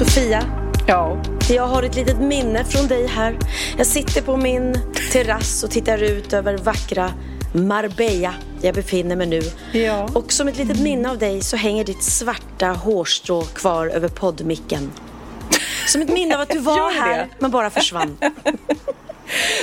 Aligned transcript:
Sofia, 0.00 0.42
Ja. 0.86 1.22
jag 1.48 1.66
har 1.66 1.82
ett 1.82 1.94
litet 1.94 2.20
minne 2.20 2.64
från 2.64 2.88
dig 2.88 3.06
här. 3.06 3.38
Jag 3.78 3.86
sitter 3.86 4.22
på 4.22 4.36
min 4.36 4.78
terrass 5.12 5.62
och 5.64 5.70
tittar 5.70 6.02
ut 6.02 6.32
över 6.32 6.58
vackra 6.58 7.10
Marbella. 7.54 8.34
Jag 8.62 8.74
befinner 8.74 9.16
mig 9.16 9.26
nu. 9.26 9.40
Ja. 9.72 10.08
Och 10.14 10.32
som 10.32 10.48
ett 10.48 10.56
litet 10.58 10.80
minne 10.80 11.10
av 11.10 11.18
dig 11.18 11.40
så 11.42 11.56
hänger 11.56 11.84
ditt 11.84 12.02
svarta 12.02 12.66
hårstrå 12.66 13.42
kvar 13.42 13.86
över 13.86 14.08
poddmicken. 14.08 14.90
Som 15.86 16.02
ett 16.02 16.12
minne 16.12 16.34
av 16.34 16.40
att 16.40 16.50
du 16.50 16.58
var 16.58 16.92
här 16.92 17.28
men 17.38 17.50
bara 17.50 17.70
försvann. 17.70 18.16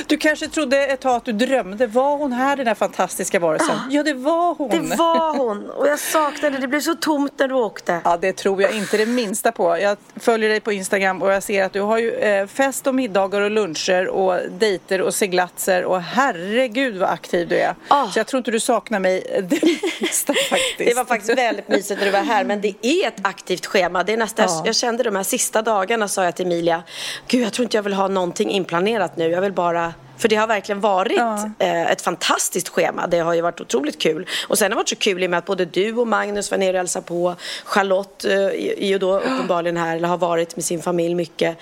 Du 0.08 0.18
kanske 0.18 0.48
trodde 0.48 0.86
ett 0.86 1.00
tag 1.00 1.16
att 1.16 1.26
du 1.26 1.32
drömde. 1.32 1.88
Var 1.88 2.18
hon 2.18 2.32
här 2.32 2.56
den 2.56 2.66
där 2.66 2.76
fantastiska 2.76 3.40
varelsen? 3.40 3.76
Ja, 3.90 4.04
det 4.04 4.14
var 4.14 4.56
hon. 4.56 4.70
Det 4.70 4.96
var 4.96 5.38
hon 5.38 5.70
och 5.70 5.88
jag 5.88 6.00
saknade 6.00 6.58
det. 6.58 6.68
blev 6.68 6.82
så 6.82 6.96
tomt 6.96 7.34
när 7.38 7.48
du 7.48 7.54
åkte. 7.54 8.02
Ja, 8.04 8.18
det 8.18 8.34
tror 8.34 8.62
jag 8.62 8.72
inte 8.76 8.98
det 8.98 9.06
minsta 9.06 9.52
på. 9.52 9.78
Jag 9.78 9.98
följer 10.16 10.50
dig 10.50 10.60
på 10.60 10.72
Instagram 10.72 11.22
och 11.22 11.32
jag 11.34 11.44
ser 11.44 11.64
att 11.64 11.74
du 11.74 11.82
har 11.82 11.98
ju 11.98 12.12
eh, 12.12 12.48
fest 12.48 12.88
och 12.88 12.96
middagar 12.96 13.42
och 13.42 13.52
luncher 13.52 14.08
och 14.08 14.40
dejter 14.52 15.02
och 15.02 15.14
seglatser 15.16 15.84
och 15.84 16.02
herregud 16.02 16.98
vad 16.98 17.10
aktiv 17.10 17.48
du 17.48 17.56
är. 17.56 17.76
Ah. 17.88 18.08
Så 18.08 18.20
jag 18.20 18.28
tror 18.28 18.38
inte 18.38 18.52
du 18.52 18.60
saknar 18.60 19.00
mig 19.00 19.44
det 19.50 19.64
minsta 20.02 20.34
faktiskt. 20.50 20.78
Det 20.78 20.94
var 20.96 21.06
faktiskt 21.06 21.38
väldigt 21.38 21.68
mysigt 21.68 22.00
när 22.00 22.06
du 22.06 22.12
var 22.12 22.20
här 22.20 22.44
men 22.44 22.62
det 22.62 22.74
är 22.82 23.08
ett 23.08 23.20
aktivt 23.22 23.66
schema. 23.66 24.04
Det 24.04 24.14
är 24.14 24.18
nästan, 24.18 24.46
Ja. 24.50 24.64
Jag 24.66 24.76
kände 24.76 25.04
de 25.04 25.16
här 25.16 25.24
sista 25.24 25.62
dagarna 25.62 26.08
sa 26.08 26.24
jag 26.24 26.36
till 26.36 26.46
Emilia 26.46 26.84
Gud 27.28 27.46
jag 27.46 27.54
tror 27.54 27.64
inte 27.64 27.78
jag 27.78 27.84
vill 27.84 27.94
ha 27.94 28.08
någonting 28.08 28.50
inplanerat 28.50 29.18
nu. 29.18 29.28
Jag 29.30 29.42
vill 29.42 29.52
bara 29.58 29.94
för 30.18 30.28
det 30.30 30.36
har 30.36 30.48
verkligen 30.48 30.82
varit 30.82 31.18
Ja. 31.18 31.50
eh, 31.60 31.92
ett 31.92 32.02
fantastiskt 32.02 32.70
schema. 32.70 33.08
Det 33.08 33.20
har 33.20 33.34
ju 33.34 33.42
varit 33.42 33.62
otroligt 33.62 34.02
kul. 34.02 34.28
Och 34.48 34.58
sen 34.58 34.66
har 34.66 34.70
det 34.70 34.76
varit 34.76 34.90
så 34.90 34.96
kul 34.96 35.24
i 35.24 35.26
och 35.26 35.30
med 35.32 35.38
att 35.38 35.46
både 35.46 35.66
du 35.66 35.94
och 35.96 36.08
Magnus 36.08 36.52
var 36.52 36.58
nere 36.58 36.70
och 36.72 36.78
hälsade 36.78 37.06
på. 37.06 37.36
Charlotte 37.66 38.26
eh, 38.26 38.32
är 38.58 38.86
ju 38.88 38.98
då 38.98 39.20
uppenbarligen 39.20 39.78
här, 39.78 39.96
eller 39.96 40.08
har 40.08 40.18
varit 40.18 40.56
med 40.56 40.66
sin 40.66 40.82
familj 40.82 41.16
mycket. 41.16 41.58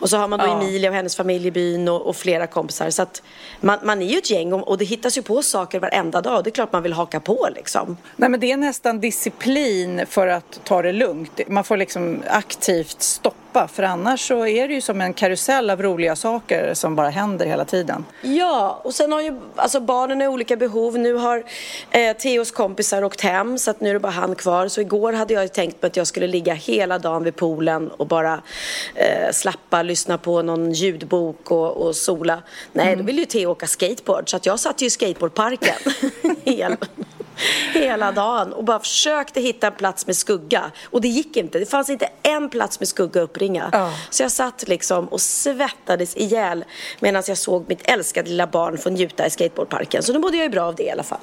Och 0.00 0.10
så 0.10 0.16
har 0.16 0.28
man 0.28 0.38
då 0.38 0.46
Ja. 0.46 0.60
Emilia 0.62 0.90
och 0.90 0.96
hennes 0.96 1.16
familj 1.16 1.46
i 1.46 1.50
byn 1.50 1.88
och, 1.88 2.06
och 2.06 2.16
flera 2.16 2.46
kompisar. 2.46 2.90
Så 2.90 3.02
att 3.02 3.22
man, 3.60 3.78
man 3.82 4.02
är 4.02 4.06
ju 4.06 4.18
ett 4.18 4.30
gäng 4.30 4.52
och, 4.52 4.68
och 4.68 4.78
det 4.78 4.84
hittas 4.84 5.18
ju 5.18 5.22
på 5.22 5.42
saker 5.42 5.80
varenda 5.80 6.20
dag. 6.20 6.36
Och 6.36 6.42
det 6.42 6.50
är 6.50 6.52
klart 6.52 6.72
man 6.72 6.82
vill 6.82 6.92
haka 6.92 7.20
på 7.20 7.48
liksom. 7.54 7.96
Nej, 8.16 8.30
men 8.30 8.40
det 8.40 8.52
är 8.52 8.56
nästan 8.56 9.00
disciplin 9.00 10.06
för 10.08 10.26
att 10.26 10.60
ta 10.64 10.82
det 10.82 10.92
lugnt. 10.92 11.40
Man 11.48 11.64
får 11.64 11.76
liksom 11.76 12.22
aktivt 12.30 13.02
stoppa 13.02 13.36
för 13.68 13.82
annars 13.82 14.28
så 14.28 14.46
är 14.46 14.68
det 14.68 14.74
ju 14.74 14.80
som 14.80 15.00
en 15.00 15.14
karusell 15.14 15.70
av 15.70 15.82
roliga 15.82 16.16
saker 16.16 16.74
som 16.74 16.96
bara 16.96 17.08
händer 17.08 17.46
hela 17.46 17.64
tiden. 17.64 18.04
Ja, 18.22 18.80
och 18.84 18.94
sen 18.94 19.12
har 19.12 19.20
ju 19.20 19.40
alltså 19.56 19.80
barnen 19.80 20.20
har 20.20 20.28
olika 20.28 20.56
behov. 20.56 20.98
Nu 20.98 21.14
har 21.14 21.44
eh, 21.90 22.16
Theos 22.16 22.50
kompisar 22.50 23.04
åkt 23.04 23.20
hem 23.20 23.58
så 23.58 23.70
att 23.70 23.80
nu 23.80 23.88
är 23.88 23.94
det 23.94 24.00
bara 24.00 24.12
han 24.12 24.34
kvar. 24.34 24.68
Så 24.68 24.80
igår 24.80 25.12
hade 25.12 25.34
jag 25.34 25.52
tänkt 25.52 25.82
mig 25.82 25.86
att 25.86 25.96
jag 25.96 26.06
skulle 26.06 26.26
ligga 26.26 26.54
hela 26.54 26.98
dagen 26.98 27.24
vid 27.24 27.36
poolen 27.36 27.90
och 27.90 28.06
bara 28.06 28.42
eh, 28.94 29.32
slappa, 29.32 29.82
lyssna 29.82 30.18
på 30.18 30.42
någon 30.42 30.72
ljudbok 30.72 31.50
och, 31.50 31.76
och 31.76 31.96
sola. 31.96 32.42
Nej, 32.72 32.96
då 32.96 33.02
ville 33.02 33.20
ju 33.20 33.26
Theo 33.26 33.50
åka 33.50 33.66
skateboard 33.66 34.30
så 34.30 34.36
att 34.36 34.46
jag 34.46 34.60
satt 34.60 34.82
ju 34.82 34.86
i 34.86 34.90
skateboardparken 34.90 35.76
hela, 37.74 38.12
dagen 38.12 38.52
och 38.52 38.64
bara 38.64 38.78
försökte 38.78 39.40
hitta 39.40 39.66
en 39.66 39.72
plats 39.72 40.06
med 40.06 40.16
skugga. 40.16 40.70
Och 40.84 41.00
det 41.00 41.08
gick 41.08 41.36
inte. 41.36 41.58
Det 41.58 41.66
fanns 41.66 41.90
inte 41.90 42.08
en 42.22 42.50
plats 42.50 42.80
med 42.80 42.88
skugga 42.88 43.20
uppringa. 43.20 43.68
Ja. 43.72 43.92
Så 44.10 44.22
jag 44.22 44.32
satt 44.32 44.68
liksom 44.68 45.08
och 45.08 45.20
svettades 45.20 46.16
ihjäl 46.16 46.64
medan 47.00 47.22
jag 47.26 47.38
såg 47.38 47.64
mitt 47.68 47.90
älskade 47.90 48.30
lilla 48.30 48.46
barn 48.46 48.78
få 48.78 48.90
njuta 48.90 49.26
i 49.26 49.30
skateboardparken. 49.30 50.02
Så 50.02 50.12
då 50.12 50.18
mådde 50.18 50.36
jag 50.36 50.44
ju 50.44 50.50
bra 50.50 50.62
av 50.62 50.74
det 50.74 50.82
i 50.82 50.90
alla 50.90 51.02
fall. 51.02 51.18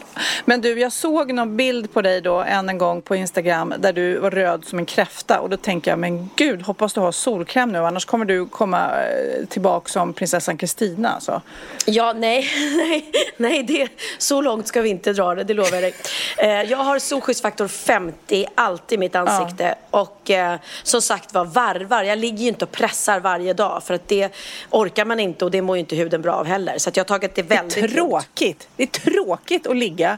Men 0.45 0.61
du, 0.61 0.79
jag 0.79 0.91
såg 0.91 1.33
någon 1.33 1.57
bild 1.57 1.93
på 1.93 2.01
dig 2.01 2.21
då 2.21 2.39
än 2.41 2.69
en 2.69 2.77
gång 2.77 3.01
på 3.01 3.15
Instagram 3.15 3.73
där 3.79 3.93
du 3.93 4.19
var 4.19 4.31
röd 4.31 4.65
som 4.65 4.79
en 4.79 4.85
kräfta 4.85 5.39
och 5.39 5.49
då 5.49 5.57
tänker 5.57 5.91
jag, 5.91 5.99
men 5.99 6.29
gud, 6.35 6.61
hoppas 6.61 6.93
du 6.93 6.99
har 6.99 7.11
solkräm 7.11 7.71
nu 7.71 7.79
annars 7.79 8.05
kommer 8.05 8.25
du 8.25 8.45
komma 8.45 8.91
eh, 8.91 9.45
tillbaka 9.45 9.89
som 9.89 10.13
prinsessan 10.13 10.57
Kristina 10.57 11.09
alltså. 11.09 11.41
Ja, 11.85 12.13
nej, 12.13 12.49
nej, 12.75 13.11
nej 13.37 13.63
det, 13.63 13.89
så 14.17 14.41
långt 14.41 14.67
ska 14.67 14.81
vi 14.81 14.89
inte 14.89 15.13
dra 15.13 15.35
det, 15.35 15.43
det 15.43 15.53
lovar 15.53 15.73
jag 15.73 15.83
dig. 15.83 15.93
Eh, 16.37 16.61
jag 16.61 16.77
har 16.77 16.99
solskyddsfaktor 16.99 17.67
50 17.67 18.45
alltid 18.55 18.95
i 18.95 18.99
mitt 18.99 19.15
ansikte 19.15 19.75
och 19.89 20.16
eh, 20.29 20.55
som 20.83 21.01
sagt 21.01 21.33
var 21.33 21.45
varvar. 21.45 22.03
Jag 22.03 22.17
ligger 22.17 22.37
ju 22.37 22.47
inte 22.47 22.65
och 22.65 22.71
pressar 22.71 23.19
varje 23.19 23.53
dag 23.53 23.83
för 23.83 23.93
att 23.93 24.07
det 24.07 24.33
orkar 24.69 25.05
man 25.05 25.19
inte 25.19 25.45
och 25.45 25.51
det 25.51 25.61
mår 25.61 25.75
ju 25.75 25.79
inte 25.79 25.95
huden 25.95 26.21
bra 26.21 26.33
av 26.33 26.45
heller. 26.45 26.77
Så 26.77 26.89
jag 26.93 26.99
har 27.03 27.05
tagit 27.05 27.35
det 27.35 27.43
väldigt 27.43 27.77
lugnt. 27.77 27.93
Tråkigt. 27.93 28.67
Det 28.75 28.83
är 28.83 28.87
tråkigt 28.87 29.67
att 29.67 29.75
ligga 29.75 30.17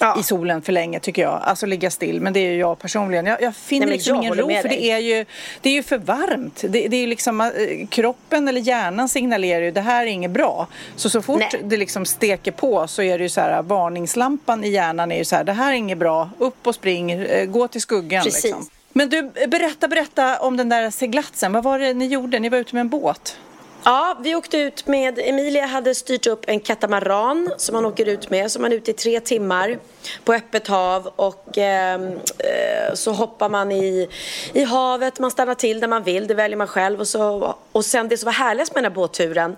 Ja. 0.00 0.20
i 0.20 0.22
solen 0.22 0.62
för 0.62 0.72
länge 0.72 1.00
tycker 1.00 1.22
jag. 1.22 1.40
Alltså 1.44 1.66
ligga 1.66 1.90
still. 1.90 2.20
Men 2.20 2.32
det 2.32 2.40
är 2.40 2.50
ju 2.50 2.58
jag 2.58 2.78
personligen. 2.78 3.26
Jag, 3.26 3.42
jag 3.42 3.56
finner 3.56 3.86
Nej, 3.86 3.94
liksom 3.94 4.14
jag 4.14 4.24
ingen 4.24 4.34
ro 4.34 4.46
för 4.48 4.68
dig. 4.68 4.78
det 4.78 4.90
är, 4.90 4.98
ju, 4.98 5.24
det 5.60 5.68
är 5.68 5.72
ju 5.74 5.82
för 5.82 5.98
varmt. 5.98 6.60
Det, 6.68 6.88
det 6.88 6.96
är 6.96 7.00
ju 7.00 7.06
liksom 7.06 7.40
eh, 7.40 7.50
kroppen 7.88 8.48
eller 8.48 8.60
hjärnan 8.60 9.08
signalerar 9.08 9.60
ju 9.62 9.70
det 9.70 9.80
här 9.80 10.02
är 10.02 10.06
inget 10.06 10.30
bra. 10.30 10.66
Så 10.96 11.10
så 11.10 11.22
fort 11.22 11.38
Nej. 11.52 11.62
det 11.64 11.76
liksom 11.76 12.06
steker 12.06 12.52
på 12.52 12.86
så 12.88 13.02
är 13.02 13.18
det 13.18 13.22
ju 13.24 13.28
så 13.28 13.40
här 13.40 13.62
varningslampan 13.62 14.64
i 14.64 14.68
hjärnan 14.70 15.12
är 15.12 15.18
ju 15.18 15.24
så 15.24 15.36
här 15.36 15.44
det 15.44 15.52
här 15.52 15.72
är 15.72 15.76
inget 15.76 15.98
bra. 15.98 16.30
Upp 16.38 16.66
och 16.66 16.74
spring, 16.74 17.10
eh, 17.10 17.44
gå 17.44 17.68
till 17.68 17.80
skuggan 17.80 18.24
Precis. 18.24 18.44
liksom. 18.44 18.68
Men 18.92 19.08
du, 19.08 19.22
berätta, 19.22 19.88
berätta 19.88 20.38
om 20.40 20.56
den 20.56 20.68
där 20.68 20.90
seglatsen. 20.90 21.52
Vad 21.52 21.64
var 21.64 21.78
det 21.78 21.94
ni 21.94 22.06
gjorde? 22.06 22.38
Ni 22.38 22.48
var 22.48 22.58
ute 22.58 22.74
med 22.74 22.80
en 22.80 22.88
båt. 22.88 23.36
Ja, 23.84 24.16
vi 24.20 24.34
åkte 24.34 24.58
ut 24.58 24.86
med, 24.86 25.18
Emilia 25.18 25.66
hade 25.66 25.94
styrt 25.94 26.26
upp 26.26 26.44
en 26.46 26.60
katamaran 26.60 27.50
som 27.56 27.74
man 27.74 27.86
åker 27.86 28.08
ut 28.08 28.30
med. 28.30 28.50
Så 28.50 28.60
man 28.60 28.72
är 28.72 28.76
ute 28.76 28.90
i 28.90 28.94
tre 28.94 29.20
timmar 29.20 29.78
på 30.24 30.32
öppet 30.32 30.68
hav 30.68 31.06
och 31.16 31.58
ehm, 31.58 32.12
eh, 32.38 32.94
så 32.94 33.12
hoppar 33.12 33.48
man 33.48 33.72
i, 33.72 34.08
i 34.52 34.64
havet, 34.64 35.18
man 35.18 35.30
stannar 35.30 35.54
till 35.54 35.80
där 35.80 35.88
man 35.88 36.02
vill, 36.02 36.26
det 36.26 36.34
väljer 36.34 36.56
man 36.56 36.66
själv. 36.66 37.00
Och, 37.00 37.08
så, 37.08 37.54
och 37.72 37.84
sen 37.84 38.08
det 38.08 38.16
som 38.16 38.26
var 38.26 38.32
härligast 38.32 38.74
med 38.74 38.84
den 38.84 38.92
här 38.92 38.96
båtturen, 38.96 39.56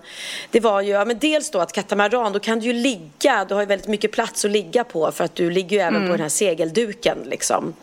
det 0.51 0.59
var 0.59 0.81
ju, 0.81 0.91
ja, 0.91 1.05
men 1.05 1.19
dels 1.19 1.51
då 1.51 1.59
att 1.59 1.71
katamaran, 1.71 2.33
då 2.33 2.39
kan 2.39 2.59
du 2.59 2.65
ju 2.65 2.73
ligga, 2.73 3.45
du 3.45 3.53
har 3.53 3.61
ju 3.61 3.67
väldigt 3.67 3.87
mycket 3.87 4.11
plats 4.11 4.45
att 4.45 4.51
ligga 4.51 4.83
på 4.83 5.11
för 5.11 5.23
att 5.23 5.35
du 5.35 5.49
ligger 5.49 5.77
ju 5.77 5.83
även 5.83 6.01
på 6.01 6.11
den 6.11 6.21
här 6.21 6.29
segelduken 6.29 7.17
liksom. 7.25 7.73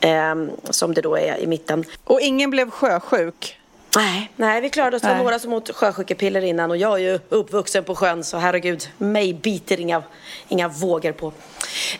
Ehm, 0.00 0.50
som 0.70 0.94
det 0.94 1.00
då 1.00 1.16
är 1.16 1.38
i 1.38 1.46
mitten. 1.46 1.84
Och 2.04 2.20
ingen 2.20 2.50
blev 2.50 2.70
sjösjuk. 2.70 3.55
Nej, 3.96 4.30
nej, 4.36 4.60
vi 4.60 4.70
klarade 4.70 4.96
oss. 4.96 5.02
Det 5.02 5.08
var 5.08 5.16
några 5.16 5.38
som 5.38 5.52
åt 5.52 5.70
sjösjukepiller 5.74 6.44
innan 6.44 6.70
och 6.70 6.76
jag 6.76 6.92
är 6.92 6.98
ju 6.98 7.18
uppvuxen 7.28 7.84
på 7.84 7.94
sjön 7.94 8.24
så 8.24 8.36
herregud, 8.36 8.88
mig 8.98 9.34
biter 9.34 9.80
inga, 9.80 10.02
inga 10.48 10.68
vågor 10.68 11.12
på. 11.12 11.32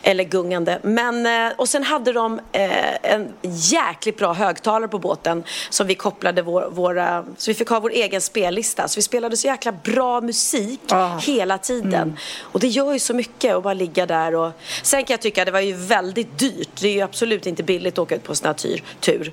Eller 0.01 0.23
gungande. 0.23 0.79
Men, 0.83 1.25
eh, 1.25 1.53
och 1.57 1.69
sen 1.69 1.83
hade 1.83 2.13
de 2.13 2.39
eh, 2.51 3.11
en 3.13 3.33
jäkligt 3.41 4.17
bra 4.17 4.33
högtalare 4.33 4.87
på 4.87 4.99
båten 4.99 5.43
som 5.69 5.87
vi 5.87 5.95
kopplade 5.95 6.41
vår, 6.41 6.69
våra, 6.69 7.25
så 7.37 7.51
vi 7.51 7.55
fick 7.55 7.69
ha 7.69 7.79
vår 7.79 7.89
egen 7.91 8.21
spellista. 8.21 8.87
Så 8.87 8.95
vi 8.97 9.01
spelade 9.01 9.37
så 9.37 9.47
jäkla 9.47 9.71
bra 9.71 10.21
musik 10.21 10.79
Ah. 10.89 11.17
hela 11.17 11.57
tiden. 11.57 12.17
Och 12.41 12.59
det 12.59 12.67
gör 12.67 12.93
ju 12.93 12.99
så 12.99 13.13
mycket 13.13 13.55
att 13.55 13.63
bara 13.63 13.73
ligga 13.73 14.05
där 14.05 14.35
och 14.35 14.51
sen 14.83 15.03
kan 15.05 15.13
jag 15.13 15.21
tycka 15.21 15.41
att 15.41 15.45
det 15.45 15.51
var 15.51 15.59
ju 15.59 15.73
väldigt 15.73 16.39
dyrt. 16.39 16.69
Det 16.81 16.87
är 16.87 16.93
ju 16.93 17.01
absolut 17.01 17.45
inte 17.45 17.63
billigt 17.63 17.93
att 17.93 17.99
åka 17.99 18.15
ut 18.15 18.23
på 18.23 18.31
en 18.31 18.35
sån 18.35 18.47
här 18.47 18.53
tur. 18.53 18.83
tur. 18.99 19.31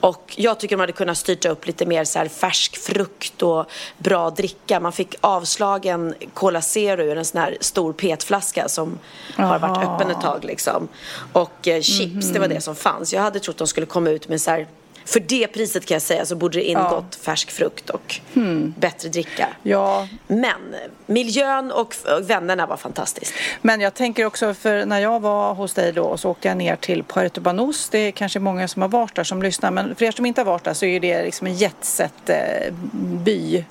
Och 0.00 0.34
jag 0.36 0.60
tycker 0.60 0.76
de 0.76 0.80
hade 0.80 0.92
kunnat 0.92 1.18
styrta 1.18 1.48
upp 1.48 1.66
lite 1.66 1.86
mer 1.86 2.04
så 2.06 2.18
här 2.18 2.28
färsk 2.28 2.76
frukt 2.76 3.42
och 3.42 3.66
bra 3.98 4.30
dricka. 4.30 4.80
Man 4.80 4.92
fick 4.92 5.14
avslagen 5.20 6.14
Cola 6.34 6.60
Zero 6.60 7.02
ur 7.02 7.18
en 7.18 7.24
sån 7.24 7.40
här 7.40 7.56
stor 7.60 7.92
petflaska 7.92 8.68
som 8.68 8.98
har 9.36 9.58
varit 9.58 9.88
öppen 9.88 10.10
ett 10.10 10.20
tag 10.20 10.44
liksom. 10.44 10.88
Och 11.32 11.68
eh, 11.68 11.80
chips, 11.80 12.32
det 12.32 12.38
var 12.38 12.48
det 12.48 12.60
som 12.60 12.76
fanns. 12.76 13.12
Jag 13.12 13.22
hade 13.22 13.40
trott 13.40 13.56
de 13.56 13.66
skulle 13.66 13.86
komma 13.86 14.10
ut 14.10 14.28
med 14.28 14.40
så 14.40 14.50
här 14.50 14.66
för 15.06 15.20
det 15.20 15.46
priset 15.46 15.86
kan 15.86 15.94
jag 15.94 16.02
säga 16.02 16.26
så 16.26 16.36
borde 16.36 16.58
det 16.58 16.64
ingått 16.64 17.04
ja. 17.10 17.18
färsk 17.22 17.50
frukt 17.50 17.90
och 17.90 18.20
hmm. 18.34 18.74
bättre 18.78 19.08
dricka. 19.08 19.48
Ja. 19.62 20.08
Men 20.26 20.76
miljön 21.06 21.72
och, 21.72 21.80
och 21.80 22.30
vännerna 22.30 22.66
var 22.66 22.76
fantastiskt. 22.76 23.34
Men 23.62 23.80
jag 23.80 23.94
tänker 23.94 24.24
också, 24.24 24.54
för 24.54 24.86
när 24.86 25.00
jag 25.00 25.20
var 25.20 25.54
hos 25.54 25.74
dig 25.74 25.92
då 25.92 26.16
så 26.16 26.30
åkte 26.30 26.48
jag 26.48 26.56
ner 26.56 26.76
till 26.76 27.02
Puerto 27.02 27.40
Banús. 27.40 27.88
Det 27.88 27.98
är 27.98 28.10
kanske 28.10 28.38
många 28.38 28.68
som 28.68 28.82
har 28.82 28.88
varit 28.88 29.14
där 29.14 29.24
som 29.24 29.42
lyssnar, 29.42 29.70
men 29.70 29.94
för 29.94 30.04
er 30.04 30.10
som 30.10 30.26
inte 30.26 30.40
har 30.40 30.46
varit 30.46 30.64
där 30.64 30.74
så 30.74 30.86
är 30.86 31.00
det 31.00 31.22
liksom 31.22 31.46
en 31.46 31.54
jetset 31.54 32.30
eh, 32.30 32.72
by, 33.00 33.64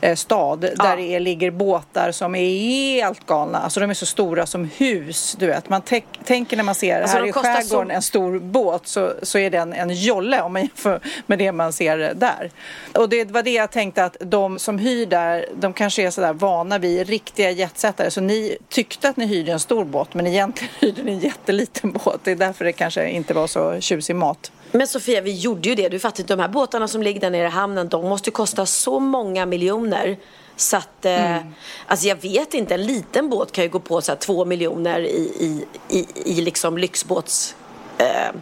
eh, 0.00 0.14
stad, 0.14 0.68
ja. 0.76 0.84
där 0.84 0.96
det 0.96 1.20
ligger 1.20 1.50
båtar 1.50 2.12
som 2.12 2.34
är 2.34 2.58
helt 2.58 3.26
galna. 3.26 3.58
Alltså 3.58 3.80
de 3.80 3.90
är 3.90 3.94
så 3.94 4.06
stora 4.06 4.46
som 4.46 4.64
hus, 4.76 5.36
du 5.38 5.46
vet. 5.46 5.68
Man 5.68 5.82
tänker 6.24 6.56
när 6.56 6.64
man 6.64 6.74
ser 6.74 7.02
alltså, 7.02 7.16
här 7.16 7.26
i 7.26 7.32
skärgården 7.32 7.88
så... 7.88 7.94
en 7.94 8.02
stor 8.02 8.38
båt 8.38 8.86
så, 8.86 9.12
så 9.22 9.38
är 9.38 9.50
den 9.50 9.72
en 9.72 9.94
jolle 9.94 10.40
om 10.40 10.52
man 10.52 10.68
jämför 10.74 11.00
med 11.26 11.38
det 11.38 11.52
man 11.52 11.72
ser 11.72 12.14
där. 12.14 12.50
Och 12.94 13.08
det 13.08 13.30
var 13.30 13.42
det 13.42 13.50
jag 13.50 13.70
tänkte 13.70 14.04
att 14.04 14.16
de 14.20 14.58
som 14.58 14.78
hyr 14.78 15.06
där, 15.06 15.46
de 15.60 15.72
kanske 15.72 16.02
är 16.02 16.10
sådär 16.10 16.32
vana 16.32 16.78
vid 16.78 17.08
riktiga 17.08 17.50
jetsättare. 17.50 18.10
Så 18.10 18.20
ni 18.20 18.56
tyckte 18.68 19.08
att 19.08 19.16
ni 19.16 19.26
hyrde 19.26 19.52
en 19.52 19.60
stor 19.60 19.84
båt 19.84 20.14
men 20.14 20.26
egentligen 20.26 20.74
hyrde 20.80 21.02
ni 21.02 21.12
en 21.12 21.18
jätteliten 21.18 21.92
båt. 21.92 22.20
Det 22.24 22.30
är 22.30 22.36
därför 22.36 22.64
det 22.64 22.72
kanske 22.72 23.10
inte 23.10 23.34
var 23.34 23.46
så 23.46 23.80
tjusig 23.80 24.16
mat. 24.16 24.52
Men 24.72 24.86
Sofia, 24.86 25.20
vi 25.20 25.32
gjorde 25.32 25.68
ju 25.68 25.74
det. 25.74 25.88
Du 25.88 25.98
fattar 25.98 26.20
inte, 26.20 26.36
de 26.36 26.40
här 26.40 26.48
båtarna 26.48 26.88
som 26.88 27.02
ligger 27.02 27.20
där 27.20 27.30
nere 27.30 27.46
i 27.46 27.50
hamnen, 27.50 27.88
de 27.88 28.08
måste 28.08 28.30
kosta 28.30 28.66
så 28.66 29.00
många 29.00 29.46
miljoner. 29.46 30.16
Så 30.56 30.76
att, 30.76 31.04
eh, 31.04 31.36
mm. 31.36 31.54
alltså 31.86 32.08
jag 32.08 32.16
vet 32.22 32.54
inte, 32.54 32.74
en 32.74 32.86
liten 32.86 33.30
båt 33.30 33.52
kan 33.52 33.64
ju 33.64 33.70
gå 33.70 33.80
på 33.80 34.00
så 34.00 34.12
här, 34.12 34.18
två 34.18 34.44
miljoner 34.44 35.00
i, 35.00 35.32
i, 35.40 35.64
i, 35.98 36.06
i 36.24 36.40
liksom 36.40 36.78
lyxbåts... 36.78 37.56
Eh, 37.98 38.34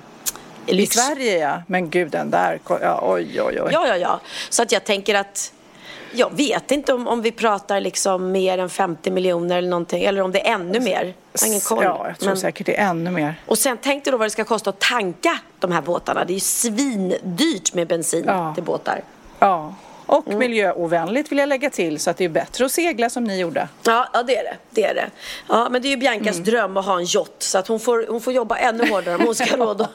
lyx. 0.66 0.96
I 0.96 0.98
Sverige 0.98 1.38
ja, 1.38 1.62
men 1.66 1.90
gud 1.90 2.10
den 2.10 2.30
där, 2.30 2.60
ja, 2.68 3.00
oj 3.02 3.42
oj 3.42 3.62
oj. 3.62 3.70
Ja, 3.72 3.86
ja, 3.86 3.96
ja. 3.96 4.20
Så 4.50 4.62
att 4.62 4.72
jag 4.72 4.84
tänker 4.84 5.14
att 5.14 5.52
jag 6.14 6.36
vet 6.36 6.70
inte 6.70 6.92
om, 6.92 7.08
om 7.08 7.22
vi 7.22 7.32
pratar 7.32 7.80
liksom 7.80 8.32
mer 8.32 8.58
än 8.58 8.70
50 8.70 9.10
miljoner 9.10 9.58
eller 9.58 9.68
någonting, 9.68 10.04
eller 10.04 10.22
om 10.22 10.32
det 10.32 10.48
är 10.48 10.54
ännu 10.54 10.80
mer. 10.80 11.14
Jag 11.32 11.40
har 11.40 11.46
ingen 11.46 11.60
koll. 11.60 11.84
Ja, 11.84 12.04
jag 12.08 12.18
tror 12.18 12.28
Men... 12.28 12.36
säkert 12.36 12.66
det 12.66 12.80
är 12.80 12.88
ännu 12.88 13.10
mer. 13.10 13.34
Och 13.46 13.58
sen 13.58 13.78
tänk 13.82 14.04
dig 14.04 14.10
då 14.10 14.16
vad 14.16 14.26
det 14.26 14.30
ska 14.30 14.44
kosta 14.44 14.70
att 14.70 14.80
tanka 14.80 15.38
de 15.58 15.72
här 15.72 15.82
båtarna. 15.82 16.24
Det 16.24 16.32
är 16.32 16.34
ju 16.34 16.40
svindyrt 16.40 17.74
med 17.74 17.88
bensin 17.88 18.24
ja. 18.26 18.54
till 18.54 18.64
båtar. 18.64 19.02
Ja. 19.38 19.74
Och 20.06 20.26
mm. 20.26 20.38
miljöovänligt 20.38 21.32
vill 21.32 21.38
jag 21.38 21.48
lägga 21.48 21.70
till 21.70 22.00
så 22.00 22.10
att 22.10 22.16
det 22.16 22.24
är 22.24 22.28
bättre 22.28 22.64
att 22.64 22.72
segla 22.72 23.10
som 23.10 23.24
ni 23.24 23.40
gjorde. 23.40 23.68
Ja, 23.82 24.08
ja 24.12 24.22
det 24.22 24.36
är 24.36 24.44
det. 24.44 24.56
det, 24.70 24.84
är 24.84 24.94
det. 24.94 25.10
Ja, 25.48 25.68
men 25.70 25.82
det 25.82 25.88
är 25.88 25.90
ju 25.90 25.96
Biancas 25.96 26.36
mm. 26.36 26.44
dröm 26.44 26.76
att 26.76 26.86
ha 26.86 26.98
en 26.98 27.06
yacht 27.06 27.42
så 27.42 27.58
att 27.58 27.68
hon 27.68 27.80
får, 27.80 28.06
hon 28.08 28.20
får 28.20 28.32
jobba 28.32 28.56
ännu 28.56 28.90
hårdare 28.90 29.14
om 29.14 29.22
hon 29.24 29.34
ska 29.34 29.56
råd 29.56 29.86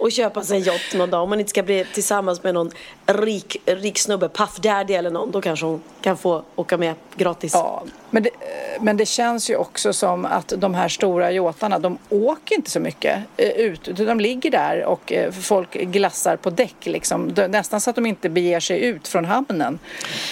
att 0.00 0.12
köpa 0.12 0.42
sig 0.42 0.56
en 0.56 0.62
yacht 0.62 0.94
någon 0.94 1.10
dag. 1.10 1.22
Om 1.22 1.28
hon 1.28 1.40
inte 1.40 1.50
ska 1.50 1.62
bli 1.62 1.86
tillsammans 1.92 2.42
med 2.42 2.54
någon 2.54 2.70
rik, 3.06 3.56
rik 3.64 3.98
snubbe, 3.98 4.28
Puff 4.28 4.56
Daddy 4.56 4.94
eller 4.94 5.10
någon, 5.10 5.30
då 5.30 5.40
kanske 5.40 5.66
hon 5.66 5.82
kan 6.00 6.16
få 6.16 6.42
åka 6.56 6.76
med 6.76 6.94
gratis. 7.16 7.52
Ja, 7.54 7.82
men 8.10 8.22
det, 8.22 8.30
men 8.80 8.96
det 8.96 9.06
känns 9.06 9.50
ju 9.50 9.56
också 9.56 9.92
som 9.92 10.24
att 10.24 10.52
de 10.56 10.74
här 10.74 10.88
stora 10.88 11.32
yatarna, 11.32 11.78
de 11.78 11.98
åker 12.08 12.54
inte 12.54 12.70
så 12.70 12.80
mycket 12.80 13.18
eh, 13.36 13.48
ut. 13.48 13.96
De 13.96 14.20
ligger 14.20 14.50
där 14.50 14.84
och 14.84 15.12
eh, 15.12 15.32
folk 15.32 15.72
glassar 15.72 16.36
på 16.36 16.50
däck 16.50 16.76
liksom. 16.82 17.34
Nästan 17.48 17.80
så 17.80 17.90
att 17.90 17.96
de 17.96 18.06
inte 18.06 18.28
beger 18.28 18.60
sig 18.60 18.84
ut 18.84 19.08
från 19.08 19.24
hamnen. 19.24 19.41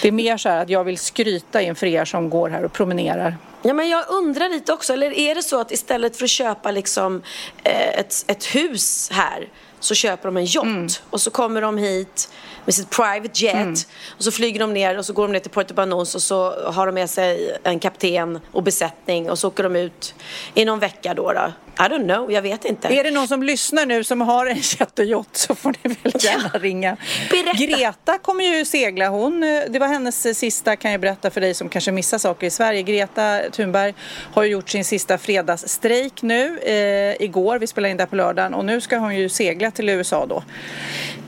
Det 0.02 0.08
är 0.08 0.12
mer 0.12 0.36
så 0.36 0.48
här 0.48 0.62
att 0.62 0.70
jag 0.70 0.84
vill 0.84 0.98
skryta 0.98 1.62
inför 1.62 1.86
er 1.86 2.04
som 2.04 2.30
går 2.30 2.48
här 2.48 2.64
och 2.64 2.72
promenerar. 2.72 3.36
Ja, 3.62 3.74
men 3.74 3.88
jag 3.88 4.04
undrar 4.08 4.48
lite 4.48 4.72
också, 4.72 4.92
eller 4.92 5.12
är 5.12 5.34
det 5.34 5.42
så 5.42 5.60
att 5.60 5.72
istället 5.72 6.16
för 6.16 6.24
att 6.24 6.30
köpa 6.30 6.70
liksom 6.70 7.22
eh, 7.62 7.88
ett, 7.88 8.24
ett 8.26 8.44
hus 8.44 9.08
här 9.12 9.48
så 9.80 9.94
köper 9.94 10.28
de 10.28 10.36
en 10.36 10.44
yacht 10.44 10.64
mm. 10.64 10.88
och 11.10 11.20
så 11.20 11.30
kommer 11.30 11.62
de 11.62 11.78
hit 11.78 12.30
med 12.64 12.74
sitt 12.74 12.90
private 12.90 13.44
jet. 13.44 13.54
Mm. 13.54 13.74
Och 14.16 14.24
så 14.24 14.30
flyger 14.30 14.60
de 14.60 14.72
ner 14.72 14.98
och 14.98 15.06
så 15.06 15.12
går 15.12 15.22
de 15.22 15.32
ner 15.32 15.40
till 15.40 15.50
Puerto 15.50 15.74
Banús 15.74 16.14
och 16.14 16.22
så 16.22 16.70
har 16.70 16.86
de 16.86 16.92
med 16.92 17.10
sig 17.10 17.58
en 17.62 17.78
kapten 17.78 18.40
och 18.52 18.62
besättning 18.62 19.30
och 19.30 19.38
så 19.38 19.48
åker 19.48 19.62
de 19.62 19.76
ut 19.76 20.14
i 20.54 20.64
någon 20.64 20.78
vecka 20.78 21.14
då. 21.14 21.32
då. 21.32 21.52
I 21.80 21.82
don't 21.82 22.04
know, 22.04 22.32
jag 22.32 22.42
vet 22.42 22.64
inte. 22.64 22.88
Är 22.88 23.04
det 23.04 23.10
någon 23.10 23.28
som 23.28 23.42
lyssnar 23.42 23.86
nu 23.86 24.04
som 24.04 24.20
har 24.20 24.46
en 24.46 24.56
jättejott 24.56 25.36
så 25.36 25.54
får 25.54 25.74
ni 25.82 25.94
väl 26.02 26.12
gärna 26.20 26.50
ja. 26.52 26.58
ringa. 26.58 26.96
Berätta. 27.30 27.58
Greta 27.58 28.18
kommer 28.18 28.44
ju 28.44 28.64
segla. 28.64 29.08
Hon, 29.08 29.40
det 29.40 29.78
var 29.78 29.86
hennes 29.86 30.38
sista, 30.38 30.76
kan 30.76 30.90
jag 30.92 31.00
berätta 31.00 31.30
för 31.30 31.40
dig 31.40 31.54
som 31.54 31.68
kanske 31.68 31.92
missar 31.92 32.18
saker 32.18 32.46
i 32.46 32.50
Sverige. 32.50 32.82
Greta 32.82 33.40
Thunberg 33.52 33.94
har 34.32 34.42
ju 34.42 34.50
gjort 34.50 34.68
sin 34.68 34.84
sista 34.84 35.18
fredagsstrejk 35.18 36.22
nu 36.22 36.58
eh, 36.58 37.24
igår. 37.24 37.58
Vi 37.58 37.66
spelar 37.66 37.88
in 37.88 37.96
där 37.96 38.06
på 38.06 38.16
lördagen 38.16 38.54
och 38.54 38.64
nu 38.64 38.80
ska 38.80 38.98
hon 38.98 39.16
ju 39.16 39.28
segla 39.28 39.70
till 39.70 39.88
USA 39.88 40.26
då. 40.26 40.42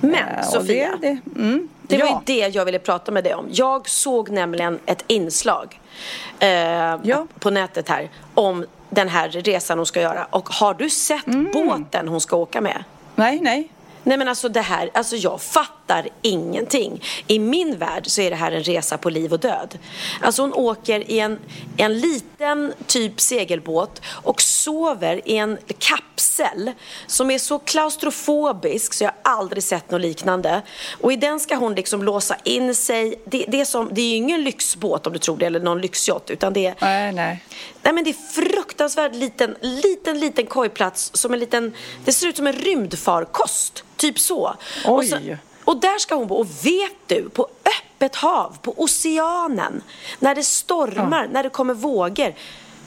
Men 0.01 0.15
eh, 0.15 0.43
Sofia, 0.43 0.99
det, 1.01 1.09
det, 1.09 1.22
mm, 1.37 1.69
det 1.83 1.99
var 1.99 2.07
ja. 2.07 2.23
ju 2.27 2.35
det 2.35 2.55
jag 2.55 2.65
ville 2.65 2.79
prata 2.79 3.13
med 3.13 3.25
dig 3.25 3.35
om. 3.35 3.49
Jag 3.51 3.89
såg 3.89 4.31
nämligen 4.31 4.79
ett 4.87 5.05
inslag 5.07 5.81
eh, 6.39 6.49
ja. 7.03 7.27
på 7.39 7.51
nätet 7.51 7.89
här 7.89 8.11
om 8.35 8.67
den 8.91 9.09
här 9.09 9.29
resan 9.29 9.79
hon 9.79 9.87
ska 9.87 10.01
göra. 10.01 10.27
Och 10.31 10.49
har 10.49 10.75
du 10.75 10.91
sett 10.91 11.27
mm. 11.27 11.51
båten 11.53 12.09
hon 12.09 12.21
ska 12.21 12.37
åka 12.37 12.61
med? 12.61 12.85
Nej, 13.15 13.41
nej. 13.43 13.69
Nej 14.03 14.19
men 14.19 14.29
alltså 14.29 14.49
det 14.49 14.61
här, 14.61 14.91
alltså 14.95 15.17
jag 15.17 15.41
fattar 15.41 15.82
ingenting. 16.23 17.03
I 17.27 17.39
min 17.39 17.79
värld 17.79 18.07
så 18.07 18.21
är 18.21 18.31
det 18.31 18.37
här 18.37 18.53
en 18.53 18.63
resa 18.63 18.99
på 18.99 19.11
liv 19.11 19.33
och 19.33 19.41
död. 19.41 19.79
Alltså 20.21 20.43
hon 20.43 20.55
åker 20.55 21.11
i 21.11 21.19
en, 21.19 21.39
en 21.77 22.01
liten 22.01 22.73
typ 22.87 23.21
segelbåt 23.21 24.03
och 24.09 24.43
sover 24.43 25.21
i 25.25 25.37
en 25.37 25.59
kapsel 25.79 26.73
som 27.07 27.31
är 27.31 27.39
så 27.39 27.59
klaustrofobisk 27.59 28.95
så 28.95 29.05
jag 29.05 29.13
aldrig 29.25 29.63
sett 29.63 29.91
något 29.91 30.01
liknande. 30.01 30.63
Och 31.01 31.13
i 31.13 31.17
den 31.17 31.41
ska 31.41 31.57
hon 31.57 31.75
liksom 31.75 32.03
låsa 32.03 32.37
in 32.45 32.75
sig. 32.75 33.23
Det, 33.25 33.45
det 33.49 33.61
är, 33.61 33.65
som, 33.65 33.89
det 33.93 34.01
är 34.01 34.09
ju 34.09 34.17
ingen 34.17 34.45
lyxbåt 34.45 35.07
om 35.07 35.13
du 35.13 35.19
tror 35.19 35.37
det 35.37 35.47
eller 35.47 35.61
någon 35.61 35.81
lyxyacht 35.81 36.31
utan 36.31 36.53
det 36.53 36.67
är... 36.67 36.75
Nej, 36.81 37.13
nej. 37.13 37.45
Nej 37.83 37.93
men 37.95 38.05
det 38.05 38.11
är 38.11 38.43
fruktansvärt 38.43 39.15
liten, 39.15 39.57
liten, 39.61 40.21
liten 40.21 40.47
kojplats 40.47 41.11
som 41.15 41.33
en 41.33 41.41
liten, 41.41 41.75
det 42.05 42.13
ser 42.13 42.27
ut 42.27 42.37
som 42.37 42.47
en 42.47 42.53
rymdfarkost. 42.53 43.85
Typ 43.97 44.19
så. 44.19 44.55
Oj. 44.85 45.39
Och, 45.65 45.81
där 45.81 45.99
ska 45.99 46.15
hon 46.15 46.27
bo. 46.27 46.35
Och 46.35 46.47
vet 46.47 46.97
du, 47.07 47.29
på 47.29 47.49
öppet 47.65 48.17
hav, 48.17 48.57
på 48.63 48.75
oceanen, 48.77 49.83
när 50.19 50.35
det 50.35 50.43
stormar, 50.43 51.23
ja. 51.25 51.31
när 51.33 51.43
det 51.43 51.51
kommer 51.51 51.75
vågor. 51.75 52.35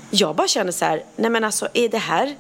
Jag 0.10 0.36
bara 0.36 0.48
känner 0.48 0.72
så 0.72 0.86
här, 0.86 1.04
nej 1.16 1.32
men 1.32 1.44
alltså 1.44 1.68
är 1.74 1.90
det 1.90 1.98
här 1.98 2.36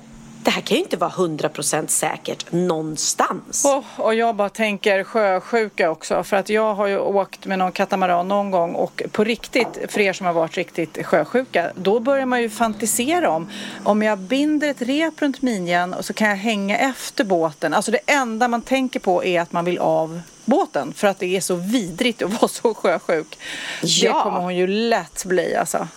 det 0.45 0.51
här 0.51 0.61
kan 0.61 0.77
ju 0.77 0.83
inte 0.83 0.97
vara 0.97 1.11
100% 1.11 1.87
säkert 1.87 2.51
någonstans. 2.51 3.65
Oh, 3.65 3.83
och 3.97 4.15
jag 4.15 4.35
bara 4.35 4.49
tänker 4.49 5.03
sjösjuka 5.03 5.91
också 5.91 6.23
för 6.23 6.37
att 6.37 6.49
jag 6.49 6.75
har 6.75 6.87
ju 6.87 6.99
åkt 6.99 7.45
med 7.45 7.59
någon 7.59 7.71
katamaran 7.71 8.27
någon 8.27 8.51
gång 8.51 8.75
och 8.75 9.03
på 9.11 9.23
riktigt, 9.23 9.79
för 9.89 9.99
er 10.01 10.13
som 10.13 10.25
har 10.25 10.33
varit 10.33 10.57
riktigt 10.57 11.05
sjösjuka, 11.05 11.71
då 11.75 11.99
börjar 11.99 12.25
man 12.25 12.41
ju 12.41 12.49
fantisera 12.49 13.29
om 13.29 13.49
om 13.83 14.01
jag 14.01 14.19
binder 14.19 14.69
ett 14.69 14.81
rep 14.81 15.21
runt 15.21 15.41
midjan 15.41 15.93
och 15.93 16.05
så 16.05 16.13
kan 16.13 16.29
jag 16.29 16.35
hänga 16.35 16.77
efter 16.77 17.23
båten. 17.23 17.73
Alltså 17.73 17.91
det 17.91 17.99
enda 18.05 18.47
man 18.47 18.61
tänker 18.61 18.99
på 18.99 19.23
är 19.23 19.41
att 19.41 19.51
man 19.51 19.65
vill 19.65 19.79
av 19.79 20.21
båten 20.45 20.93
för 20.93 21.07
att 21.07 21.19
det 21.19 21.35
är 21.37 21.41
så 21.41 21.55
vidrigt 21.55 22.21
att 22.21 22.41
vara 22.41 22.47
så 22.47 22.73
sjösjuk. 22.73 23.39
Ja. 23.81 24.13
Det 24.13 24.23
kommer 24.23 24.39
hon 24.39 24.55
ju 24.55 24.67
lätt 24.67 25.25
bli 25.25 25.55
alltså. 25.55 25.87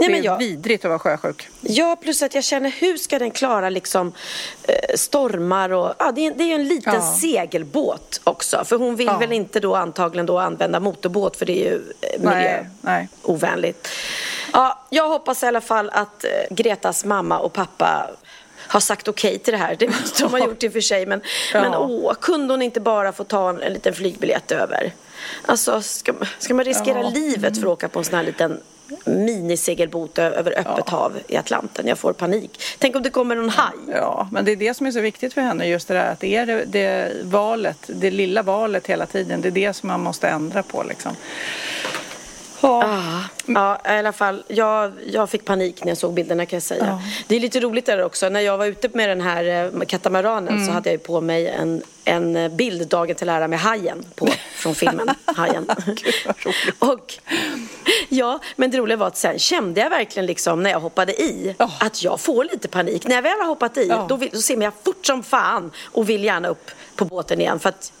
Nej, 0.00 0.08
det 0.08 0.18
är 0.18 0.24
jag, 0.24 0.38
vidrigt 0.38 0.84
att 0.84 0.88
vara 0.88 0.98
sjösjuk. 0.98 1.48
Ja, 1.60 1.96
plus 2.02 2.22
att 2.22 2.34
jag 2.34 2.44
känner 2.44 2.70
hur 2.70 2.96
ska 2.96 3.18
den 3.18 3.30
klara 3.30 3.70
liksom 3.70 4.12
eh, 4.62 4.74
stormar 4.94 5.70
och 5.70 5.94
ja, 5.98 6.12
det 6.12 6.26
är, 6.26 6.34
det 6.34 6.44
är 6.44 6.48
ju 6.48 6.54
en 6.54 6.68
liten 6.68 6.94
ja. 6.94 7.16
segelbåt 7.20 8.20
också. 8.24 8.64
För 8.64 8.76
hon 8.76 8.96
vill 8.96 9.06
ja. 9.06 9.18
väl 9.18 9.32
inte 9.32 9.60
då 9.60 9.74
antagligen 9.74 10.26
då 10.26 10.38
använda 10.38 10.80
motorbåt 10.80 11.36
för 11.36 11.46
det 11.46 11.66
är 11.66 11.70
ju 11.70 11.92
eh, 12.00 12.20
miljöovänligt. 12.20 13.88
Ja, 14.52 14.86
jag 14.90 15.08
hoppas 15.08 15.42
i 15.42 15.46
alla 15.46 15.60
fall 15.60 15.90
att 15.90 16.24
eh, 16.24 16.30
Gretas 16.50 17.04
mamma 17.04 17.38
och 17.38 17.52
pappa 17.52 18.10
har 18.68 18.80
sagt 18.80 19.08
okej 19.08 19.28
okay 19.28 19.38
till 19.38 19.52
det 19.52 19.58
här. 19.58 19.76
Det 19.78 19.86
måste 19.86 20.22
de 20.22 20.30
ha 20.30 20.38
gjort 20.38 20.62
i 20.62 20.68
och 20.68 20.72
för 20.72 20.80
sig. 20.80 21.06
Men, 21.06 21.20
ja. 21.52 21.60
men 21.60 21.74
åh, 21.74 22.14
kunde 22.20 22.52
hon 22.54 22.62
inte 22.62 22.80
bara 22.80 23.12
få 23.12 23.24
ta 23.24 23.50
en, 23.50 23.62
en 23.62 23.72
liten 23.72 23.94
flygbiljett 23.94 24.52
över? 24.52 24.92
Alltså, 25.46 25.82
ska, 25.82 26.12
ska 26.38 26.54
man 26.54 26.64
riskera 26.64 27.02
ja. 27.02 27.10
livet 27.10 27.58
för 27.58 27.66
att 27.66 27.72
åka 27.72 27.88
på 27.88 27.98
en 27.98 28.04
sån 28.04 28.14
här 28.14 28.24
liten 28.24 28.60
minisegelbåt 29.04 30.18
över 30.18 30.58
öppet 30.58 30.84
ja. 30.86 30.96
hav 30.96 31.18
i 31.28 31.36
Atlanten. 31.36 31.86
Jag 31.86 31.98
får 31.98 32.12
panik. 32.12 32.62
Tänk 32.78 32.96
om 32.96 33.02
det 33.02 33.10
kommer 33.10 33.36
någon 33.36 33.48
haj. 33.48 33.74
Ja, 33.88 34.28
men 34.32 34.44
det 34.44 34.52
är 34.52 34.56
det 34.56 34.74
som 34.74 34.86
är 34.86 34.90
så 34.90 35.00
viktigt 35.00 35.34
för 35.34 35.40
henne. 35.40 35.66
Just 35.66 35.88
det 35.88 35.94
där 35.94 36.12
att 36.12 36.20
det 36.20 36.36
är 36.36 36.46
det, 36.46 36.64
det 36.64 37.12
valet, 37.22 37.78
det 37.86 38.10
lilla 38.10 38.42
valet 38.42 38.86
hela 38.86 39.06
tiden. 39.06 39.40
Det 39.40 39.48
är 39.48 39.52
det 39.52 39.72
som 39.72 39.86
man 39.86 40.00
måste 40.00 40.28
ändra 40.28 40.62
på 40.62 40.82
liksom. 40.82 41.16
Ja. 42.60 43.24
ja, 43.46 43.80
i 43.84 43.88
alla 43.88 44.12
fall. 44.12 44.42
Jag, 44.48 44.92
jag 45.06 45.30
fick 45.30 45.44
panik 45.44 45.84
när 45.84 45.90
jag 45.90 45.98
såg 45.98 46.14
bilderna 46.14 46.46
kan 46.46 46.56
jag 46.56 46.62
säga. 46.62 46.86
Ja. 46.86 47.02
Det 47.26 47.36
är 47.36 47.40
lite 47.40 47.60
roligt 47.60 47.86
där 47.86 48.02
också. 48.02 48.28
När 48.28 48.40
jag 48.40 48.58
var 48.58 48.66
ute 48.66 48.88
med 48.92 49.08
den 49.08 49.20
här 49.20 49.44
eh, 49.74 49.84
katamaranen 49.86 50.54
mm. 50.54 50.66
så 50.66 50.72
hade 50.72 50.90
jag 50.90 51.02
på 51.02 51.20
mig 51.20 51.48
en, 51.48 51.82
en 52.04 52.56
bild 52.56 52.88
dagen 52.88 53.14
till 53.16 53.28
ära 53.28 53.48
med 53.48 53.60
hajen 53.60 54.04
på, 54.14 54.28
från 54.54 54.74
filmen 54.74 55.08
Hajen. 55.24 55.66
och, 56.78 57.14
ja, 58.08 58.38
men 58.56 58.70
det 58.70 58.78
roliga 58.78 58.96
var 58.96 59.06
att 59.06 59.16
sen 59.16 59.38
kände 59.38 59.80
jag 59.80 59.90
verkligen 59.90 60.26
liksom 60.26 60.62
när 60.62 60.70
jag 60.70 60.80
hoppade 60.80 61.22
i 61.22 61.54
oh. 61.58 61.70
att 61.80 62.02
jag 62.02 62.20
får 62.20 62.44
lite 62.44 62.68
panik. 62.68 63.06
När 63.06 63.14
jag 63.14 63.22
väl 63.22 63.38
har 63.40 63.46
hoppat 63.46 63.76
i 63.76 63.90
oh. 63.90 64.08
då, 64.08 64.16
vill, 64.16 64.30
då 64.32 64.38
ser 64.38 64.62
jag 64.62 64.72
fort 64.84 65.06
som 65.06 65.22
fan 65.22 65.70
och 65.84 66.08
vill 66.08 66.24
gärna 66.24 66.48
upp 66.48 66.70
på 66.96 67.04
båten 67.04 67.40
igen. 67.40 67.58
För 67.58 67.68
att 67.68 67.92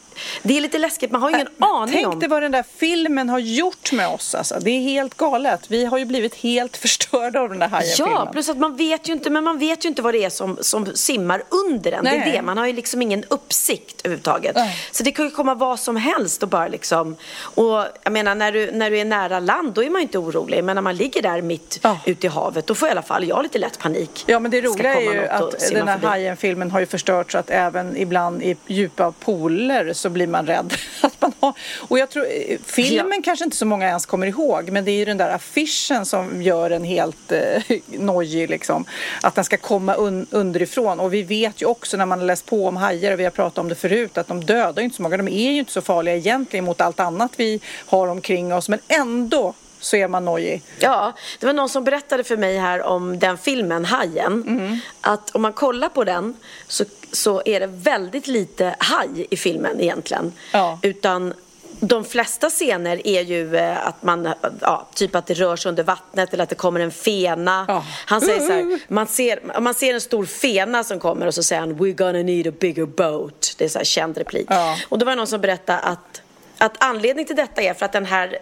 det 0.42 0.56
är 0.56 0.60
lite 0.60 0.78
läskigt, 0.78 1.10
man 1.10 1.22
har 1.22 1.30
ju 1.30 1.34
ingen 1.36 1.48
äh, 1.60 1.68
aning 1.68 1.94
tänk 1.94 2.06
om. 2.06 2.12
Tänk 2.12 2.20
dig 2.20 2.28
vad 2.28 2.42
den 2.42 2.52
där 2.52 2.64
filmen 2.76 3.28
har 3.28 3.38
gjort 3.38 3.92
med 3.92 4.08
oss 4.08 4.34
alltså. 4.34 4.58
Det 4.60 4.70
är 4.70 4.80
helt 4.80 5.16
galet. 5.16 5.60
Vi 5.68 5.84
har 5.84 5.98
ju 5.98 6.04
blivit 6.04 6.34
helt 6.34 6.76
förstörda 6.76 7.40
av 7.40 7.48
den 7.48 7.58
där 7.58 7.68
Hajen-filmen. 7.68 8.14
Ja, 8.14 8.32
plus 8.32 8.48
att 8.48 8.58
man 8.58 8.76
vet 8.76 9.08
ju 9.08 9.12
inte, 9.12 9.30
men 9.30 9.44
man 9.44 9.58
vet 9.58 9.84
ju 9.84 9.88
inte 9.88 10.02
vad 10.02 10.14
det 10.14 10.24
är 10.24 10.30
som, 10.30 10.58
som 10.60 10.86
simmar 10.94 11.42
under 11.48 11.90
den. 11.90 12.04
Nej. 12.04 12.18
Det 12.24 12.30
är 12.30 12.32
det, 12.32 12.42
man 12.42 12.58
har 12.58 12.66
ju 12.66 12.72
liksom 12.72 13.02
ingen 13.02 13.24
uppsikt 13.28 14.00
överhuvudtaget. 14.00 14.56
Nej. 14.56 14.76
Så 14.90 15.02
det 15.02 15.12
kan 15.12 15.24
ju 15.24 15.30
komma 15.30 15.54
vad 15.54 15.80
som 15.80 15.96
helst 15.96 16.42
och 16.42 16.48
bara 16.48 16.68
liksom, 16.68 17.16
och 17.40 17.84
jag 18.02 18.12
menar 18.12 18.34
när 18.34 18.52
du, 18.52 18.70
när 18.72 18.90
du 18.90 18.98
är 18.98 19.04
nära 19.04 19.40
land 19.40 19.72
då 19.72 19.82
är 19.82 19.90
man 19.90 20.00
ju 20.00 20.02
inte 20.02 20.18
orolig, 20.18 20.64
men 20.64 20.74
när 20.74 20.82
man 20.82 20.96
ligger 20.96 21.22
där 21.22 21.42
mitt 21.42 21.80
oh. 21.84 21.96
ute 22.04 22.26
i 22.26 22.30
havet 22.30 22.66
då 22.66 22.74
får 22.74 22.88
i 22.88 22.90
alla 22.90 23.02
fall 23.02 23.28
jag 23.28 23.42
lite 23.42 23.58
lätt 23.58 23.78
panik. 23.78 24.24
Ja, 24.26 24.38
men 24.38 24.50
det 24.50 24.60
roliga 24.60 24.94
är 24.94 25.12
ju 25.12 25.28
att 25.28 25.70
den 25.70 25.88
här 25.88 25.98
Hajen-filmen 25.98 26.70
har 26.70 26.80
ju 26.80 26.86
förstört 26.86 27.32
så 27.32 27.38
att 27.38 27.50
även 27.50 27.96
ibland 27.96 28.42
i 28.42 28.56
djupa 28.66 29.12
pooler 29.12 29.92
så 29.92 30.07
blir 30.10 30.26
man 30.26 30.46
rädd. 30.46 30.74
att 31.00 31.20
man 31.20 31.32
har, 31.40 31.52
och 31.88 31.98
jag 31.98 32.10
tror, 32.10 32.24
eh, 32.24 32.58
filmen 32.64 33.12
ja. 33.16 33.22
kanske 33.24 33.44
inte 33.44 33.56
så 33.56 33.66
många 33.66 33.86
ens 33.86 34.06
kommer 34.06 34.26
ihåg, 34.26 34.70
men 34.70 34.84
det 34.84 34.90
är 34.90 34.96
ju 34.96 35.04
den 35.04 35.16
där 35.16 35.30
affischen 35.30 36.06
som 36.06 36.42
gör 36.42 36.70
en 36.70 36.84
helt 36.84 37.32
eh, 37.32 37.62
nojig 37.86 38.50
liksom. 38.50 38.84
Att 39.22 39.34
den 39.34 39.44
ska 39.44 39.56
komma 39.56 39.94
un, 39.94 40.26
underifrån. 40.30 41.00
Och 41.00 41.14
vi 41.14 41.22
vet 41.22 41.62
ju 41.62 41.66
också 41.66 41.96
när 41.96 42.06
man 42.06 42.18
har 42.18 42.26
läst 42.26 42.46
på 42.46 42.68
om 42.68 42.76
hajar 42.76 43.12
och 43.12 43.20
vi 43.20 43.24
har 43.24 43.30
pratat 43.30 43.58
om 43.58 43.68
det 43.68 43.74
förut 43.74 44.18
att 44.18 44.28
de 44.28 44.44
dödar 44.44 44.82
ju 44.82 44.84
inte 44.84 44.96
så 44.96 45.02
många. 45.02 45.16
De 45.16 45.28
är 45.28 45.50
ju 45.50 45.58
inte 45.58 45.72
så 45.72 45.80
farliga 45.80 46.16
egentligen 46.16 46.64
mot 46.64 46.80
allt 46.80 47.00
annat 47.00 47.32
vi 47.36 47.60
har 47.86 48.08
omkring 48.08 48.54
oss, 48.54 48.68
men 48.68 48.78
ändå 48.88 49.54
så 49.80 49.96
är 49.96 50.08
man 50.08 50.24
nojig. 50.24 50.62
Ja, 50.78 51.12
det 51.38 51.46
var 51.46 51.52
någon 51.52 51.68
som 51.68 51.84
berättade 51.84 52.24
för 52.24 52.36
mig 52.36 52.58
här 52.58 52.82
om 52.82 53.18
den 53.18 53.38
filmen 53.38 53.84
Hajen. 53.84 54.44
Mm. 54.46 54.78
Att 55.00 55.30
om 55.30 55.42
man 55.42 55.52
kollar 55.52 55.88
på 55.88 56.04
den 56.04 56.36
så, 56.66 56.84
så 57.12 57.42
är 57.44 57.60
det 57.60 57.66
väldigt 57.66 58.26
lite 58.26 58.76
haj 58.78 59.26
i 59.30 59.36
filmen 59.36 59.80
egentligen. 59.80 60.32
Ja. 60.52 60.78
Utan 60.82 61.34
de 61.80 62.04
flesta 62.04 62.50
scener 62.50 63.06
är 63.06 63.22
ju 63.22 63.56
eh, 63.56 63.86
att 63.86 64.02
man, 64.02 64.28
ja, 64.60 64.86
typ 64.94 65.14
att 65.14 65.26
det 65.26 65.34
rör 65.34 65.56
sig 65.56 65.68
under 65.68 65.82
vattnet 65.82 66.32
eller 66.32 66.42
att 66.42 66.48
det 66.48 66.54
kommer 66.54 66.80
en 66.80 66.90
fena. 66.90 67.66
Oh. 67.68 67.82
Han 68.06 68.20
säger 68.20 68.40
så 68.40 68.52
här, 68.52 68.78
man 68.88 69.06
ser, 69.06 69.60
man 69.60 69.74
ser 69.74 69.94
en 69.94 70.00
stor 70.00 70.24
fena 70.24 70.84
som 70.84 71.00
kommer 71.00 71.26
och 71.26 71.34
så 71.34 71.42
säger 71.42 71.60
han 71.60 71.74
We're 71.76 71.92
gonna 71.92 72.22
need 72.22 72.46
a 72.46 72.52
bigger 72.60 72.86
boat. 72.86 73.54
Det 73.58 73.64
är 73.64 73.68
så 73.68 73.78
här 73.78 73.84
känd 73.84 74.18
replik. 74.18 74.50
Oh. 74.50 74.76
Och 74.88 74.98
då 74.98 75.06
var 75.06 75.12
det 75.12 75.16
någon 75.16 75.26
som 75.26 75.40
berättade 75.40 75.78
att 75.78 76.22
att 76.58 76.76
anledningen 76.78 77.26
till 77.26 77.36
detta 77.36 77.62
är 77.62 77.74
för 77.74 77.86
att 77.86 77.92
den 77.92 78.06
här 78.06 78.38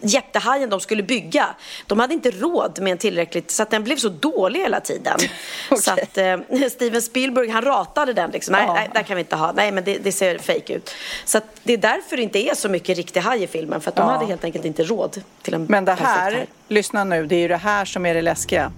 jättehajen 0.00 0.70
de 0.70 0.80
skulle 0.80 1.02
bygga, 1.02 1.46
de 1.86 2.00
hade 2.00 2.14
inte 2.14 2.30
råd 2.30 2.78
med 2.80 2.92
en 2.92 2.98
tillräckligt, 2.98 3.50
så 3.50 3.62
att 3.62 3.70
den 3.70 3.84
blev 3.84 3.96
så 3.96 4.08
dålig 4.08 4.60
hela 4.60 4.80
tiden. 4.80 5.14
okay. 5.14 5.78
Så 5.80 5.90
att 5.90 6.18
eh, 6.18 6.68
Steven 6.70 7.02
Spielberg, 7.02 7.48
han 7.48 7.62
ratade 7.62 8.12
den 8.12 8.30
liksom. 8.30 8.52
Nej, 8.52 8.64
ja. 8.66 8.74
nej, 8.74 8.90
där 8.94 9.02
kan 9.02 9.16
vi 9.16 9.20
inte 9.20 9.36
ha. 9.36 9.52
Nej, 9.52 9.72
men 9.72 9.84
det, 9.84 9.98
det 9.98 10.12
ser 10.12 10.38
fake 10.38 10.72
ut. 10.72 10.94
Så 11.24 11.38
att 11.38 11.44
det 11.62 11.72
är 11.72 11.78
därför 11.78 12.16
det 12.16 12.22
inte 12.22 12.38
är 12.38 12.54
så 12.54 12.68
mycket 12.68 12.96
riktig 12.96 13.20
haj 13.20 13.42
i 13.42 13.46
filmen, 13.46 13.80
för 13.80 13.88
att 13.88 13.96
de 13.96 14.06
ja. 14.06 14.12
hade 14.12 14.26
helt 14.26 14.44
enkelt 14.44 14.64
inte 14.64 14.82
råd 14.84 15.22
till 15.42 15.54
en 15.54 15.64
Men 15.64 15.84
det 15.84 15.92
här, 15.92 16.46
lyssna 16.68 17.04
nu, 17.04 17.26
det 17.26 17.36
är 17.36 17.40
ju 17.40 17.48
det 17.48 17.56
här 17.56 17.84
som 17.84 18.06
är 18.06 18.14
det 18.14 18.22
läskiga. 18.22 18.72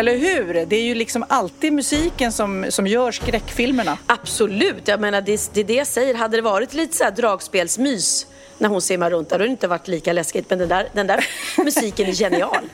Eller 0.00 0.16
hur? 0.16 0.66
Det 0.66 0.76
är 0.76 0.82
ju 0.82 0.94
liksom 0.94 1.24
alltid 1.28 1.72
musiken 1.72 2.32
som, 2.32 2.66
som 2.68 2.86
gör 2.86 3.12
skräckfilmerna. 3.12 3.98
Absolut, 4.06 4.88
jag 4.88 5.00
menar 5.00 5.20
det, 5.20 5.50
det 5.54 5.60
är 5.60 5.64
det 5.64 5.74
jag 5.74 5.86
säger. 5.86 6.14
Hade 6.14 6.36
det 6.36 6.42
varit 6.42 6.74
lite 6.74 6.96
så 6.96 7.04
här 7.04 7.10
dragspelsmys 7.10 8.26
när 8.58 8.68
hon 8.68 8.82
simmar 8.82 9.10
runt 9.10 9.30
hade 9.30 9.44
det 9.44 9.50
inte 9.50 9.68
varit 9.68 9.88
lika 9.88 10.12
läskigt. 10.12 10.50
Men 10.50 10.58
den 10.58 10.68
där, 10.68 10.88
den 10.92 11.06
där 11.06 11.26
musiken 11.64 12.08
är 12.08 12.12
genial. 12.12 12.68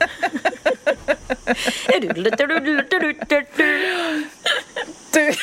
du. 5.13 5.33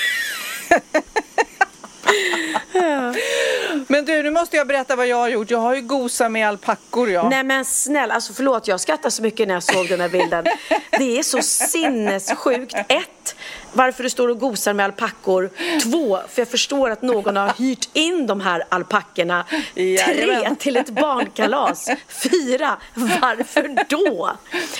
Men 3.88 4.04
du, 4.04 4.22
nu 4.22 4.30
måste 4.30 4.56
jag 4.56 4.66
berätta 4.66 4.96
vad 4.96 5.06
jag 5.06 5.16
har 5.16 5.28
gjort. 5.28 5.50
Jag 5.50 5.58
har 5.58 5.74
ju 5.74 5.80
gosat 5.80 6.32
med 6.32 6.48
alpackor 6.48 7.10
jag. 7.10 7.30
Nej 7.30 7.44
men 7.44 7.64
snälla, 7.64 8.14
alltså 8.14 8.32
förlåt 8.32 8.68
jag 8.68 8.80
skrattar 8.80 9.10
så 9.10 9.22
mycket 9.22 9.48
när 9.48 9.54
jag 9.54 9.62
såg 9.62 9.88
den 9.88 10.00
här 10.00 10.08
bilden. 10.08 10.44
Det 10.90 11.18
är 11.18 11.22
så 11.22 11.42
sinnessjukt. 11.42 12.74
Ett, 12.88 13.34
varför 13.72 14.02
du 14.02 14.10
står 14.10 14.28
och 14.28 14.38
gosar 14.40 14.72
med 14.72 14.84
alpackor. 14.84 15.50
Två, 15.82 16.20
för 16.28 16.40
jag 16.40 16.48
förstår 16.48 16.90
att 16.90 17.02
någon 17.02 17.36
har 17.36 17.52
hyrt 17.58 17.88
in 17.92 18.26
de 18.26 18.40
här 18.40 18.64
alpackorna. 18.68 19.44
Tre, 19.74 20.54
till 20.58 20.76
ett 20.76 20.90
barnkalas. 20.90 21.88
Fyra, 22.08 22.76
varför 22.94 23.84
då? 23.88 24.30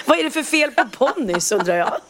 Vad 0.04 0.18
är 0.18 0.24
det 0.24 0.30
för 0.30 0.42
fel 0.42 0.70
på 0.70 0.84
ponnys 0.84 1.52
undrar 1.52 1.76
jag? 1.76 2.00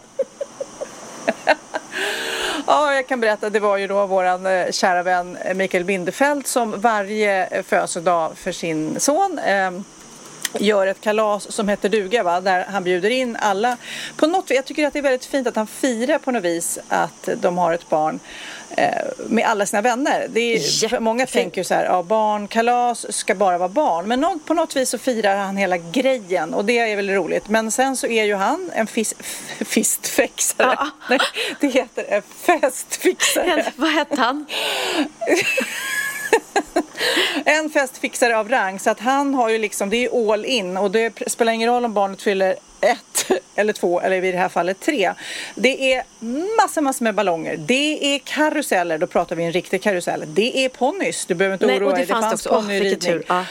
Ja, 2.67 2.95
jag 2.95 3.07
kan 3.07 3.21
berätta. 3.21 3.51
Det 3.51 3.61
var 3.61 3.77
ju 3.77 3.87
då 3.87 4.07
vår 4.07 4.25
eh, 4.25 4.71
kära 4.71 5.03
vän 5.03 5.37
eh, 5.37 5.55
Mikael 5.55 5.85
Bindefeld 5.85 6.47
som 6.47 6.81
varje 6.81 7.47
eh, 7.47 7.63
födelsedag 7.63 8.39
för 8.39 8.53
sin 8.53 9.01
son 9.01 9.39
eh, 9.39 9.71
gör 10.59 10.87
ett 10.87 11.01
kalas 11.01 11.53
som 11.53 11.69
heter 11.69 11.89
duga 11.89 12.23
va? 12.23 12.41
där 12.41 12.65
han 12.65 12.85
bjuder 12.85 13.11
in 13.11 13.37
alla. 13.41 13.77
På 14.17 14.27
något, 14.27 14.51
jag 14.51 14.65
tycker 14.65 14.87
att 14.87 14.93
det 14.93 14.99
är 14.99 15.03
väldigt 15.03 15.25
fint 15.25 15.47
att 15.47 15.57
han 15.57 15.67
firar 15.67 16.19
på 16.19 16.31
något 16.31 16.45
vis 16.45 16.79
att 16.89 17.29
de 17.41 17.59
har 17.59 17.73
ett 17.73 17.89
barn 17.89 18.21
med 19.29 19.47
alla 19.47 19.67
sina 19.67 19.83
vänner. 19.83 20.27
Det 20.29 20.41
är, 20.41 21.01
många 21.01 21.27
tänker 21.27 21.61
ju 21.61 21.65
så 21.65 21.75
här, 21.75 21.85
ja, 21.85 22.03
barnkalas 22.03 23.17
ska 23.17 23.35
bara 23.35 23.59
vara 23.59 23.69
barn. 23.69 24.09
Men 24.09 24.41
på 24.47 24.55
något 24.55 24.77
vis 24.77 24.91
så 24.91 24.99
firar 24.99 25.37
han 25.37 25.57
hela 25.57 25.77
grejen 25.77 26.55
och 26.55 26.65
det 26.65 26.79
är 26.79 26.97
väl 26.97 27.11
roligt. 27.11 27.49
Men 27.49 27.71
sen 27.71 27.97
så 27.97 28.07
är 28.07 28.25
ju 28.25 28.35
han 28.35 28.71
en 28.75 28.87
fis, 28.87 29.15
fistfixare. 29.65 30.79
Ja. 31.09 31.19
det 31.61 31.69
heter 31.69 32.05
en 32.09 32.23
festfixare. 32.23 33.73
Vad 33.77 33.91
hette 33.91 34.21
han? 34.21 34.47
en 37.45 37.71
festfixare 37.71 38.39
av 38.39 38.49
rang 38.49 38.79
så 38.79 38.91
att 38.91 39.01
han 39.01 39.35
har 39.35 39.49
ju 39.49 39.59
liksom, 39.59 39.91
det 39.91 39.97
är 39.97 40.33
all 40.33 40.45
in 40.45 40.77
och 40.77 40.91
det 40.91 41.23
spelar 41.27 41.53
ingen 41.53 41.69
roll 41.69 41.85
om 41.85 41.95
barnet 41.95 42.23
fyller 42.23 42.57
ett 42.91 43.31
eller 43.55 43.73
två 43.73 44.01
eller 44.01 44.25
i 44.25 44.33
det 44.33 44.39
här 44.39 44.49
fallet 44.49 44.81
tre. 44.81 45.13
Det 45.55 45.95
är 45.95 46.03
massor, 46.57 46.81
massor 46.81 47.05
med 47.05 47.15
ballonger. 47.15 47.57
Det 47.57 48.15
är 48.15 48.19
karuseller, 48.19 48.99
då 48.99 49.07
pratar 49.07 49.37
vi 49.37 49.45
en 49.45 49.53
riktig 49.53 49.83
karusell. 49.83 50.25
Det 50.27 50.65
är 50.65 50.69
ponnys, 50.69 51.27
du 51.27 51.35
behöver 51.35 51.55
inte 51.55 51.67
oroa 51.67 51.95
dig. 51.95 52.07
Det, 52.07 52.15
det 52.15 52.21
fanns 52.21 52.47
ponnyridning. 52.47 53.23
Oh, 53.29 53.45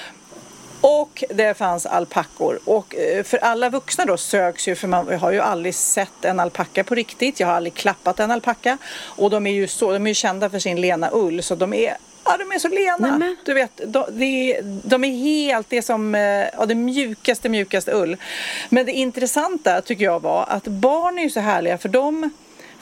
och 0.81 1.23
det 1.29 1.57
fanns 1.57 1.85
alpackor. 1.85 2.59
Och 2.65 2.95
eh, 2.95 3.23
för 3.23 3.37
alla 3.37 3.69
vuxna 3.69 4.05
då 4.05 4.17
söks 4.17 4.67
ju, 4.67 4.75
för 4.75 4.87
man 4.87 5.19
har 5.19 5.31
ju 5.31 5.39
aldrig 5.39 5.75
sett 5.75 6.25
en 6.25 6.39
alpacka 6.39 6.83
på 6.83 6.95
riktigt. 6.95 7.39
Jag 7.39 7.47
har 7.47 7.53
aldrig 7.53 7.73
klappat 7.73 8.19
en 8.19 8.31
alpacka. 8.31 8.77
Och 8.99 9.29
de 9.29 9.47
är 9.47 9.51
ju, 9.51 9.67
så, 9.67 9.91
de 9.91 10.07
är 10.07 10.11
ju 10.11 10.15
kända 10.15 10.49
för 10.49 10.59
sin 10.59 10.81
lena 10.81 11.09
ull, 11.13 11.43
så 11.43 11.55
de 11.55 11.73
är 11.73 11.97
Ja, 12.25 12.37
de 12.37 12.51
är 12.51 12.59
så 12.59 12.67
lena. 12.67 13.17
Nej, 13.17 13.35
du 13.45 13.53
vet, 13.53 13.81
de, 13.85 14.05
de, 14.11 14.59
de, 14.83 15.03
är 15.03 15.11
helt 15.11 15.69
det 15.69 15.81
som, 15.81 16.15
eh, 16.15 16.21
ja, 16.21 16.65
det 16.67 16.75
mjukaste, 16.75 17.49
mjukaste 17.49 17.91
ull. 17.91 18.17
Men 18.69 18.85
det 18.85 18.91
intressanta 18.91 19.81
tycker 19.81 20.05
jag 20.05 20.21
var 20.21 20.45
att 20.49 20.67
barn 20.67 21.19
är 21.19 21.23
ju 21.23 21.29
så 21.29 21.39
härliga 21.39 21.77
för 21.77 21.89
de 21.89 22.29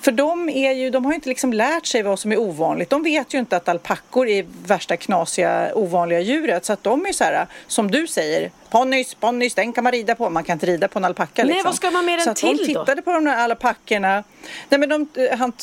för 0.01 0.11
de, 0.11 0.49
är 0.49 0.71
ju, 0.71 0.89
de 0.89 1.05
har 1.05 1.11
ju 1.11 1.15
inte 1.15 1.29
liksom 1.29 1.53
lärt 1.53 1.85
sig 1.85 2.03
vad 2.03 2.19
som 2.19 2.31
är 2.31 2.37
ovanligt. 2.37 2.89
De 2.89 3.03
vet 3.03 3.33
ju 3.33 3.39
inte 3.39 3.57
att 3.57 3.69
alpackor 3.69 4.27
är 4.27 4.45
värsta 4.65 4.97
knasiga 4.97 5.71
ovanliga 5.75 6.19
djuret. 6.19 6.65
Så 6.65 6.73
att 6.73 6.83
de 6.83 7.05
är 7.05 7.13
så 7.13 7.23
här, 7.23 7.47
som 7.67 7.91
du 7.91 8.07
säger, 8.07 8.51
ponnys, 8.69 9.13
ponnys, 9.13 9.53
den 9.53 9.73
kan 9.73 9.83
man 9.83 9.91
rida 9.93 10.15
på. 10.15 10.29
Man 10.29 10.43
kan 10.43 10.53
inte 10.53 10.65
rida 10.65 10.87
på 10.87 10.99
en 10.99 11.05
alpacka. 11.05 11.43
Liksom. 11.43 11.55
Nej, 11.55 11.63
vad 11.63 11.75
ska 11.75 11.91
man 11.91 12.05
med 12.05 12.19
den 12.19 12.35
till 12.35 12.57
då? 12.57 12.63
de 12.63 12.65
tittade 12.65 13.01
på 13.01 13.11
de 13.11 13.23
där 13.23 13.35
alpackorna. 13.35 14.23
Nej, 14.69 14.79
men 14.79 14.89
de, 14.89 15.07
han 15.37 15.53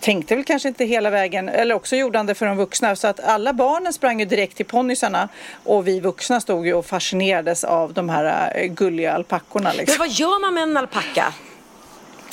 tänkte 0.00 0.36
väl 0.36 0.44
kanske 0.44 0.68
inte 0.68 0.84
hela 0.84 1.10
vägen, 1.10 1.48
eller 1.48 1.74
också 1.74 1.96
gjorde 1.96 2.18
han 2.18 2.26
det 2.26 2.34
för 2.34 2.46
de 2.46 2.56
vuxna. 2.56 2.96
Så 2.96 3.06
att 3.06 3.20
alla 3.20 3.52
barnen 3.52 3.92
sprang 3.92 4.20
ju 4.20 4.26
direkt 4.26 4.56
till 4.56 4.66
ponnysarna 4.66 5.28
och 5.64 5.88
vi 5.88 6.00
vuxna 6.00 6.40
stod 6.40 6.66
ju 6.66 6.74
och 6.74 6.86
fascinerades 6.86 7.64
av 7.64 7.92
de 7.92 8.08
här 8.08 8.52
eh, 8.56 8.66
gulliga 8.66 9.12
alpackorna. 9.12 9.72
Liksom. 9.72 9.96
Men 9.98 10.08
vad 10.08 10.16
gör 10.16 10.40
man 10.40 10.54
med 10.54 10.62
en 10.62 10.76
alpacka? 10.76 11.34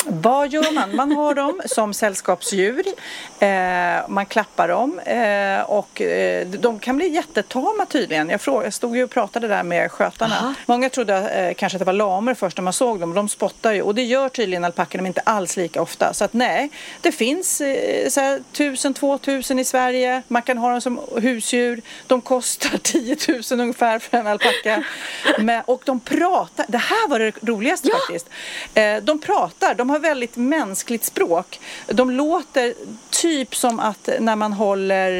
Vad 0.05 0.49
gör 0.49 0.73
man? 0.73 0.95
Man 0.95 1.11
har 1.11 1.35
dem 1.35 1.61
som 1.65 1.93
sällskapsdjur. 1.93 2.83
Eh, 3.39 4.09
man 4.09 4.25
klappar 4.25 4.67
dem 4.67 4.99
eh, 4.99 5.61
och 5.61 6.01
eh, 6.01 6.47
de 6.47 6.79
kan 6.79 6.97
bli 6.97 7.07
jättetama 7.07 7.85
tydligen. 7.85 8.29
Jag, 8.29 8.41
fråg, 8.41 8.65
jag 8.65 8.73
stod 8.73 8.97
ju 8.97 9.03
och 9.03 9.09
pratade 9.09 9.47
där 9.47 9.63
med 9.63 9.91
skötarna. 9.91 10.35
Aha. 10.35 10.53
Många 10.65 10.89
trodde 10.89 11.53
kanske 11.57 11.75
att 11.75 11.79
det 11.79 11.85
var 11.85 11.93
lamer 11.93 12.33
först 12.33 12.57
när 12.57 12.63
man 12.63 12.73
såg 12.73 12.99
dem. 12.99 13.13
De 13.13 13.29
spottar 13.29 13.73
ju 13.73 13.81
och 13.81 13.95
det 13.95 14.03
gör 14.03 14.29
tydligen 14.29 14.63
alpackorna 14.63 15.01
men 15.01 15.07
inte 15.07 15.21
alls 15.21 15.57
lika 15.57 15.81
ofta. 15.81 16.13
Så 16.13 16.25
att 16.25 16.33
nej, 16.33 16.69
det 17.01 17.11
finns 17.11 17.61
så 18.09 18.21
här, 18.21 18.35
1000, 18.51 18.93
2000 18.93 19.59
i 19.59 19.65
Sverige. 19.65 20.21
Man 20.27 20.41
kan 20.41 20.57
ha 20.57 20.71
dem 20.71 20.81
som 20.81 20.99
husdjur. 21.17 21.81
De 22.07 22.21
kostar 22.21 22.77
10 22.83 23.17
000 23.51 23.59
ungefär 23.59 23.99
för 23.99 24.17
en 24.17 24.27
alpacka. 24.27 24.83
och 25.65 25.81
de 25.85 25.99
pratar. 25.99 26.65
Det 26.69 26.77
här 26.77 27.07
var 27.07 27.19
det 27.19 27.33
roligaste 27.41 27.87
ja. 27.87 27.97
faktiskt. 27.97 28.29
De 29.03 29.19
pratar. 29.19 29.75
De 29.75 29.89
har 29.89 29.99
väldigt 29.99 30.35
mänskligt 30.35 31.05
språk. 31.05 31.59
De 31.87 32.11
låter 32.11 32.73
typ 33.29 33.55
som 33.55 33.79
att 33.79 34.09
när 34.19 34.35
man 34.35 34.53
håller 34.53 35.11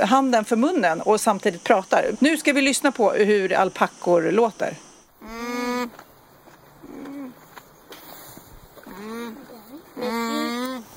eh, 0.00 0.06
handen 0.06 0.44
för 0.44 0.56
munnen 0.56 1.00
och 1.00 1.20
samtidigt 1.20 1.64
pratar. 1.64 2.04
Nu 2.18 2.36
ska 2.36 2.52
vi 2.52 2.62
lyssna 2.62 2.92
på 2.92 3.10
hur 3.10 3.52
alpackor 3.52 4.30
låter. 4.30 4.76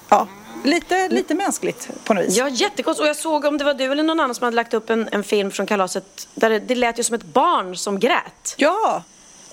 Ja, 0.09 0.27
lite, 0.63 1.09
lite 1.09 1.35
mänskligt 1.35 1.89
på 2.03 2.13
något 2.13 2.25
vis. 2.25 2.37
Ja, 2.37 2.49
jättekonstigt. 2.49 3.01
Och 3.01 3.07
jag 3.07 3.15
såg 3.15 3.45
om 3.45 3.57
det 3.57 3.63
var 3.63 3.73
du 3.73 3.91
eller 3.91 4.03
någon 4.03 4.19
annan 4.19 4.35
som 4.35 4.43
hade 4.45 4.55
lagt 4.55 4.73
upp 4.73 4.89
en, 4.89 5.09
en 5.11 5.23
film 5.23 5.51
från 5.51 5.65
kalaset 5.65 6.27
där 6.35 6.49
det, 6.49 6.59
det 6.59 6.75
lät 6.75 6.99
ju 6.99 7.03
som 7.03 7.15
ett 7.15 7.25
barn 7.25 7.75
som 7.75 7.99
grät. 7.99 8.55
Ja, 8.57 9.03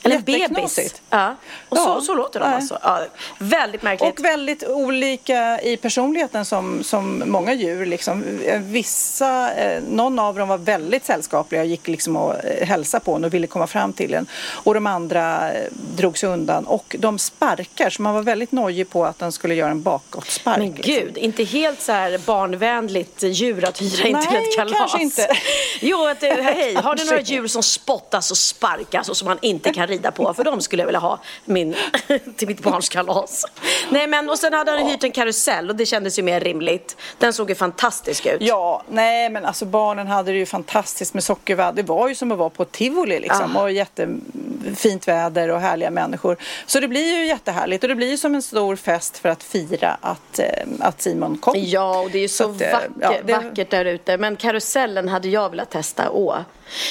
eller 0.03 0.19
bebis. 0.19 0.95
Ja. 1.11 1.37
Och 1.69 1.77
Ja. 1.79 1.85
så, 1.85 2.01
så 2.01 2.15
låter 2.15 2.41
de 2.41 2.47
Nej. 2.47 2.55
alltså. 2.55 2.79
Ja, 2.83 3.05
väldigt 3.39 3.83
märkligt. 3.83 4.19
Och 4.19 4.25
väldigt 4.25 4.65
olika 4.69 5.61
i 5.61 5.77
personligheten 5.77 6.45
som, 6.45 6.85
som 6.85 7.23
många 7.27 7.53
djur. 7.55 7.87
Liksom. 7.87 8.25
Vissa, 8.59 9.53
eh, 9.55 9.83
någon 9.83 10.19
av 10.19 10.35
dem 10.37 10.49
var 10.49 10.59
väldigt 10.59 11.05
sällskapliga 11.05 11.61
och 11.61 11.67
gick 11.67 11.89
liksom 11.89 12.17
och 12.17 12.45
eh, 12.45 12.67
hälsade 12.67 13.05
på 13.05 13.15
en 13.15 13.25
och 13.25 13.35
ville 13.35 13.47
komma 13.47 13.67
fram 13.67 13.93
till 13.93 14.15
en. 14.15 14.27
Och 14.51 14.75
de 14.75 14.87
andra 14.87 15.53
eh, 15.53 15.65
drog 15.97 16.19
sig 16.19 16.29
undan. 16.29 16.65
Och 16.67 16.97
de 16.99 17.19
sparkar, 17.19 17.91
så 17.91 18.03
man 18.03 18.15
var 18.15 18.23
väldigt 18.23 18.53
nojig 18.53 18.91
på 18.91 19.05
att 19.05 19.19
den 19.19 19.33
skulle 19.33 19.55
göra 19.55 19.71
en 19.71 19.83
bakåtspark. 19.83 20.59
Men 20.59 20.67
liksom. 20.73 20.93
gud, 20.95 21.19
inte 21.19 21.45
helt 21.45 21.81
så 21.83 21.93
här 21.93 22.19
barnvänligt 22.27 23.23
djur 23.23 23.65
att 23.65 23.83
hyra 23.83 24.09
in 24.09 24.21
till 24.21 24.31
Nej, 24.33 24.49
ett 24.49 24.57
kalas. 24.57 24.79
kanske 24.79 25.03
inte. 25.03 25.29
Jo, 25.81 26.07
att, 26.07 26.23
hej, 26.23 26.75
har 26.75 26.97
du 26.97 27.05
några 27.05 27.21
djur 27.21 27.47
som 27.47 27.63
spottas 27.63 28.31
och 28.31 28.37
sparkas 28.37 29.09
och 29.09 29.17
som 29.17 29.29
man 29.29 29.39
inte 29.43 29.73
kan 29.73 29.89
rida 29.91 30.11
på? 30.11 30.35
För 30.35 30.45
de 30.45 30.61
skulle 30.61 30.83
jag 30.83 30.87
vilja 30.87 31.01
ha 31.01 31.19
min, 31.45 31.77
till 32.37 32.49
mitt 32.49 32.63
barns 32.63 32.89
kalas. 32.89 33.45
Nej, 33.91 34.07
men 34.07 34.31
och 34.31 34.39
sen 34.39 34.53
hade 34.53 34.71
han 34.71 34.87
hyrt 34.87 35.05
en 35.05 35.13
karusell 35.13 35.71
och 35.71 35.77
det 35.77 35.87
kändes 35.87 36.19
ju 36.19 36.23
mer 36.23 36.41
rimligt. 36.41 36.97
Den 37.19 37.33
såg 37.33 37.49
ju 37.49 37.55
fantastisk 37.55 38.27
ut. 38.27 38.37
Ja, 38.43 38.83
nej 38.91 39.31
men 39.31 39.45
alltså 39.45 39.65
barnen 39.65 40.07
hade 40.07 40.33
det 40.33 40.39
ju 40.39 40.47
fantastiskt 40.47 41.15
med 41.15 41.25
sockervadd. 41.25 41.75
Det 41.75 41.83
var 41.83 42.09
ju 42.09 42.15
som 42.15 42.33
att 42.33 42.39
vara 42.39 42.51
på 42.51 42.65
tivoli 42.65 43.21
liksom 43.21 43.57
Ah. 43.57 43.63
och 43.63 43.73
jättefint 43.73 45.09
väder 45.09 45.49
och 45.49 45.61
härliga 45.61 45.91
människor. 45.91 46.37
Så 46.67 46.81
det 46.81 46.89
blir 46.89 47.19
ju 47.19 47.27
jättehärligt 47.27 47.85
och 47.85 47.89
det 47.89 47.95
blir 47.95 48.11
ju 48.11 48.17
som 48.19 48.35
en 48.35 48.43
stor 48.43 48.77
fest 48.77 49.19
för 49.19 49.29
att 49.29 49.43
fira 49.43 49.97
att, 50.01 50.39
eh, 50.39 50.47
att 50.81 51.03
Simon 51.03 51.39
kom. 51.39 51.55
Ja, 51.57 52.01
och 52.01 52.11
det 52.11 52.19
är 52.19 52.23
ju 52.23 52.29
så, 52.29 52.45
Så 52.45 52.51
att, 52.51 52.61
eh, 52.61 52.73
vacker, 52.73 52.91
ja, 53.01 53.13
det- 53.25 53.33
vackert 53.33 53.71
där 53.71 53.85
ute. 53.85 54.17
Men 54.17 54.37
karusellen 54.37 55.09
hade 55.09 55.29
jag 55.29 55.51
velat 55.51 55.71
testa. 55.71 56.11
Åh. 56.11 56.39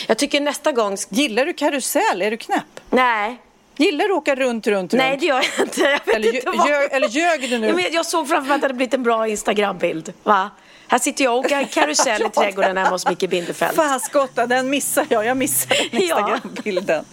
Jag 0.08 0.18
tycker 0.18 0.42
nästa 0.42 0.72
gång... 0.72 0.98
Gillar 1.10 1.46
du 1.46 1.54
karusell? 1.54 2.22
Är 2.22 2.32
du 2.32 2.38
knäpp? 2.38 2.80
Nej, 2.90 3.42
Gillar 3.78 4.06
du 4.08 4.14
att 4.14 4.18
åka 4.18 4.36
runt, 4.36 4.68
runt, 4.68 4.92
Nej, 4.94 5.12
runt? 5.12 5.20
det 5.22 5.26
gör 5.26 5.36
jag 5.58 5.66
inte. 5.68 5.82
Jag 5.82 6.16
Eller, 6.16 6.36
inte 6.36 6.70
ljög, 6.70 6.92
eller 6.92 7.08
ljög 7.08 7.50
du 7.50 7.58
nu? 7.58 7.68
Ja, 7.68 7.74
men 7.74 7.86
jag 7.92 8.06
såg 8.06 8.28
framför 8.28 8.48
mig 8.48 8.56
att 8.56 8.62
det 8.62 8.66
hade 8.66 8.74
blivit 8.74 8.94
en 8.94 9.04
bra 9.04 9.28
Instagram-bild. 9.28 10.14
Va? 10.24 10.50
Här 10.88 11.00
sitter 11.00 11.24
jag 11.24 11.34
och 11.34 11.40
åker 11.40 11.64
karusell 11.64 12.22
i 12.22 12.30
trädgården 12.36 12.78
hemma 12.78 12.90
hos 12.90 13.10
Micke 13.10 13.30
Bindefeld. 13.30 13.76
Faskotta, 13.76 14.48
den 14.48 14.70
missar 14.70 15.06
jag. 15.10 15.26
Jag 15.26 15.44
Ja. 15.44 16.00
Instagram-bilden. 16.00 17.06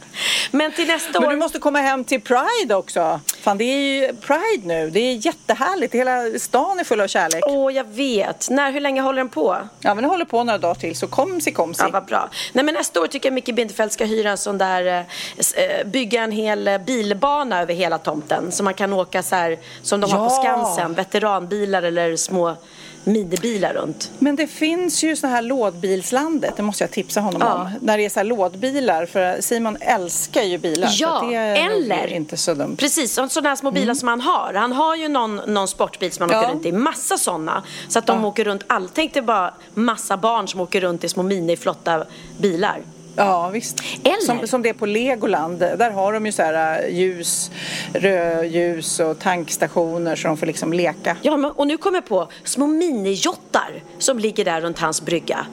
Men 0.51 0.73
till 0.73 0.87
nästa 0.87 1.21
Men 1.21 1.25
år... 1.29 1.31
du 1.31 1.37
måste 1.37 1.59
komma 1.59 1.79
hem 1.79 2.05
till 2.05 2.21
Pride 2.21 2.75
också. 2.75 3.21
Fan, 3.47 3.59
det 3.59 3.65
är 3.65 3.79
ju 3.79 4.17
Pride 4.17 4.67
nu. 4.67 4.91
Det 4.91 5.01
är 5.01 5.27
jättehärligt. 5.27 5.95
Hela 5.95 6.39
stan 6.39 6.79
är 6.79 6.85
full 6.85 7.01
av 7.01 7.07
kärlek. 7.07 7.45
Åh, 7.47 7.73
jag 7.73 7.85
vet. 7.85 8.51
När, 8.51 8.73
hur 8.73 8.81
länge 8.81 9.01
håller 9.01 9.19
den 9.19 9.29
på? 9.29 9.57
Ja, 9.81 9.95
men 9.95 10.05
det 10.05 10.09
håller 10.09 10.25
på 10.25 10.45
några 10.45 10.59
dagar 10.59 10.75
till, 10.75 10.97
så 10.97 11.07
kom 11.07 11.41
si, 11.41 11.53
kom 11.53 11.75
si. 11.75 11.83
Ja, 11.83 11.89
vad 11.93 12.05
bra. 12.05 12.29
Nej, 12.53 12.65
men 12.65 12.75
nästa 12.75 13.01
år 13.01 13.07
tycker 13.07 13.29
jag 13.29 13.35
Micke 13.35 13.55
Bindefeld 13.55 13.93
ska 13.93 14.05
hyra 14.05 14.31
en 14.31 14.39
sån 14.39 14.59
där, 14.59 14.87
eh, 14.87 15.65
eh, 15.65 15.87
bygga 15.87 16.23
en 16.23 16.33
hel 16.33 16.69
eh, 16.69 16.79
bilbana 16.79 17.63
över 17.63 17.75
hela 17.75 17.99
tomten. 17.99 18.53
Så 18.53 18.65
man 18.65 18.75
kan 18.75 18.93
åka 18.93 19.23
så 19.23 19.35
här 19.35 19.59
som 19.83 20.01
de 20.01 20.11
har 20.11 20.29
på 20.29 20.35
Ja. 20.35 20.43
Skansen, 20.43 20.95
veteranbilar 20.95 21.83
eller 21.83 22.17
små 22.17 22.57
minibilar 23.07 23.75
runt. 23.75 24.11
Men 24.19 24.37
det 24.37 24.47
finns 24.47 25.05
ju 25.05 25.17
så 25.17 25.27
här 25.27 25.43
lådbilslandet, 25.43 26.57
det 26.57 26.63
måste 26.63 26.85
jag 26.85 26.91
tipsa 26.91 27.21
honom 27.21 27.41
Ja. 27.45 27.55
om. 27.55 27.71
När 27.81 27.99
det 27.99 28.05
är 28.05 28.09
så 28.09 28.21
här 28.21 28.25
lådbilar, 28.25 29.07
för 29.07 29.41
Simon 29.41 29.77
älskar 29.81 30.43
ju 30.43 30.59
bilar. 30.59 30.89
Ja, 30.93 31.19
så 31.21 31.27
det 31.29 31.35
är 31.35 31.71
eller- 31.71 32.07
inte 32.13 32.37
så 32.37 32.55
dumt. 32.55 32.77
Precis, 32.79 33.15
så- 33.15 33.29
sådana 33.29 33.49
här 33.49 33.57
små 33.57 33.71
bilar 33.71 33.95
som 33.95 34.09
han 34.09 34.21
har. 34.21 34.55
Han 34.55 34.73
har 34.73 34.97
ju 34.97 35.09
någon, 35.09 35.37
någon 35.47 35.69
sportbil 35.69 36.13
som 36.13 36.23
han 36.23 36.31
Ja. 36.31 36.41
åker 36.41 36.55
runt 36.55 36.67
i. 36.67 36.73
Massa 36.73 37.19
sådana. 37.19 37.63
Så 37.89 37.99
att 37.99 38.07
de 38.07 38.25
åker 38.25 38.45
runt. 38.45 38.63
All, 38.67 38.89
tänk 38.95 39.15
dig 39.15 39.23
bara 39.23 39.55
massa 39.75 40.17
barn 40.17 40.49
som 40.49 40.61
åker 40.61 40.81
runt 40.81 41.05
i 41.05 41.09
små 41.09 41.23
miniflotta 41.23 42.05
bilar. 42.39 42.81
Ja, 43.17 43.49
visst. 43.49 43.81
Eller- 44.05 44.21
Som, 44.27 44.47
som 44.47 44.63
det 44.63 44.69
är 44.69 44.73
på 44.75 44.87
Legoland. 44.87 45.59
Där 45.59 45.91
har 45.91 46.13
de 46.13 46.27
ju 46.27 46.33
så 46.33 46.43
här 46.43 46.83
äh, 46.85 46.95
ljus, 46.99 47.51
rödljus 47.95 49.01
och 49.01 49.19
tankstationer 49.19 50.17
så 50.17 50.29
de 50.29 50.37
får 50.37 50.47
liksom 50.47 50.73
leka. 50.73 51.17
Ja, 51.23 51.37
men, 51.37 51.51
och 51.51 51.67
nu 51.67 51.77
kommer 51.77 51.97
jag 51.99 52.07
på 52.07 52.29
små 52.45 52.67
minijottar 52.67 53.83
som 53.99 54.19
ligger 54.19 54.45
där 54.45 54.61
runt 54.61 54.79
hans 54.79 55.03
brygga. 55.03 55.47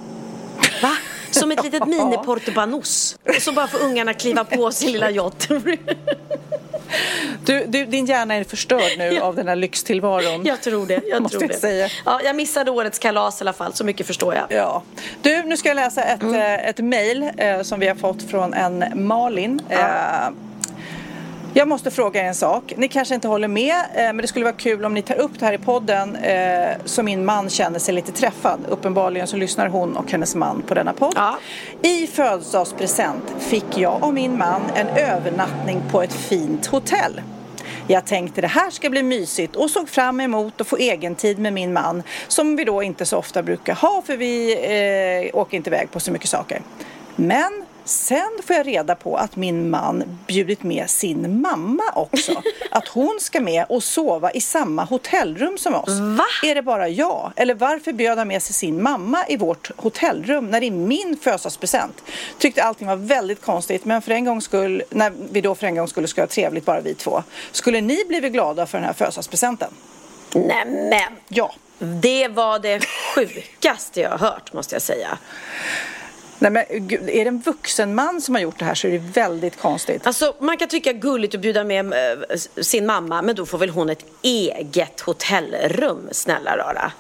Va? 0.82 0.91
Som 1.33 1.51
ett 1.51 1.63
litet 1.63 1.83
mini-portobanos. 1.87 3.17
Och 3.27 3.41
så 3.41 3.51
bara 3.51 3.67
får 3.67 3.79
ungarna 3.83 4.13
kliva 4.13 4.43
på 4.43 4.71
sin 4.71 4.91
lilla 4.91 5.11
yacht. 5.11 5.49
Du, 7.45 7.65
du, 7.67 7.85
din 7.85 8.05
hjärna 8.05 8.33
är 8.35 8.43
förstörd 8.43 8.97
nu 8.97 9.03
Ja. 9.13 9.21
av 9.23 9.35
den 9.35 9.47
här 9.47 9.55
lyxtillvaron. 9.55 10.45
Jag 10.45 10.61
tror 10.61 10.85
det. 10.85 11.01
Jag 11.09 11.31
tror 11.31 11.47
det. 11.47 11.53
säga. 11.53 11.89
Ja, 12.05 12.19
jag 12.23 12.35
missade 12.35 12.71
årets 12.71 12.99
kalas 12.99 13.41
i 13.41 13.43
alla 13.43 13.53
fall, 13.53 13.73
så 13.73 13.83
mycket 13.83 14.07
förstår 14.07 14.35
jag. 14.35 14.45
Ja. 14.49 14.83
Du, 15.21 15.43
nu 15.43 15.57
ska 15.57 15.69
jag 15.69 15.75
läsa 15.75 16.03
ett, 16.03 16.21
Mm. 16.21 16.35
eh, 16.35 16.69
ett 16.69 16.77
mejl 16.79 17.29
eh, 17.37 17.61
som 17.61 17.79
vi 17.79 17.87
har 17.87 17.95
fått 17.95 18.23
från 18.29 18.53
en 18.53 18.83
Malin. 19.07 19.61
Eh, 19.69 19.79
jag 21.53 21.67
måste 21.67 21.91
fråga 21.91 22.21
en 22.21 22.35
sak. 22.35 22.73
Ni 22.77 22.87
kanske 22.87 23.15
inte 23.15 23.27
håller 23.27 23.47
med, 23.47 23.75
eh, 23.93 24.03
men 24.03 24.17
det 24.17 24.27
skulle 24.27 24.45
vara 24.45 24.55
kul 24.55 24.85
om 24.85 24.93
ni 24.93 25.01
tar 25.01 25.15
upp 25.15 25.39
det 25.39 25.45
här 25.45 25.53
i 25.53 25.57
podden 25.57 26.15
eh, 26.15 26.69
så 26.85 27.03
min 27.03 27.25
man 27.25 27.49
känner 27.49 27.79
sig 27.79 27.93
lite 27.93 28.11
träffad. 28.11 28.59
Uppenbarligen 28.69 29.27
så 29.27 29.37
lyssnar 29.37 29.67
hon 29.67 29.97
och 29.97 30.11
hennes 30.11 30.35
man 30.35 30.61
på 30.61 30.73
denna 30.73 30.93
podd. 30.93 31.13
Ja. 31.15 31.37
I 31.81 32.07
födelsedagspresent 32.07 33.23
fick 33.39 33.77
jag 33.77 34.03
och 34.03 34.13
min 34.13 34.37
man 34.37 34.61
en 34.75 34.87
övernattning 34.87 35.81
på 35.91 36.01
ett 36.01 36.13
fint 36.13 36.65
hotell. 36.65 37.21
Jag 37.87 38.05
tänkte 38.05 38.41
det 38.41 38.47
här 38.47 38.69
ska 38.69 38.89
bli 38.89 39.03
mysigt 39.03 39.55
och 39.55 39.69
såg 39.69 39.89
fram 39.89 40.19
emot 40.19 40.61
att 40.61 40.67
få 40.67 40.77
egen 40.77 41.15
tid 41.15 41.39
med 41.39 41.53
min 41.53 41.73
man 41.73 42.03
som 42.27 42.55
vi 42.55 42.63
då 42.63 42.83
inte 42.83 43.05
så 43.05 43.17
ofta 43.17 43.43
brukar 43.43 43.75
ha 43.75 44.01
för 44.05 44.17
vi 44.17 44.53
eh, 45.31 45.39
åker 45.39 45.57
inte 45.57 45.69
iväg 45.69 45.91
på 45.91 45.99
så 45.99 46.11
mycket 46.11 46.29
saker. 46.29 46.61
Men 47.15 47.65
sen 47.85 48.29
får 48.43 48.55
jag 48.55 48.67
reda 48.67 48.95
på 48.95 49.17
att 49.17 49.35
min 49.35 49.69
man 49.69 50.03
bjudit 50.27 50.63
med 50.63 50.89
sin 50.89 51.41
mamma 51.41 51.83
också. 51.95 52.41
Att 52.71 52.87
hon 52.87 53.17
ska 53.21 53.41
med 53.41 53.65
och 53.69 53.83
sova 53.83 54.31
i 54.31 54.41
samma 54.41 54.83
hotellrum 54.83 55.57
som 55.57 55.75
oss. 55.75 55.99
Va? 56.17 56.25
Är 56.43 56.55
det 56.55 56.61
bara 56.61 56.89
jag? 56.89 57.31
Eller 57.35 57.53
varför 57.53 57.93
bjöd 57.93 58.17
han 58.17 58.27
med 58.27 58.43
sig 58.43 58.53
sin 58.53 58.83
mamma 58.83 59.25
i 59.27 59.37
vårt 59.37 59.71
hotellrum 59.77 60.47
när 60.47 60.59
det 60.59 60.67
är 60.67 60.71
min 60.71 61.17
födelsedagspresent? 61.21 62.03
Tyckte 62.37 62.63
allting 62.63 62.87
var 62.87 62.95
väldigt 62.95 63.41
konstigt 63.41 63.85
men 63.85 64.01
för 64.01 64.11
en 64.11 64.25
gångs 64.25 64.43
skull, 64.43 64.83
när 64.89 65.13
vi 65.31 65.41
då 65.41 65.55
för 65.55 65.67
en 65.67 65.75
gångs 65.75 65.89
skull 65.89 66.07
ska 66.07 66.21
ha 66.21 66.27
trevligt 66.27 66.65
bara 66.65 66.81
vi 66.81 66.93
två. 66.93 67.23
Skulle 67.51 67.81
ni 67.81 68.05
blivit 68.07 68.33
glada 68.33 68.65
för 68.65 68.77
den 68.77 68.85
här 68.87 68.93
födelsedagspresenten? 68.93 69.69
Nämen! 70.35 71.13
Ja. 71.27 71.53
Det 71.79 72.27
var 72.27 72.59
det 72.59 72.85
sjukaste 73.15 74.01
jag 74.01 74.09
har 74.09 74.17
hört, 74.17 74.53
måste 74.53 74.75
jag 74.75 74.81
säga. 74.81 75.17
Nej, 76.43 76.51
men, 76.51 76.88
gud, 76.88 77.10
är 77.10 77.25
det 77.25 77.29
en 77.29 77.39
vuxen 77.39 77.95
man 77.95 78.21
som 78.21 78.36
har 78.36 78.41
gjort 78.41 78.60
det 78.60 78.65
här 78.65 78.75
så 78.75 78.88
är 78.88 78.91
det 78.91 78.97
väldigt 78.97 79.60
konstigt. 79.60 80.08
Alltså, 80.08 80.36
man 80.39 80.58
kan 80.58 80.67
tycka 80.67 80.93
gulligt 80.93 81.36
att 81.36 81.41
bjuda 81.41 81.63
med 81.63 81.93
eh, 81.93 82.38
sin 82.62 82.86
mamma, 82.86 83.21
men 83.21 83.36
då 83.36 83.45
får 83.45 83.58
väl 83.58 83.69
hon 83.69 83.89
ett 83.89 84.06
eget 84.21 85.01
hotellrum, 85.01 86.10
snälla 86.12 86.58
rara. 86.58 86.91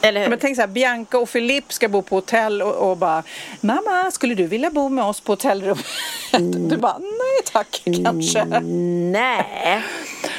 Eller 0.00 0.22
hur? 0.22 0.28
Men 0.28 0.38
tänk 0.38 0.56
så 0.56 0.62
här, 0.62 0.68
Bianca 0.68 1.18
och 1.18 1.28
Filip 1.28 1.72
ska 1.72 1.88
bo 1.88 2.02
på 2.02 2.14
hotell 2.14 2.62
och, 2.62 2.90
och 2.90 2.96
bara 2.96 3.22
Mamma, 3.60 4.10
skulle 4.10 4.34
du 4.34 4.46
vilja 4.46 4.70
bo 4.70 4.88
med 4.88 5.04
oss 5.04 5.20
på 5.20 5.32
hotellrummet? 5.32 5.86
Du 6.70 6.76
bara, 6.76 6.98
nej 6.98 7.52
tack, 7.52 7.82
kanske. 8.04 8.44
Nej. 8.44 9.82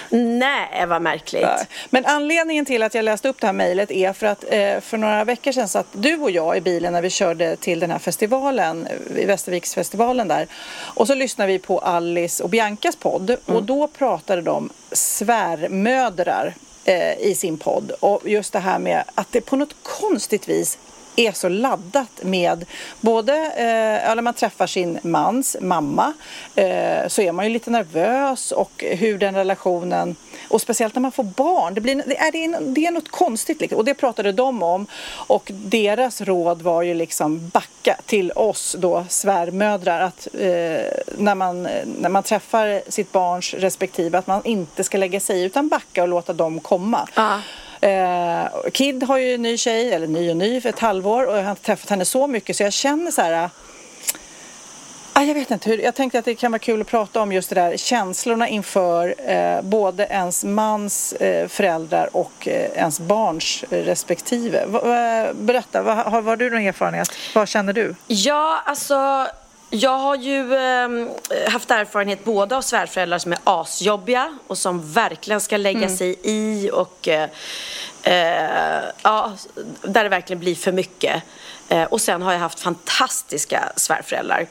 Nej, 0.10 0.86
vad 0.88 1.02
märkligt. 1.02 1.44
Nej. 1.44 1.68
Men 1.89 2.06
anledningen 2.06 2.65
till 2.65 2.84
att 2.84 2.94
jag 2.94 3.06
läste 3.06 3.30
upp 3.30 3.41
det 3.41 3.48
här 3.48 3.54
mejlet 3.54 3.91
är 3.91 4.13
för 4.13 4.28
att 4.28 4.44
eh, 4.50 4.80
för 4.80 4.98
några 4.98 5.24
veckor 5.24 5.52
sedan 5.52 5.68
satt 5.68 5.88
du 5.91 6.18
och 6.18 6.32
jag 6.32 6.58
i 6.58 6.62
bilen 6.62 6.94
när 6.94 7.02
vi 7.02 7.10
körde 7.10 7.56
till 7.56 7.80
den 7.80 7.91
här 7.91 8.00
festivalen, 8.00 8.88
eh, 8.88 9.28
Västerviksfestivalen 9.28 10.28
där. 10.28 10.48
Och 10.76 11.08
så 11.08 11.15
lyssnade 11.15 11.52
vi 11.52 11.60
på 11.60 11.80
Alice 11.80 12.44
och 12.44 12.50
Biancas 12.50 12.96
podd 12.96 13.38
och 13.46 13.63
då 13.63 13.88
pratade 13.88 14.41
de 14.41 14.70
svärmödrar 14.91 16.54
eh, 16.86 17.20
i 17.20 17.36
sin 17.36 17.58
podd 17.58 17.91
och 18.00 18.22
just 18.30 18.54
det 18.54 18.60
här 18.60 18.80
med 18.80 19.04
att 19.15 19.32
det 19.32 19.41
på 19.41 19.56
något 19.56 19.76
konstigt 19.84 20.50
vis 20.50 20.78
är 21.15 21.32
så 21.32 21.49
laddat 21.49 22.23
med 22.23 22.65
både, 23.01 23.34
eh, 23.34 24.15
när 24.15 24.21
man 24.21 24.34
träffar 24.34 24.67
sin 24.67 24.99
mans 25.04 25.58
mamma 25.62 26.13
eh, 26.56 27.08
så 27.08 27.21
är 27.21 27.32
man 27.32 27.45
ju 27.45 27.51
lite 27.51 27.69
nervös 27.69 28.51
och 28.51 28.84
hur 28.88 29.17
den 29.17 29.36
relationen 29.36 30.15
och 30.47 30.62
speciellt 30.62 30.95
när 30.95 31.01
man 31.01 31.12
får 31.12 31.23
barn, 31.23 31.73
det, 31.73 31.82
blir, 31.82 31.95
det, 31.95 32.17
är, 32.17 32.32
det, 32.32 32.45
är, 32.45 32.62
det 32.62 32.86
är 32.86 32.91
något 32.91 33.12
konstigt 33.12 33.62
liksom. 33.62 33.80
och 33.80 33.86
det 33.86 33.93
pratade 33.93 34.32
de 34.32 34.63
om 34.63 34.88
och 35.28 35.51
deras 35.54 36.21
råd 36.21 36.62
var 36.62 36.82
ju 36.82 36.93
liksom 36.93 37.49
backa 37.49 37.97
till 38.06 38.32
oss 38.32 38.75
då 38.80 39.06
svärmödrar 39.10 40.01
att 40.01 40.28
eh, 40.34 40.49
när, 41.17 41.36
man, 41.36 41.63
när 41.99 42.10
man 42.10 42.23
träffar 42.23 42.82
sitt 42.91 43.12
barns 43.12 43.54
respektive 43.54 44.17
att 44.17 44.28
man 44.28 44.41
inte 44.45 44.84
ska 44.84 44.97
lägga 44.97 45.19
sig 45.19 45.39
i 45.39 45.43
utan 45.43 45.67
backa 45.67 46.01
och 46.01 46.08
låta 46.08 46.34
dem 46.34 46.60
komma. 46.60 47.08
Ah. 47.13 47.39
Eh, 47.86 48.48
Kid 48.74 49.04
har 49.04 49.17
ju 49.17 49.34
en 49.34 49.41
ny 49.41 49.58
tjej, 49.58 49.93
eller 49.93 50.08
ny 50.08 50.30
och 50.30 50.38
ny 50.38 50.62
för 50.62 50.69
ett 50.69 50.80
halvår 50.80 51.26
och 51.26 51.38
jag 51.38 51.43
har 51.43 51.52
inte 51.52 51.63
träffat 51.63 51.89
henne 51.89 52.06
så 52.06 52.28
mycket 52.28 52.56
så 52.56 52.63
jag 52.63 52.74
känner 52.74 53.12
så 53.12 53.21
här 53.21 53.50
Ah, 55.17 55.24
jag 55.24 55.34
vet 55.34 55.52
inte 55.52 55.69
hur, 55.69 55.78
jag 55.78 55.95
tänkte 55.95 56.19
att 56.19 56.26
det 56.26 56.36
kan 56.36 56.52
vara 56.52 56.60
kul 56.60 56.82
att 56.82 56.88
prata 56.88 57.21
om 57.21 57.32
just 57.32 57.50
det 57.50 57.56
där 57.56 57.78
känslorna 57.78 58.48
inför 58.48 59.15
eh, 59.32 59.62
både 59.62 60.06
ens 60.06 60.43
mans 60.43 61.13
eh, 61.13 61.48
föräldrar 61.48 62.10
och 62.12 62.48
eh, 62.48 62.71
ens 62.76 63.00
barns 63.00 63.63
eh, 63.69 63.84
respektive. 63.84 64.65
Va, 64.65 64.80
va, 64.84 65.34
berätta, 65.34 65.82
va, 65.82 65.93
har, 65.93 66.21
har 66.21 66.38
du 66.38 66.50
någon 66.50 66.62
erfarenhet? 66.62 67.10
Vad 67.36 67.48
känner 67.48 67.74
du? 67.74 67.95
Ja, 68.08 68.62
alltså 68.65 69.28
jag 69.69 69.97
har 69.97 70.15
ju 70.15 70.56
eh, 70.56 71.10
haft 71.49 71.71
erfarenhet 71.71 72.23
både 72.23 72.58
av 72.58 72.62
svärföräldrar 72.62 73.17
som 73.17 73.32
är 73.32 73.39
asjobbiga 73.43 74.38
och 74.47 74.58
som 74.58 74.91
verkligen 74.91 75.41
ska 75.41 75.58
lägga 75.58 75.80
mm. 75.80 75.97
sig 75.97 76.15
i 76.23 76.69
och 76.73 77.08
eh, 77.08 77.30
eh, 78.04 78.84
ja, 79.01 79.32
där 79.82 80.04
det 80.04 80.10
verkligen 80.10 80.39
blir 80.39 80.56
för 80.56 80.71
mycket. 80.71 81.23
Eh, 81.69 81.84
och 81.84 82.01
sen 82.01 82.21
har 82.21 82.32
jag 82.34 82.39
haft 82.39 82.60
fantastiska 82.60 83.71
svärföräldrar 83.75 84.47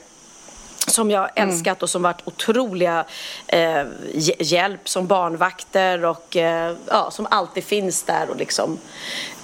som 0.87 1.11
jag 1.11 1.31
mm. 1.35 1.50
älskat 1.50 1.83
och 1.83 1.90
som 1.90 2.03
varit 2.03 2.20
otroliga 2.24 3.05
eh, 3.46 3.83
hjälp 4.38 4.88
som 4.88 5.07
barnvakter 5.07 6.05
och 6.05 6.37
eh, 6.37 6.77
ja, 6.87 7.11
som 7.11 7.27
alltid 7.31 7.64
finns 7.64 8.03
där 8.03 8.31
och 8.31 8.37
liksom. 8.37 8.79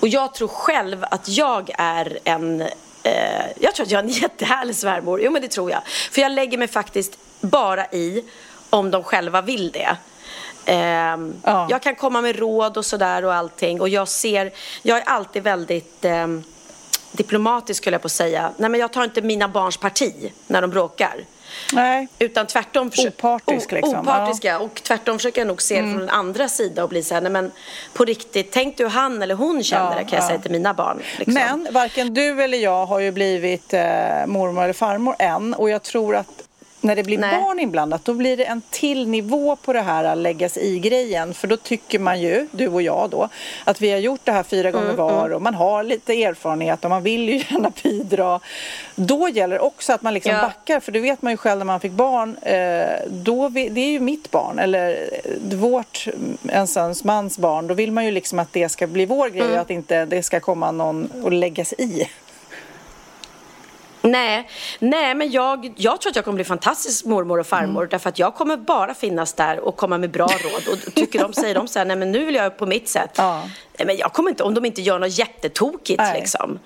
Och 0.01 0.09
jag 0.09 0.35
tror 0.35 0.49
själv 0.49 1.05
att 1.11 1.29
jag 1.29 1.71
är 1.79 2.19
en 2.25 2.65
eh, 3.03 3.47
jag 3.61 3.75
tror 3.75 3.87
att 3.87 3.93
jag 3.93 3.99
är 3.99 4.05
en 4.05 4.09
jättehärlig 4.23 4.77
svärmor. 4.77 5.23
Jo 5.23 5.31
men 5.31 5.43
det 5.43 5.49
tror 5.49 5.71
jag. 5.71 5.83
För 5.87 6.21
jag 6.21 6.33
lägger 6.33 6.59
mig 6.59 6.69
faktiskt 6.69 7.19
bara 7.41 7.87
i 7.87 8.25
om 8.71 8.91
de 8.91 9.05
själva 9.05 9.43
vill 9.43 9.71
det. 9.71 9.97
Eh, 10.65 10.77
ja. 11.45 11.67
Jag 11.71 11.83
kan 11.83 11.95
komma 11.95 12.21
med 12.21 12.37
råd 12.39 12.77
och 12.77 12.87
sådär 12.87 13.25
och 13.25 13.35
allting 13.35 13.81
och 13.81 13.89
jag 13.89 14.09
ser, 14.09 14.53
jag 14.83 14.99
är 14.99 15.05
alltid 15.05 15.43
väldigt 15.43 16.05
eh, 16.05 16.27
diplomatisk 17.13 17.83
skulle 17.83 17.95
jag 17.95 18.03
på 18.03 18.07
att 18.07 18.13
säga. 18.13 18.53
Nej 18.57 18.71
men 18.71 18.81
jag 18.81 18.93
tar 18.93 19.05
inte 19.05 19.23
mina 19.23 19.49
barns 19.49 19.77
parti 19.77 20.33
när 20.47 20.63
de 20.63 20.71
bråkar. 20.71 21.25
Nej. 21.73 22.09
Utan 22.19 22.47
tvärtom. 22.47 22.91
Opartisk 23.07 23.73
liksom. 23.73 24.01
Opartiska. 24.01 24.49
Ja. 24.49 24.59
Och 24.59 24.83
tvärtom 24.83 25.19
försöker 25.19 25.41
jag 25.41 25.49
nog 25.49 25.63
se 25.63 25.75
det 25.75 25.81
mm. 25.81 25.93
från 25.93 26.01
den 26.07 26.17
andra 26.17 26.49
sidan 26.49 26.83
och 26.83 26.89
bli 26.89 27.03
så 27.03 27.15
här, 27.15 27.21
nej 27.21 27.33
men 27.33 27.53
på 27.93 28.05
riktigt, 28.05 28.53
tänk 28.53 28.77
du 28.77 28.87
han 28.87 29.23
eller 29.23 29.35
hon 29.35 29.63
känner 29.63 29.97
det 29.97 30.05
kan 30.05 30.19
jag 30.19 30.25
säga 30.25 30.39
till 30.39 30.51
mina 30.51 30.75
barn. 30.75 31.03
Liksom. 31.19 31.35
Men 31.35 31.69
varken 31.71 32.15
du 32.15 32.43
eller 32.43 32.59
jag 32.59 32.87
har 32.87 33.01
ju 33.01 33.13
blivit 33.13 33.75
eh, 33.75 33.81
mormor 34.27 34.65
eller 34.65 34.73
farmor 34.73 35.17
än 35.19 35.55
och 35.55 35.71
jag 35.71 35.83
tror 35.83 36.17
att 36.17 36.50
när 36.81 36.97
det 36.97 37.03
blir 37.03 37.19
Nej. 37.19 37.41
barn 37.41 37.59
inblandat 37.59 38.05
då 38.05 38.15
blir 38.15 38.37
det 38.37 38.45
en 38.45 38.63
till 38.71 39.09
nivå 39.09 39.57
på 39.57 39.73
det 39.73 39.81
här 39.81 40.05
att 40.05 40.19
läggas 40.19 40.57
i 40.57 40.79
grejen 40.79 41.35
för 41.35 41.49
då 41.49 41.57
tycker 41.57 41.99
man 41.99 42.21
ju, 42.21 42.49
du 42.51 42.69
och 42.69 42.83
jag 42.83 43.11
då, 43.11 43.29
att 43.65 43.81
vi 43.81 43.91
har 43.91 43.99
gjort 43.99 44.21
det 44.25 44.33
här 44.33 44.43
fyra 44.43 44.71
gånger 44.71 44.85
mm, 44.85 44.97
var 44.97 45.25
mm. 45.25 45.33
och 45.33 45.43
man 45.43 45.55
har 45.55 45.83
lite 45.83 46.25
erfarenhet 46.25 46.85
och 46.85 46.91
man 46.91 47.03
vill 47.03 47.29
ju 47.29 47.37
gärna 47.51 47.73
bidra. 47.83 48.41
Då 48.95 49.29
gäller 49.29 49.55
det 49.57 49.61
också 49.61 49.93
att 49.93 50.03
man 50.03 50.15
liksom 50.15 50.33
ja. 50.33 50.43
backar 50.43 50.81
för 50.81 50.93
det 50.93 51.01
vet 51.01 51.23
man 51.23 51.33
ju 51.33 51.37
själv 51.37 51.59
när 51.59 51.65
man 51.65 51.81
fick 51.81 51.93
barn, 51.93 52.37
eh, 52.43 53.09
då, 53.09 53.49
det 53.49 53.81
är 53.81 53.91
ju 53.91 54.01
mitt 54.01 54.31
barn 54.31 54.59
eller 54.59 55.09
eh, 55.25 55.59
vårt, 55.59 56.07
en 56.49 56.67
sons 56.67 57.05
mans 57.05 57.39
barn, 57.39 57.67
då 57.67 57.75
vill 57.75 57.93
man 57.93 58.05
ju 58.05 58.11
liksom 58.11 58.39
att 58.39 58.53
det 58.53 58.69
ska 58.69 58.87
bli 58.87 59.07
vår 59.07 59.29
grej 59.29 59.47
mm. 59.47 59.61
att 59.61 59.71
inte 59.71 60.05
det 60.05 60.23
ska 60.23 60.41
komma 60.41 60.71
någon 60.71 61.11
och 61.25 61.33
läggas 61.33 61.73
i. 61.73 62.09
Nej, 64.03 64.49
nej 64.79 65.15
men 65.15 65.31
jag, 65.31 65.73
jag 65.77 66.01
tror 66.01 66.11
att 66.11 66.17
jag 66.17 66.25
kommer 66.25 66.37
bli 66.37 66.45
fantastisk 66.45 67.05
mormor 67.05 67.39
och 67.41 67.47
farmor 67.47 67.81
mm. 67.81 67.89
därför 67.91 68.09
att 68.09 68.19
jag 68.19 68.35
kommer 68.35 68.57
bara 68.57 68.95
finnas 68.95 69.33
där 69.33 69.61
och 69.61 69.77
komma 69.77 69.99
med 69.99 70.11
bra 70.11 70.27
råd 70.45 70.69
och 70.73 70.95
tycker 70.95 71.19
de, 71.19 71.33
säger 71.33 71.55
de 71.55 71.69
så 71.69 71.79
här, 71.79 71.87
nej 71.87 71.97
men 71.97 72.13
nu 72.13 72.25
vill 72.25 72.35
jag 72.35 72.59
på 72.59 72.67
mitt 72.67 72.89
sätt. 72.89 73.11
Ja. 73.17 73.43
Nej 73.79 73.87
men 73.87 73.97
jag 73.97 74.13
kommer 74.13 74.31
inte, 74.31 74.43
om 74.43 74.55
de 74.55 74.65
inte 74.65 74.83
gör 74.83 74.99
något 74.99 75.19
jättetokigt 75.19 75.99
nej. 75.99 76.21
liksom. 76.21 76.59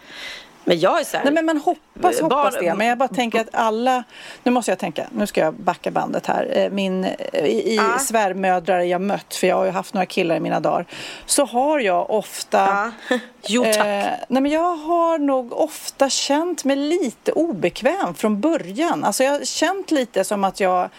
Men 0.64 0.80
jag 0.80 1.00
är 1.00 1.04
så 1.04 1.16
här, 1.16 1.24
Nej 1.24 1.32
men 1.32 1.46
man 1.46 1.56
hoppas, 1.56 2.20
hoppas 2.20 2.54
det. 2.60 2.74
Men 2.74 2.86
jag 2.86 2.98
bara 2.98 3.08
tänker 3.08 3.40
att 3.40 3.48
alla, 3.52 4.04
nu 4.42 4.52
måste 4.52 4.70
jag 4.70 4.78
tänka, 4.78 5.06
nu 5.12 5.26
ska 5.26 5.40
jag 5.40 5.54
backa 5.54 5.90
bandet 5.90 6.26
här. 6.26 6.58
Eh, 6.58 6.70
min, 6.70 7.04
eh, 7.04 7.44
i, 7.44 7.74
i 7.74 7.78
ah. 7.78 7.98
svärmödrar 7.98 8.80
jag 8.80 9.00
mött, 9.00 9.34
för 9.34 9.46
jag 9.46 9.56
har 9.56 9.64
ju 9.64 9.70
haft 9.70 9.94
några 9.94 10.06
killar 10.06 10.36
i 10.36 10.40
mina 10.40 10.60
dagar, 10.60 10.86
så 11.26 11.44
har 11.44 11.80
jag 11.80 12.10
ofta 12.10 12.68
ah. 12.68 12.90
Jo 13.48 13.64
tack. 13.64 13.76
Eh, 13.76 14.06
nej 14.28 14.42
men 14.42 14.52
jag 14.52 14.76
har 14.76 15.18
nog 15.18 15.52
ofta 15.52 16.10
känt 16.10 16.64
mig 16.64 16.76
lite 16.76 17.32
obekväm 17.32 18.14
från 18.14 18.40
början. 18.40 19.04
Alltså 19.04 19.24
jag 19.24 19.32
har 19.32 19.44
känt 19.44 19.90
lite 19.90 20.24
som 20.24 20.44
att 20.44 20.60
jag 20.60 20.90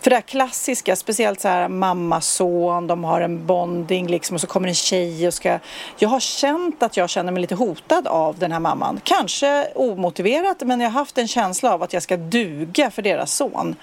för 0.00 0.10
det 0.10 0.16
här 0.16 0.22
klassiska, 0.22 0.96
speciellt 0.96 1.40
så 1.40 1.48
här 1.48 1.68
mamma, 1.68 2.20
son, 2.20 2.86
de 2.86 3.04
har 3.04 3.20
en 3.20 3.46
bonding 3.46 4.06
liksom 4.06 4.34
och 4.34 4.40
så 4.40 4.46
kommer 4.46 4.68
en 4.68 4.74
tjej 4.74 5.26
och 5.26 5.34
ska... 5.34 5.58
Jag 5.98 6.08
har 6.08 6.20
känt 6.20 6.82
att 6.82 6.96
jag 6.96 7.10
känner 7.10 7.32
mig 7.32 7.40
lite 7.40 7.54
hotad 7.54 8.06
av 8.06 8.38
den 8.38 8.52
här 8.52 8.60
mamman. 8.60 9.00
Kanske 9.04 9.68
omotiverat, 9.74 10.60
men 10.60 10.80
jag 10.80 10.90
har 10.90 10.98
haft 10.98 11.18
en 11.18 11.28
känsla 11.28 11.74
av 11.74 11.82
att 11.82 11.92
jag 11.92 12.02
ska 12.02 12.16
duga 12.16 12.90
för 12.90 13.02
deras 13.02 13.34
son. 13.34 13.76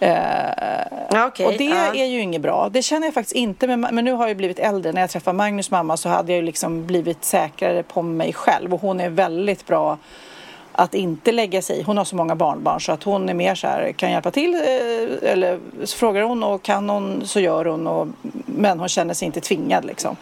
Eh, 0.00 1.26
okay, 1.26 1.46
och 1.46 1.52
det 1.58 1.68
uh. 1.68 2.00
är 2.00 2.04
ju 2.04 2.20
inget 2.20 2.42
bra. 2.42 2.68
Det 2.68 2.82
känner 2.82 3.06
jag 3.06 3.14
faktiskt 3.14 3.36
inte, 3.36 3.66
men, 3.66 3.80
men 3.80 4.04
nu 4.04 4.12
har 4.12 4.28
jag 4.28 4.36
blivit 4.36 4.58
äldre. 4.58 4.92
När 4.92 5.00
jag 5.00 5.10
träffade 5.10 5.36
Magnus 5.36 5.70
mamma 5.70 5.96
så 5.96 6.08
hade 6.08 6.32
jag 6.32 6.36
ju 6.36 6.46
liksom 6.46 6.86
blivit 6.86 7.24
säkrare 7.24 7.82
på 7.82 8.02
mig 8.02 8.32
själv 8.32 8.74
och 8.74 8.80
hon 8.80 9.00
är 9.00 9.08
väldigt 9.08 9.66
bra 9.66 9.98
att 10.76 10.94
inte 10.94 11.32
lägga 11.32 11.62
sig 11.62 11.78
i. 11.78 11.82
Hon 11.82 11.96
har 11.96 12.04
så 12.04 12.16
många 12.16 12.34
barnbarn 12.34 12.80
så 12.80 12.92
att 12.92 13.02
hon 13.02 13.28
är 13.28 13.34
mer 13.34 13.54
så 13.54 13.66
här, 13.66 13.92
kan 13.92 14.10
hjälpa 14.10 14.30
till 14.30 14.54
eh, 14.54 15.30
eller 15.30 15.58
så 15.84 15.96
frågar 15.96 16.22
hon 16.22 16.42
och 16.42 16.62
kan 16.62 16.88
hon 16.88 17.26
så 17.26 17.40
gör 17.40 17.64
hon 17.64 17.86
och, 17.86 18.08
men 18.46 18.80
hon 18.80 18.88
känner 18.88 19.14
sig 19.14 19.26
inte 19.26 19.40
tvingad 19.40 19.84
liksom. 19.84 20.16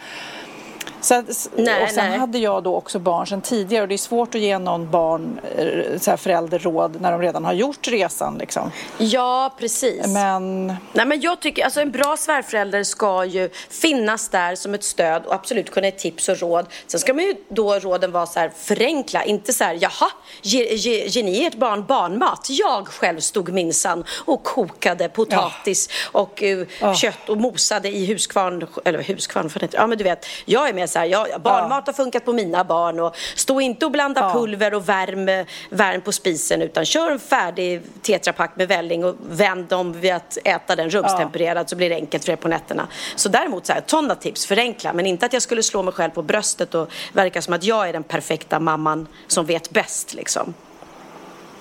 Så 1.03 1.15
att, 1.15 1.49
nej, 1.55 1.83
och 1.83 1.89
sen 1.89 2.09
nej. 2.09 2.19
hade 2.19 2.37
jag 2.37 2.63
då 2.63 2.75
också 2.75 2.99
barn 2.99 3.27
sedan 3.27 3.41
tidigare 3.41 3.81
och 3.81 3.87
det 3.87 3.95
är 3.95 3.97
svårt 3.97 4.35
att 4.35 4.41
ge 4.41 4.57
någon 4.57 4.91
barn 4.91 5.39
eh, 5.57 5.99
så 5.99 6.09
här, 6.09 6.17
förälder 6.17 6.59
råd 6.59 7.01
när 7.01 7.11
de 7.11 7.21
redan 7.21 7.45
har 7.45 7.53
gjort 7.53 7.87
resan. 7.87 8.37
Liksom. 8.37 8.71
Ja, 8.97 9.55
precis. 9.59 10.07
Men... 10.07 10.67
Nej, 10.93 11.05
men 11.05 11.21
jag 11.21 11.39
tycker, 11.39 11.65
alltså 11.65 11.81
en 11.81 11.91
bra 11.91 12.17
svärförälder 12.17 12.83
ska 12.83 13.25
ju 13.25 13.49
finnas 13.69 14.29
där 14.29 14.55
som 14.55 14.73
ett 14.73 14.83
stöd 14.83 15.25
och 15.25 15.33
absolut 15.33 15.71
kunna 15.71 15.87
ge 15.87 15.91
tips 15.91 16.29
och 16.29 16.39
råd. 16.39 16.65
Sen 16.87 16.99
ska 16.99 17.13
man 17.13 17.23
ju 17.23 17.35
då 17.49 17.79
råden 17.79 18.11
vara 18.11 18.25
så 18.25 18.39
här 18.39 18.51
förenkla, 18.57 19.23
inte 19.23 19.53
så 19.53 19.63
här 19.63 19.77
jaha, 19.81 20.11
ge, 20.41 20.73
ge, 20.73 21.05
ge 21.07 21.23
ni 21.23 21.45
ert 21.45 21.55
barn 21.55 21.85
barnmat? 21.85 22.47
Jag 22.49 22.87
själv 22.87 23.19
stod 23.19 23.49
minsann 23.53 24.03
och 24.25 24.43
kokade 24.43 25.09
potatis 25.09 25.89
ja. 26.13 26.19
och 26.19 26.43
uh, 26.43 26.65
oh. 26.81 26.93
kött 26.93 27.29
och 27.29 27.37
mosade 27.37 27.89
i 27.89 28.05
huskvarn, 28.05 28.67
eller 28.85 29.03
huskvarn, 29.03 29.49
för 29.49 29.59
det, 29.59 29.73
ja 29.73 29.87
men 29.87 29.97
du 29.97 30.03
vet, 30.03 30.25
jag 30.45 30.69
är 30.69 30.73
med 30.73 30.89
så 30.93 30.99
här, 30.99 31.05
ja, 31.05 31.27
barnmat 31.39 31.87
har 31.87 31.93
funkat 31.93 32.25
på 32.25 32.33
mina 32.33 32.63
barn 32.63 32.99
och 32.99 33.15
stå 33.35 33.61
inte 33.61 33.85
och 33.85 33.91
blanda 33.91 34.33
pulver 34.33 34.73
och 34.73 34.89
värm, 34.89 35.45
värm 35.69 36.01
på 36.01 36.11
spisen 36.11 36.61
utan 36.61 36.85
kör 36.85 37.11
en 37.11 37.19
färdig 37.19 37.81
tetrapack 38.01 38.55
med 38.55 38.67
välling 38.67 39.05
och 39.05 39.15
vänd 39.29 39.65
dem 39.65 39.93
vid 39.93 40.13
att 40.13 40.37
äta 40.43 40.75
den 40.75 40.89
rumstempererad 40.89 41.69
så 41.69 41.75
blir 41.75 41.89
det 41.89 41.95
enkelt 41.95 42.25
för 42.25 42.31
er 42.31 42.35
på 42.35 42.47
nätterna. 42.47 42.87
Så 43.15 43.29
däremot 43.29 43.65
så 43.65 43.73
här, 43.73 43.83
sådana 43.85 44.15
tips, 44.15 44.45
förenkla, 44.45 44.93
men 44.93 45.05
inte 45.05 45.25
att 45.25 45.33
jag 45.33 45.41
skulle 45.41 45.63
slå 45.63 45.83
mig 45.83 45.93
själv 45.93 46.11
på 46.11 46.21
bröstet 46.21 46.75
och 46.75 46.91
verka 47.13 47.41
som 47.41 47.53
att 47.53 47.63
jag 47.63 47.89
är 47.89 47.93
den 47.93 48.03
perfekta 48.03 48.59
mamman 48.59 49.07
som 49.27 49.45
vet 49.45 49.69
bäst 49.69 50.13
liksom. 50.13 50.53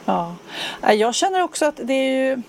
Ja, 0.05 0.35
jag 0.93 1.15
känner 1.15 1.43
också 1.43 1.65
att 1.65 1.81
det 1.83 1.93
är 1.93 2.27
ju 2.27 2.43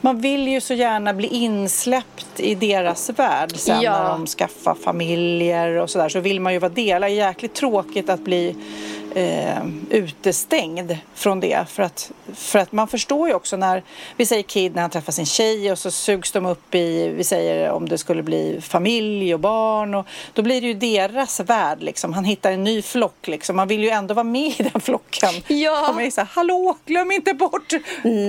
man 0.00 0.20
vill 0.20 0.48
ju 0.48 0.60
så 0.60 0.74
gärna 0.74 1.14
bli 1.14 1.28
insläppt 1.28 2.40
i 2.40 2.54
deras 2.54 3.10
värld 3.10 3.56
sen 3.56 3.80
ja. 3.80 4.02
när 4.02 4.10
de 4.10 4.26
skaffar 4.26 4.74
familjer 4.74 5.76
och 5.76 5.90
sådär 5.90 6.08
så 6.08 6.20
vill 6.20 6.40
man 6.40 6.52
ju 6.52 6.58
vara 6.58 6.72
del. 6.72 7.00
Det 7.00 7.06
är 7.06 7.10
jäkligt 7.10 7.54
tråkigt 7.54 8.08
att 8.08 8.24
bli 8.24 8.56
eh, 9.14 9.66
utestängd 9.90 10.96
från 11.14 11.40
det. 11.40 11.64
För 11.68 11.82
att, 11.82 12.12
för 12.34 12.58
att 12.58 12.72
man 12.72 12.88
förstår 12.88 13.28
ju 13.28 13.34
också 13.34 13.56
när, 13.56 13.82
vi 14.16 14.26
säger 14.26 14.42
Kid 14.42 14.74
när 14.74 14.82
han 14.82 14.90
träffar 14.90 15.12
sin 15.12 15.26
tjej 15.26 15.72
och 15.72 15.78
så 15.78 15.90
sugs 15.90 16.32
de 16.32 16.46
upp 16.46 16.74
i, 16.74 17.08
vi 17.08 17.24
säger 17.24 17.70
om 17.70 17.88
det 17.88 17.98
skulle 17.98 18.22
bli 18.22 18.60
familj 18.60 19.34
och 19.34 19.40
barn 19.40 19.94
och 19.94 20.06
då 20.32 20.42
blir 20.42 20.60
det 20.60 20.66
ju 20.66 20.74
deras 20.74 21.40
värld 21.40 21.82
liksom. 21.82 22.12
Han 22.12 22.24
hittar 22.24 22.52
en 22.52 22.64
ny 22.64 22.82
flock 22.82 23.28
liksom. 23.28 23.56
Man 23.56 23.68
vill 23.68 23.82
ju 23.82 23.90
ändå 23.90 24.14
vara 24.14 24.24
med 24.24 24.60
i 24.60 24.68
den 24.72 24.80
flocken. 24.80 25.30
Ja. 25.48 25.88
Och 25.88 25.94
man 25.94 26.04
är 26.04 26.10
så 26.10 26.20
här, 26.20 26.28
hallå, 26.32 26.76
glöm 26.86 27.10
inte 27.10 27.34
bort, 27.34 27.72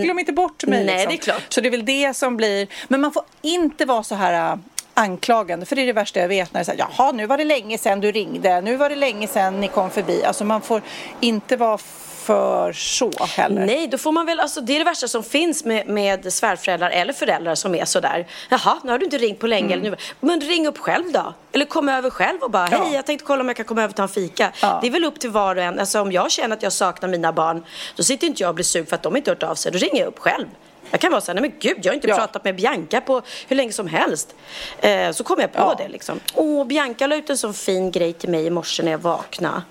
glöm 0.03 0.19
inte 0.19 0.33
bort 0.33 0.65
mig. 0.65 0.85
Nej, 0.85 0.95
liksom. 0.95 1.09
det 1.09 1.15
är 1.15 1.17
klart. 1.17 1.53
Så 1.53 1.61
det 1.61 1.69
är 1.69 1.71
väl 1.71 1.85
det 1.85 2.13
som 2.13 2.37
blir, 2.37 2.67
men 2.87 3.01
man 3.01 3.11
får 3.11 3.23
inte 3.41 3.85
vara 3.85 4.03
så 4.03 4.15
här 4.15 4.59
anklagande. 4.93 5.65
För 5.65 5.75
det 5.75 5.81
är 5.81 5.85
det 5.85 5.93
värsta 5.93 6.19
jag 6.19 6.27
vet 6.27 6.53
när 6.53 6.61
det 6.61 6.65
säger 6.65 6.85
jaha 6.97 7.11
nu 7.11 7.25
var 7.25 7.37
det 7.37 7.43
länge 7.43 7.77
sedan 7.77 7.99
du 7.99 8.11
ringde, 8.11 8.61
nu 8.61 8.77
var 8.77 8.89
det 8.89 8.95
länge 8.95 9.27
sedan 9.27 9.59
ni 9.61 9.67
kom 9.67 9.89
förbi. 9.89 10.23
Alltså 10.23 10.45
man 10.45 10.61
får 10.61 10.81
inte 11.19 11.57
vara 11.57 11.77
för 12.23 12.73
så 12.73 13.11
heller. 13.25 13.65
Nej, 13.65 13.87
då 13.87 13.97
får 13.97 14.11
man 14.11 14.25
väl, 14.25 14.39
alltså 14.39 14.61
det 14.61 14.73
är 14.73 14.79
det 14.79 14.85
värsta 14.85 15.07
som 15.07 15.23
finns 15.23 15.65
med, 15.65 15.87
med 15.87 16.33
svärföräldrar 16.33 16.89
eller 16.89 17.13
föräldrar 17.13 17.55
som 17.55 17.75
är 17.75 17.85
sådär. 17.85 18.27
Jaha, 18.49 18.79
nu 18.83 18.91
har 18.91 18.99
du 18.99 19.05
inte 19.05 19.17
ringt 19.17 19.39
på 19.39 19.47
länge. 19.47 19.73
Mm. 19.73 19.79
Eller 19.79 19.91
nu, 19.91 19.97
men 20.19 20.41
ring 20.41 20.67
upp 20.67 20.77
själv 20.77 21.11
då. 21.11 21.33
Eller 21.51 21.65
kom 21.65 21.89
över 21.89 22.09
själv 22.09 22.39
och 22.41 22.51
bara, 22.51 22.65
hej 22.65 22.79
ja. 22.83 22.95
jag 22.95 23.05
tänkte 23.05 23.25
kolla 23.25 23.41
om 23.41 23.47
jag 23.47 23.57
kan 23.57 23.65
komma 23.65 23.81
över 23.81 23.91
och 23.91 23.95
ta 23.95 24.03
en 24.03 24.09
fika. 24.09 24.51
Ja. 24.61 24.79
Det 24.81 24.87
är 24.87 24.91
väl 24.91 25.05
upp 25.05 25.19
till 25.19 25.29
var 25.29 25.55
och 25.55 25.63
en. 25.63 25.79
Alltså 25.79 26.01
om 26.01 26.11
jag 26.11 26.31
känner 26.31 26.55
att 26.55 26.63
jag 26.63 26.73
saknar 26.73 27.09
mina 27.09 27.33
barn, 27.33 27.63
då 27.95 28.03
sitter 28.03 28.27
inte 28.27 28.43
jag 28.43 28.49
och 28.49 28.55
blir 28.55 28.65
sur 28.65 28.85
för 28.85 28.95
att 28.95 29.03
de 29.03 29.17
inte 29.17 29.31
hört 29.31 29.43
av 29.43 29.55
sig. 29.55 29.71
Då 29.71 29.77
ringer 29.77 29.99
jag 29.99 30.07
upp 30.07 30.19
själv. 30.19 30.47
Jag 30.91 30.99
kan 30.99 31.11
vara 31.11 31.21
så 31.21 31.31
här, 31.31 31.41
nej 31.41 31.49
men 31.49 31.59
gud, 31.59 31.77
jag 31.81 31.91
har 31.91 31.95
inte 31.95 32.07
ja. 32.07 32.15
pratat 32.15 32.43
med 32.43 32.55
Bianca 32.55 33.01
på 33.01 33.21
hur 33.47 33.55
länge 33.55 33.71
som 33.73 33.87
helst. 33.87 34.35
Eh, 34.81 35.11
så 35.11 35.23
kom 35.23 35.39
jag 35.39 35.51
på 35.53 35.59
ja. 35.59 35.75
det 35.77 35.87
liksom. 35.87 36.19
Åh, 36.35 36.65
Bianca 36.67 37.07
la 37.07 37.15
ut 37.15 37.29
en 37.29 37.37
sån 37.37 37.53
fin 37.53 37.91
grej 37.91 38.13
till 38.13 38.29
mig 38.29 38.45
i 38.45 38.49
morse 38.49 38.83
när 38.83 38.91
jag 38.91 38.97
vaknade. 38.97 39.61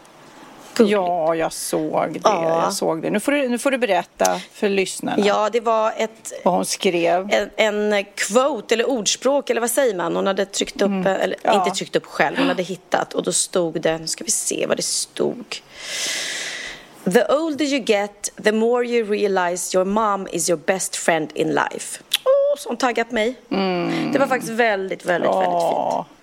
Gulligt. 0.75 0.93
Ja, 0.93 1.35
jag 1.35 1.53
såg 1.53 2.13
det. 2.13 2.21
Ja. 2.25 2.63
Jag 2.65 2.73
såg 2.73 3.03
det. 3.03 3.11
Nu, 3.11 3.21
får 3.21 3.33
du, 3.33 3.49
nu 3.49 3.59
får 3.59 3.71
du 3.71 3.79
berätta 3.79 4.41
för 4.53 4.69
lyssnarna 4.69 5.25
Ja, 5.27 5.51
det 5.53 5.61
var 5.61 5.93
ett, 5.97 6.33
vad 6.45 6.55
hon 6.55 6.65
skrev. 6.65 7.29
en, 7.57 7.93
en 7.93 8.05
quote 8.05 8.75
eller 8.75 8.89
ordspråk 8.91 9.51
eller 9.51 9.61
vad 9.61 9.71
säger 9.71 9.95
man? 9.95 10.17
Hon 10.17 10.27
hade 10.27 10.45
tryckt 10.47 10.83
upp, 10.83 10.91
eller 10.91 11.25
Mm. 11.25 11.35
Ja. 11.43 11.65
inte 11.65 11.77
tryckt 11.77 11.97
upp 11.97 12.07
själv, 12.07 12.39
hon 12.39 12.49
hade 12.49 12.63
hittat 12.63 13.15
och 13.15 13.23
då 13.23 13.33
stod 13.33 13.81
det, 13.81 13.99
nu 13.99 14.07
ska 14.07 14.25
vi 14.25 14.31
se 14.31 14.67
vad 14.69 14.77
det 14.77 14.83
stod. 14.83 15.63
The 17.05 17.25
older 17.29 17.65
you 17.65 17.79
get, 17.81 18.33
the 18.45 18.53
more 18.53 18.85
you 18.87 19.05
realize 19.11 19.77
your 19.77 19.85
mom 19.85 20.29
is 20.33 20.51
your 20.51 20.61
best 20.67 20.97
friend 20.97 21.31
in 21.35 21.49
life. 21.49 22.03
Åh, 22.25 22.59
som 22.59 22.77
taggat 22.77 23.11
mig. 23.11 23.35
Det 24.13 24.19
var 24.19 24.27
faktiskt 24.27 24.53
väldigt, 24.53 25.05
väldigt, 25.05 25.31
väldigt 25.31 25.47
Ja, 25.47 26.07
fint. 26.09 26.19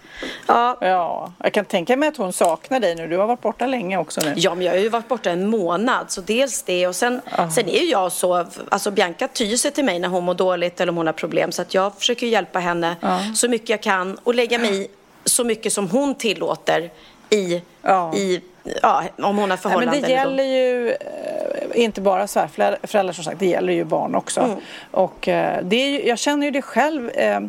Ja, 0.48 0.78
ja, 0.82 1.32
jag 1.44 1.54
kan 1.54 1.66
tänka 1.66 1.98
mig 1.98 2.10
att 2.10 2.18
hon 2.18 2.34
saknar 2.34 2.80
dig 2.80 2.96
nu. 2.96 3.08
Du 3.08 3.18
har 3.18 3.28
varit 3.28 3.42
borta 3.42 3.68
länge 3.68 3.98
också 3.98 4.22
nu. 4.22 4.34
Ja, 4.38 4.56
men 4.56 4.66
jag 4.66 4.74
har 4.74 4.80
ju 4.80 4.90
varit 4.90 5.08
borta 5.08 5.30
en 5.32 5.50
månad, 5.50 6.12
så 6.12 6.22
dels 6.22 6.64
det 6.64 6.88
och 6.88 6.96
sen, 6.96 7.22
sen 7.56 7.70
är 7.70 7.80
ju 7.80 7.90
jag 7.90 8.12
så, 8.12 8.46
alltså 8.70 8.92
Bianca 8.92 9.28
tyr 9.28 9.56
sig 9.58 9.72
till 9.72 9.86
mig 9.86 10.00
när 10.00 10.08
hon 10.10 10.24
mår 10.24 10.34
dåligt 10.34 10.82
eller 10.82 10.90
om 10.92 10.98
hon 10.98 11.06
har 11.06 11.14
problem 11.14 11.52
så 11.52 11.62
att 11.62 11.74
jag 11.74 11.96
försöker 11.98 12.28
hjälpa 12.28 12.60
henne 12.60 12.96
så 13.36 13.50
mycket 13.50 13.70
jag 13.70 13.82
kan 13.82 14.18
och 14.24 14.36
lägga 14.36 14.60
mig 14.60 14.82
i 14.84 14.88
så 15.26 15.44
mycket 15.44 15.74
som 15.74 15.90
hon 15.90 16.16
tillåter 16.16 16.92
i, 17.30 17.62
Ja. 17.82 18.16
i 18.16 18.42
ja, 18.82 19.04
om 19.18 19.24
hon 19.24 19.40
har 19.40 19.48
Nej, 19.48 19.58
förhållande. 19.58 19.92
men 19.92 20.02
det 20.02 20.10
gäller 20.10 20.44
ju 20.44 20.90
eh, 20.90 21.84
inte 21.84 22.02
bara 22.02 22.28
svärföräldrar 22.28 23.14
som 23.14 23.24
sagt, 23.24 23.40
det 23.40 23.46
gäller 23.46 23.74
ju 23.74 23.84
barn 23.84 24.16
också. 24.16 24.42
Mm. 24.42 24.58
Och 24.92 25.28
eh, 25.28 25.64
det 25.64 25.76
är 25.76 25.90
ju, 25.90 26.08
jag 26.08 26.20
känner 26.20 26.46
ju 26.46 26.52
det 26.52 26.62
själv. 26.62 27.10
Eh, 27.10 27.40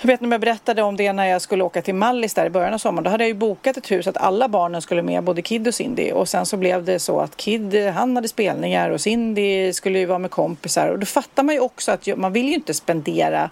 jag 0.00 0.06
vet 0.06 0.20
när 0.20 0.30
jag 0.30 0.40
berättade 0.40 0.82
om 0.82 0.96
det 0.96 1.12
när 1.12 1.26
jag 1.26 1.42
skulle 1.42 1.64
åka 1.64 1.82
till 1.82 1.94
Mallis 1.94 2.34
där 2.34 2.46
i 2.46 2.50
början 2.50 2.74
av 2.74 2.78
sommaren. 2.78 3.04
Då 3.04 3.10
hade 3.10 3.24
jag 3.24 3.28
ju 3.28 3.34
bokat 3.34 3.76
ett 3.76 3.90
hus 3.90 4.06
att 4.06 4.16
alla 4.16 4.48
barnen 4.48 4.82
skulle 4.82 5.02
med, 5.02 5.24
både 5.24 5.42
Kid 5.42 5.68
och 5.68 5.74
Cindy. 5.74 6.12
Och 6.12 6.28
sen 6.28 6.46
så 6.46 6.56
blev 6.56 6.84
det 6.84 6.98
så 6.98 7.20
att 7.20 7.36
Kid, 7.36 7.74
han 7.94 8.16
hade 8.16 8.28
spelningar 8.28 8.90
och 8.90 9.00
Cindy 9.00 9.72
skulle 9.72 9.98
ju 9.98 10.06
vara 10.06 10.18
med 10.18 10.30
kompisar. 10.30 10.88
Och 10.88 10.98
då 10.98 11.06
fattar 11.06 11.42
man 11.42 11.54
ju 11.54 11.60
också 11.60 11.92
att 11.92 12.08
man 12.16 12.32
vill 12.32 12.48
ju 12.48 12.54
inte 12.54 12.74
spendera 12.74 13.50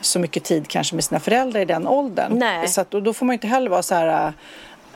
så 0.00 0.18
mycket 0.18 0.44
tid 0.44 0.68
kanske 0.68 0.94
med 0.94 1.04
sina 1.04 1.20
föräldrar 1.20 1.60
i 1.60 1.64
den 1.64 1.86
åldern. 1.86 2.38
Nej. 2.38 2.68
Så 2.68 2.80
att, 2.80 2.94
och 2.94 3.02
då 3.02 3.12
får 3.12 3.26
man 3.26 3.32
ju 3.32 3.36
inte 3.36 3.46
heller 3.46 3.70
vara 3.70 3.82
så 3.82 3.94
här 3.94 4.32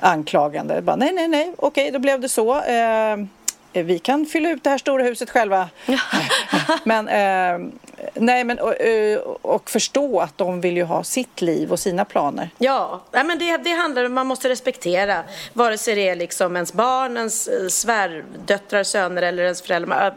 anklagande. 0.00 0.82
Bara, 0.82 0.96
nej, 0.96 1.12
nej, 1.12 1.28
nej, 1.28 1.54
okej, 1.58 1.90
då 1.90 1.98
blev 1.98 2.20
det 2.20 2.28
så. 2.28 2.60
Eh, 2.62 3.16
vi 3.72 3.98
kan 3.98 4.26
fylla 4.26 4.48
ut 4.50 4.64
det 4.64 4.70
här 4.70 4.78
stora 4.78 5.02
huset 5.02 5.30
själva. 5.30 5.68
men, 6.84 7.08
eh, 7.08 7.68
nej, 8.14 8.44
men 8.44 8.58
och, 8.58 8.80
eh, 8.80 9.18
och 9.42 9.70
förstå 9.70 10.20
att 10.20 10.38
de 10.38 10.60
vill 10.60 10.76
ju 10.76 10.84
ha 10.84 11.04
sitt 11.04 11.40
liv 11.40 11.72
och 11.72 11.80
sina 11.80 12.04
planer. 12.04 12.50
Ja, 12.58 13.00
nej, 13.12 13.24
men 13.24 13.38
det, 13.38 13.56
det 13.56 13.70
handlar 13.70 14.04
om 14.04 14.14
man 14.14 14.26
måste 14.26 14.48
respektera 14.48 15.22
vare 15.52 15.78
sig 15.78 15.94
det 15.94 16.08
är 16.08 16.16
liksom 16.16 16.56
ens 16.56 16.72
barn, 16.72 17.16
ens 17.16 17.48
eh, 17.48 17.68
svärdöttrar, 17.68 18.82
söner 18.84 19.22
eller 19.22 19.42
ens 19.42 19.62
föräldrar. 19.62 20.14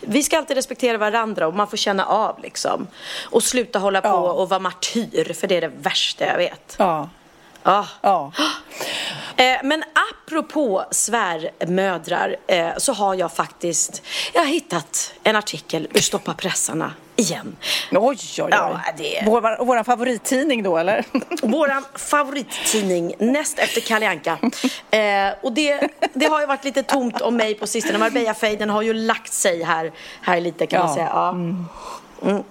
Vi 0.00 0.22
ska 0.22 0.38
alltid 0.38 0.56
respektera 0.56 0.98
varandra 0.98 1.46
och 1.46 1.54
man 1.54 1.68
får 1.68 1.76
känna 1.76 2.06
av 2.06 2.40
liksom. 2.42 2.86
Och 3.30 3.42
sluta 3.42 3.78
hålla 3.78 4.00
på 4.00 4.08
Ja. 4.08 4.32
och 4.32 4.48
vara 4.48 4.60
martyr, 4.60 5.32
för 5.32 5.46
det 5.46 5.56
är 5.56 5.60
det 5.60 5.72
värsta 5.82 6.26
jag 6.26 6.36
vet. 6.36 6.76
Ja, 6.78 7.08
Ja. 7.66 7.86
ja. 8.02 8.32
Eh, 9.36 9.56
Men 9.64 9.84
apropå 10.26 10.84
svärmödrar 10.90 12.36
eh, 12.46 12.68
så 12.76 12.92
har 12.92 13.14
jag 13.14 13.32
faktiskt 13.32 14.02
jag 14.34 14.40
har 14.40 14.46
hittat 14.48 15.14
en 15.22 15.36
artikel 15.36 15.88
ur 15.94 16.00
Stoppa 16.00 16.34
pressarna 16.34 16.92
igen. 17.16 17.56
Oj, 17.92 17.98
oj, 18.00 18.16
oj. 18.42 18.48
Ja, 18.50 18.80
det- 18.96 19.22
Vår, 19.26 19.64
vår 19.64 19.82
favorittidning 19.84 20.62
då, 20.62 20.78
eller? 20.78 21.04
Våran 21.46 21.84
favorittidning 21.94 23.14
näst 23.18 23.58
efter 23.58 23.80
Kalle 23.80 24.08
Anka. 24.08 24.38
Eh, 24.90 25.34
och 25.42 25.52
det, 25.52 25.80
det 26.14 26.26
har 26.26 26.40
ju 26.40 26.46
varit 26.46 26.64
lite 26.64 26.82
tomt 26.82 27.20
om 27.20 27.36
mig 27.36 27.54
på 27.54 27.66
sistone. 27.66 27.98
Marbella-fejden 27.98 28.70
har 28.70 28.82
ju 28.82 28.92
lagt 28.92 29.32
sig 29.32 29.62
här, 29.62 29.92
här 30.22 30.40
lite 30.40 30.66
kan 30.66 30.80
man 30.80 30.88
Ja. 30.88 30.94
säga. 30.94 31.10
Ja. 31.12 31.28
Mm. 32.30 32.42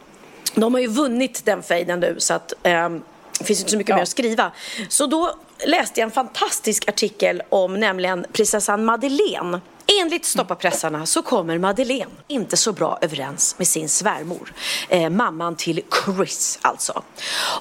De 0.55 0.73
har 0.73 0.81
ju 0.81 0.87
vunnit 0.87 1.45
den 1.45 1.63
fejden 1.63 1.99
nu 1.99 2.15
så 2.19 2.33
att 2.33 2.53
ehm, 2.63 3.03
det 3.39 3.45
finns 3.45 3.59
inte 3.59 3.71
så 3.71 3.77
mycket 3.77 3.89
Ja. 3.89 3.95
mer 3.95 4.03
att 4.03 4.09
skriva. 4.09 4.51
Så 4.89 5.05
då 5.05 5.35
läste 5.65 5.99
jag 5.99 6.07
en 6.07 6.11
fantastisk 6.11 6.89
artikel 6.89 7.41
om 7.49 7.73
nämligen 7.73 8.25
prinsessan 8.33 8.85
Madeleine. 8.85 9.61
Enligt 10.01 10.25
Stoppa 10.25 10.55
pressarna 10.55 11.05
så 11.05 11.21
kommer 11.21 11.57
Madeleine 11.57 12.11
inte 12.27 12.57
så 12.57 12.73
bra 12.73 12.97
överens 13.01 13.55
med 13.57 13.67
sin 13.67 13.89
svärmor. 13.89 14.53
Eh, 14.89 15.09
mamman 15.09 15.55
till 15.55 15.81
Chris 16.05 16.59
alltså. 16.61 17.03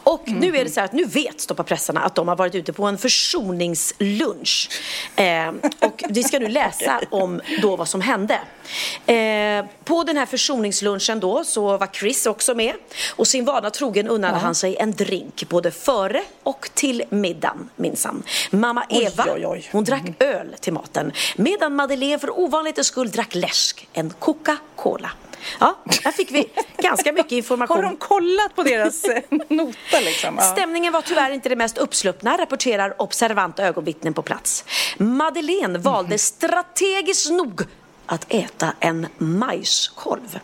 Och 0.04 0.22
nu 0.26 0.56
är 0.56 0.64
det 0.64 0.70
så 0.70 0.80
här 0.80 0.84
att 0.84 0.92
nu 0.92 1.04
vet 1.04 1.40
Stoppa 1.40 1.62
pressarna 1.62 2.00
att 2.00 2.14
de 2.14 2.28
har 2.28 2.36
varit 2.36 2.54
ute 2.54 2.72
på 2.72 2.84
en 2.84 2.98
försoningslunch. 2.98 4.70
Eh, 5.16 5.48
och 5.80 6.04
vi 6.08 6.24
ska 6.24 6.38
nu 6.38 6.48
läsa 6.48 7.00
om 7.10 7.40
då 7.62 7.76
vad 7.76 7.88
som 7.88 8.00
hände. 8.00 8.40
Eh, 9.06 9.64
på 9.84 10.04
den 10.04 10.16
här 10.16 10.26
försoningslunchen 10.26 11.20
då 11.20 11.44
så 11.44 11.76
var 11.76 11.86
Chris 11.86 12.26
också 12.26 12.54
med. 12.54 12.74
Och 13.16 13.26
sin 13.26 13.44
vana 13.44 13.70
trogen 13.70 14.08
unnade 14.08 14.38
han 14.38 14.54
sig 14.54 14.76
en 14.76 14.92
drink 14.92 15.48
både 15.48 15.70
före 15.70 16.22
och 16.42 16.70
till 16.74 17.02
middagen 17.08 17.70
minsann. 17.76 18.22
Mamma 18.50 18.86
Oj, 18.88 19.04
Eva, 19.04 19.24
oj, 19.34 19.46
oj. 19.46 19.68
hon 19.72 19.84
drack 19.84 20.02
öl 20.18 20.56
till 20.60 20.72
maten. 20.72 21.12
Medan 21.36 21.74
Madeleine 21.74 22.13
för 22.18 22.38
ovanlighetens 22.38 22.86
skull 22.86 23.10
drack 23.10 23.34
läsk, 23.34 23.88
en 23.92 24.10
Coca-Cola. 24.10 25.10
Ja, 25.60 25.78
här 26.04 26.12
fick 26.12 26.30
vi 26.30 26.50
ganska 26.78 27.12
mycket 27.12 27.32
information. 27.32 27.76
Har 27.76 27.82
de 27.82 27.96
kollat 27.96 28.56
på 28.56 28.62
deras 28.62 29.04
eh, 29.04 29.22
nota 29.48 30.00
liksom? 30.04 30.36
Ja. 30.38 30.42
Stämningen 30.42 30.92
var 30.92 31.02
tyvärr 31.02 31.30
inte 31.30 31.48
det 31.48 31.56
mest 31.56 31.78
uppsluppna, 31.78 32.36
rapporterar 32.36 33.02
observanta 33.02 33.64
ögonvittnen 33.64 34.14
på 34.14 34.22
plats. 34.22 34.64
Madeleine 34.98 35.78
valde 35.78 36.18
strategiskt 36.18 37.30
nog 37.30 37.62
att 38.06 38.26
äta 38.28 38.72
en 38.80 39.06
majskolv. 39.18 40.38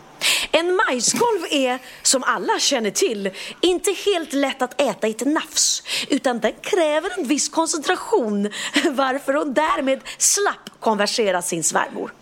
En 0.53 0.77
majskolv 0.77 1.45
är, 1.51 1.79
som 2.03 2.25
alla 2.25 2.59
känner 2.59 2.91
till, 2.91 3.31
inte 3.61 3.95
helt 4.07 4.33
lätt 4.33 4.63
att 4.63 4.81
äta 4.81 5.09
i 5.09 5.11
ett 5.11 5.27
nafs, 5.27 5.83
utan 6.09 6.41
den 6.41 6.53
kräver 6.63 7.19
en 7.19 7.29
viss 7.29 7.49
koncentration, 7.49 8.45
varför 8.91 9.35
hon 9.35 9.55
därmed 9.55 10.01
slapp 10.19 10.71
konversera 10.81 11.43
sin 11.43 11.65
svärmor. 11.65 12.13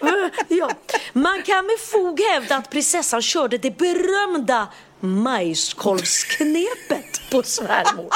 ja. 0.48 0.70
Man 1.12 1.42
kan 1.42 1.66
med 1.66 1.78
fog 1.78 2.20
hävda 2.20 2.56
att 2.56 2.70
prinsessan 2.70 3.22
körde 3.22 3.58
det 3.58 3.78
berömda 3.78 4.68
majskolvsknepet 5.00 7.30
på 7.30 7.42
svärmor. 7.42 8.08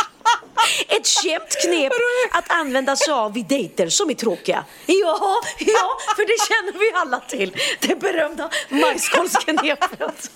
Känt 1.28 1.62
knep 1.62 1.92
att 2.30 2.50
använda 2.50 2.96
sig 2.96 3.12
av 3.12 3.32
vid 3.32 3.46
dejter 3.46 3.88
som 3.88 4.10
är 4.10 4.14
tråkiga. 4.14 4.64
Ja, 4.86 5.40
ja, 5.58 5.98
för 6.16 6.22
det 6.26 6.48
känner 6.48 6.78
vi 6.78 6.92
alla 6.94 7.20
till. 7.20 7.56
Det 7.80 8.00
berömda 8.00 8.50
majskolvsknepet. 8.68 10.30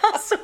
Alltså, 0.00 0.36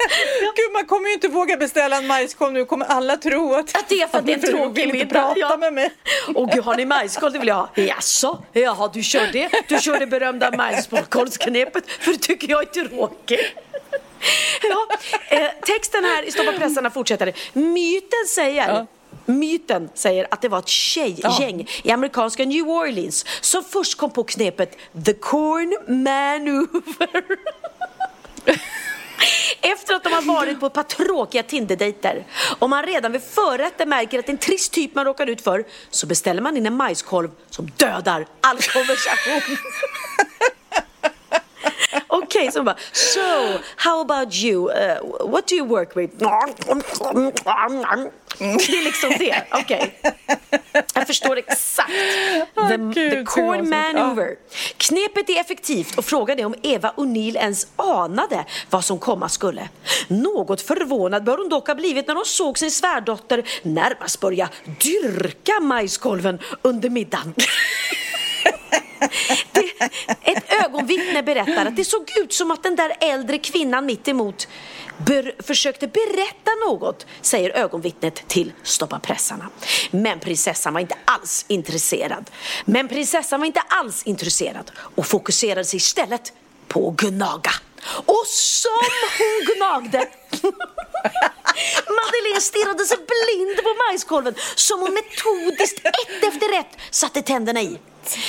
Gud, 0.56 0.72
man 0.72 0.86
kommer 0.86 1.08
ju 1.08 1.14
inte 1.14 1.28
våga 1.28 1.56
beställa 1.56 1.96
en 1.96 2.06
majskolv 2.06 2.52
nu. 2.52 2.64
kommer 2.64 2.86
alla 2.86 3.16
tro 3.16 3.54
att, 3.54 3.76
Att 3.76 3.88
det 3.88 4.00
är 4.00 4.06
för 4.06 4.18
att 4.18 4.26
det 4.26 4.32
är 4.32 4.36
en 4.36 4.42
tråkig 4.42 4.86
vill 4.86 5.00
inte 5.00 5.14
prata 5.14 5.40
ja. 5.40 5.56
med 5.56 5.72
mig. 5.72 5.90
Åh 6.34 6.54
gud, 6.54 6.64
har 6.64 6.76
ni 6.76 6.84
majskolv? 6.84 7.32
Det 7.32 7.38
vill 7.38 7.48
jag 7.48 7.54
ha. 7.54 7.68
Jaså? 7.74 8.42
Jaha, 8.52 8.90
du 8.92 9.02
kör 9.02 9.26
det? 9.32 9.50
Du 9.68 9.78
kör 9.78 9.98
det 9.98 10.06
berömda 10.06 10.50
majskolvsknepet? 10.50 11.90
För 11.90 12.12
det 12.12 12.18
tycker 12.18 12.50
jag 12.50 12.62
är 12.62 12.88
tråkigt. 12.88 13.40
Ja, 14.62 14.86
eh, 15.28 15.50
texten 15.66 16.04
här 16.04 16.22
i 16.22 16.30
Stoppa 16.30 16.52
pressarna 16.52 16.90
fortsätter. 16.90 17.32
Myten 17.52 18.26
säger 18.34 18.68
Ja. 18.68 18.86
Myten 19.26 19.88
säger 19.94 20.26
att 20.30 20.42
det 20.42 20.48
var 20.48 20.58
ett 20.58 20.68
tjejgäng 20.68 21.68
i 21.82 21.90
amerikanska 21.90 22.44
New 22.44 22.68
Orleans 22.68 23.24
som 23.40 23.64
först 23.64 23.98
kom 23.98 24.10
på 24.10 24.24
knepet 24.24 24.78
The 25.06 25.12
Corn 25.12 26.02
Maneuver. 26.04 27.22
Efter 29.60 29.94
att 29.94 30.04
de 30.04 30.12
har 30.12 30.22
varit 30.22 30.60
på 30.60 30.66
ett 30.66 30.72
par 30.72 30.82
tråkiga 30.82 31.42
Tinder-dejter 31.42 32.26
och 32.58 32.70
man 32.70 32.86
redan 32.86 33.12
vid 33.12 33.22
förrätten 33.22 33.88
märker 33.88 34.18
att 34.18 34.26
det 34.26 34.30
är 34.30 34.34
en 34.34 34.38
trist 34.38 34.72
typ 34.72 34.94
man 34.94 35.04
råkar 35.04 35.26
ut 35.26 35.40
för 35.40 35.64
så 35.90 36.06
beställer 36.06 36.42
man 36.42 36.56
in 36.56 36.66
en 36.66 36.76
majskolv 36.76 37.30
som 37.50 37.70
dödar 37.76 38.26
all 38.40 38.58
konversation. 38.58 39.56
Okej, 42.12 42.52
så 42.52 42.58
de 42.58 42.64
bara, 42.64 42.76
so 42.92 43.20
how 43.76 44.00
about 44.00 44.34
you? 44.34 44.70
Uh, 44.70 45.28
what 45.30 45.46
do 45.46 45.54
you 45.54 45.66
work 45.66 45.96
with? 45.96 46.16
Det 46.18 46.24
är 48.78 48.84
liksom 48.84 49.10
det, 49.18 49.42
okej. 49.50 50.00
Jag 50.94 51.06
förstår 51.06 51.38
exakt. 51.38 51.90
The, 52.68 52.76
Gud, 52.76 52.94
the 52.94 53.10
så 53.10 53.24
corn 53.24 53.46
konstigt. 53.46 53.70
maneuver. 53.70 54.36
Knepet 54.76 55.30
är 55.30 55.40
effektivt 55.40 55.98
och 55.98 56.04
frågan 56.04 56.38
är 56.38 56.46
om 56.46 56.54
Eva 56.62 56.92
O'Neill 56.96 57.36
ens 57.36 57.66
anade 57.76 58.44
vad 58.70 58.84
som 58.84 58.98
komma 58.98 59.28
skulle. 59.28 59.68
Något 60.08 60.60
förvånad 60.60 61.24
bör 61.24 61.38
hon 61.38 61.48
dock 61.48 61.68
ha 61.68 61.74
blivit 61.74 62.06
när 62.06 62.14
hon 62.14 62.24
såg 62.24 62.58
sin 62.58 62.70
svärdotter 62.70 63.42
närmast 63.62 64.20
börja 64.20 64.48
dyrka 64.64 65.60
majskolven 65.60 66.38
under 66.62 66.90
middagen. 66.90 67.34
Det, 69.52 69.90
Ett 70.22 70.64
ögonvittne 70.64 71.22
berättar 71.22 71.66
att 71.66 71.76
det 71.76 71.84
såg 71.84 72.12
ut 72.16 72.32
som 72.32 72.50
att 72.50 72.62
den 72.62 72.76
där 72.76 72.96
äldre 73.00 73.38
kvinnan 73.38 73.86
mitt 73.86 74.08
emot 74.08 74.48
ber 75.06 75.42
försökte 75.42 75.86
berätta 75.86 76.50
något, 76.68 77.06
säger 77.20 77.50
ögonvittnet 77.50 78.28
till 78.28 78.52
Stoppa 78.62 78.98
pressarna. 78.98 79.48
Men 79.90 80.20
prinsessan 80.20 80.74
var 80.74 80.80
inte 80.80 80.96
alls 81.04 81.44
intresserad. 81.48 82.30
Men 82.64 82.88
prinsessan 82.88 83.40
var 83.40 83.46
inte 83.46 83.60
alls 83.60 84.02
intresserad 84.02 84.70
och 84.76 85.06
fokuserade 85.06 85.64
sig 85.64 85.76
istället 85.76 86.32
på 86.68 86.88
att 86.88 86.96
gnaga. 86.96 87.50
Och 88.06 88.26
som 88.26 88.70
hon 89.18 89.56
gnagde 89.56 90.08
Madeleine 91.98 92.40
stirrade 92.40 92.84
sig 92.84 92.96
blind 92.96 93.56
på 93.56 93.74
majskolven 93.88 94.34
som 94.54 94.80
hon 94.80 94.94
metodiskt 94.94 95.78
ett 95.78 96.24
efter 96.24 96.58
ett 96.58 96.78
satte 96.90 97.22
tänderna 97.22 97.62
i. 97.62 97.78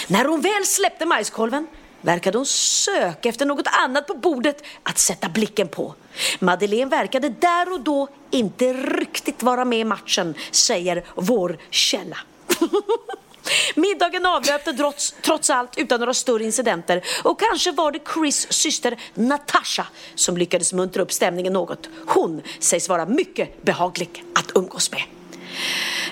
När 0.08 0.26
hon 0.26 0.42
väl 0.42 0.66
släppte 0.66 1.06
majskolven 1.06 1.68
verkade 2.02 2.38
hon 2.38 2.46
söka 2.46 3.30
efter 3.30 3.46
något 3.46 3.68
annat 3.68 4.08
på 4.08 4.14
bordet 4.14 4.64
att 4.84 5.00
sätta 5.00 5.30
blicken 5.30 5.68
på. 5.68 5.96
Madeleine 6.40 6.90
verkade 6.90 7.30
där 7.30 7.74
och 7.74 7.82
då 7.82 8.08
inte 8.32 8.74
riktigt 8.74 9.44
vara 9.44 9.66
med 9.66 9.80
i 9.80 9.84
matchen, 9.84 10.36
säger 10.52 11.06
vår 11.16 11.58
källa. 11.70 12.18
Middagen 13.76 14.26
avlöpte 14.26 14.74
trots, 14.74 15.16
trots 15.22 15.50
allt 15.50 15.78
utan 15.78 16.00
några 16.00 16.14
större 16.14 16.44
incidenter 16.44 17.02
och 17.24 17.40
kanske 17.40 17.72
var 17.72 17.92
det 17.92 18.00
Chris 18.14 18.54
syster 18.54 19.00
Natasha 19.14 19.88
som 20.16 20.38
lyckades 20.38 20.74
muntra 20.74 21.04
upp 21.04 21.12
stämningen 21.12 21.54
något. 21.54 21.90
Hon 22.08 22.42
sägs 22.60 22.90
vara 22.90 23.06
mycket 23.06 23.64
behaglig 23.64 24.24
att 24.36 24.52
umgås 24.56 24.92
med. 24.92 25.21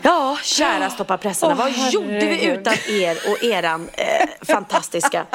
Ja, 0.01 0.37
kära 0.43 0.89
stopparpressarna, 0.89 1.53
oh, 1.53 1.57
vad 1.57 1.71
herregud. 1.71 1.93
gjorde 1.93 2.25
vi 2.25 2.45
utan 2.45 2.73
er 2.87 3.17
och 3.31 3.43
eran 3.43 3.89
eh, 3.93 4.29
fantastiska 4.47 5.25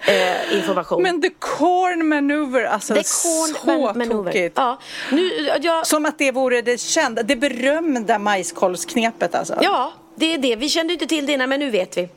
eh, 0.00 0.58
information? 0.58 1.02
Men 1.02 1.22
the 1.22 1.30
corn 1.38 2.08
maneuver, 2.08 2.64
alltså 2.64 2.94
the 2.94 3.02
corn 3.02 3.54
så 3.64 3.98
man 3.98 4.10
tokigt. 4.10 4.52
Ja, 4.56 4.78
nu, 5.10 5.50
jag... 5.60 5.86
Som 5.86 6.06
att 6.06 6.18
det 6.18 6.32
vore 6.32 6.62
det 6.62 6.80
kända, 6.80 7.22
det 7.22 7.36
berömda 7.36 8.18
majskolvsknepet 8.18 9.34
alltså. 9.34 9.58
Ja, 9.62 9.92
det 10.20 10.34
är 10.34 10.38
det. 10.38 10.56
Vi 10.56 10.68
kände 10.68 10.92
inte 10.92 11.06
till 11.06 11.26
det 11.26 11.32
innan 11.32 11.48
men 11.48 11.60
nu 11.60 11.70
vet 11.70 11.96
vi. 11.96 12.08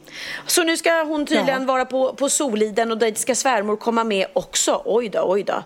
Så 0.47 0.63
nu 0.63 0.77
ska 0.77 1.03
hon 1.03 1.25
tydligen 1.25 1.61
ja. 1.61 1.67
vara 1.67 1.85
på, 1.85 2.13
på 2.13 2.29
Soliden 2.29 2.91
och 2.91 2.97
dit 2.97 3.17
ska 3.17 3.35
svärmor 3.35 3.75
komma 3.75 4.03
med 4.03 4.27
också. 4.33 4.81
Oj 4.85 5.09
då, 5.09 5.21
oj 5.25 5.43
då. 5.43 5.63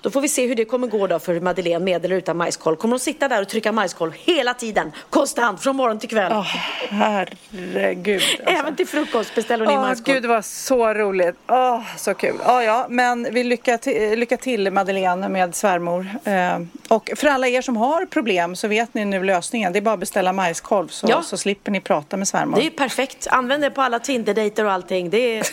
Då 0.00 0.10
får 0.10 0.20
vi 0.20 0.28
se 0.28 0.46
hur 0.46 0.54
det 0.54 0.64
kommer 0.64 0.86
gå 0.86 1.06
då 1.06 1.18
för 1.18 1.40
Madeleine 1.40 1.84
med 1.84 2.04
eller 2.04 2.16
utan 2.16 2.36
majskolv. 2.36 2.76
Kommer 2.76 2.92
hon 2.92 3.00
sitta 3.00 3.28
där 3.28 3.42
och 3.42 3.48
trycka 3.48 3.72
majskolv 3.72 4.12
hela 4.14 4.54
tiden? 4.54 4.92
Konstant 5.10 5.62
från 5.62 5.76
morgon 5.76 5.98
till 5.98 6.08
kväll. 6.08 6.32
Oh, 6.32 6.56
herregud. 6.90 8.22
Alltså. 8.22 8.42
Även 8.42 8.76
till 8.76 8.86
frukost 8.86 9.34
beställer 9.34 9.64
hon 9.64 9.74
oh, 9.74 9.78
in 9.78 9.80
majskolv. 9.80 10.14
Gud 10.14 10.22
det 10.22 10.28
var 10.28 10.42
så 10.42 10.94
roligt. 10.94 11.34
Oh, 11.48 11.80
så 11.96 12.14
kul. 12.14 12.36
Oh, 12.46 12.64
ja, 12.64 12.86
men 12.88 13.28
vi 13.30 13.44
lycka 13.44 13.78
till, 13.78 14.18
lycka 14.18 14.36
till 14.36 14.70
Madeleine 14.70 15.28
med 15.28 15.54
svärmor. 15.54 16.06
Eh, 16.24 16.58
och 16.88 17.10
för 17.16 17.26
alla 17.26 17.48
er 17.48 17.62
som 17.62 17.76
har 17.76 18.06
problem 18.06 18.56
så 18.56 18.68
vet 18.68 18.94
ni 18.94 19.04
nu 19.04 19.24
lösningen. 19.24 19.72
Det 19.72 19.78
är 19.78 19.80
bara 19.80 19.94
att 19.94 20.00
beställa 20.00 20.32
majskolv 20.32 20.88
så, 20.88 21.06
ja. 21.10 21.22
så 21.22 21.36
slipper 21.36 21.70
ni 21.70 21.75
prata 21.80 22.16
med 22.16 22.28
svärmor. 22.28 22.56
Det 22.56 22.66
är 22.66 22.70
perfekt. 22.70 23.26
Använd 23.30 23.62
det 23.62 23.70
på 23.70 23.82
alla 23.82 23.98
Tinder-dejter 23.98 24.64
och 24.64 24.72
allting. 24.72 25.10
Det 25.10 25.38
är... 25.38 25.46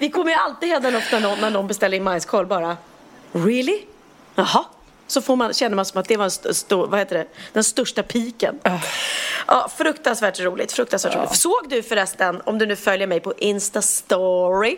Vi 0.00 0.10
kommer 0.10 0.30
ju 0.30 0.36
alltid 0.36 0.68
häda 0.68 0.98
upp 0.98 1.04
när 1.12 1.20
någon, 1.20 1.38
när 1.40 1.50
någon 1.50 1.66
beställer 1.66 1.96
in 1.96 2.04
majskolv 2.04 2.48
bara. 2.48 2.76
Really? 3.32 3.82
Jaha. 4.34 4.64
Så 5.06 5.22
får 5.22 5.36
man, 5.36 5.54
känner 5.54 5.76
man 5.76 5.84
som 5.84 6.00
att 6.00 6.08
det 6.08 6.16
var 6.16 6.24
en 6.24 6.28
st 6.28 6.48
st 6.48 6.74
vad 6.74 6.98
heter 6.98 7.18
det? 7.18 7.26
den 7.52 7.64
största 7.64 8.02
piken. 8.02 8.58
Uh. 8.66 8.84
Ja, 9.46 9.70
fruktansvärt 9.76 10.40
roligt. 10.40 10.72
Fruktansvärt 10.72 11.14
uh. 11.14 11.20
roligt. 11.20 11.36
Såg 11.36 11.68
du 11.68 11.82
förresten, 11.82 12.42
om 12.44 12.58
du 12.58 12.66
nu 12.66 12.76
följer 12.76 13.06
mig 13.06 13.20
på 13.20 13.32
Insta-story, 13.32 14.76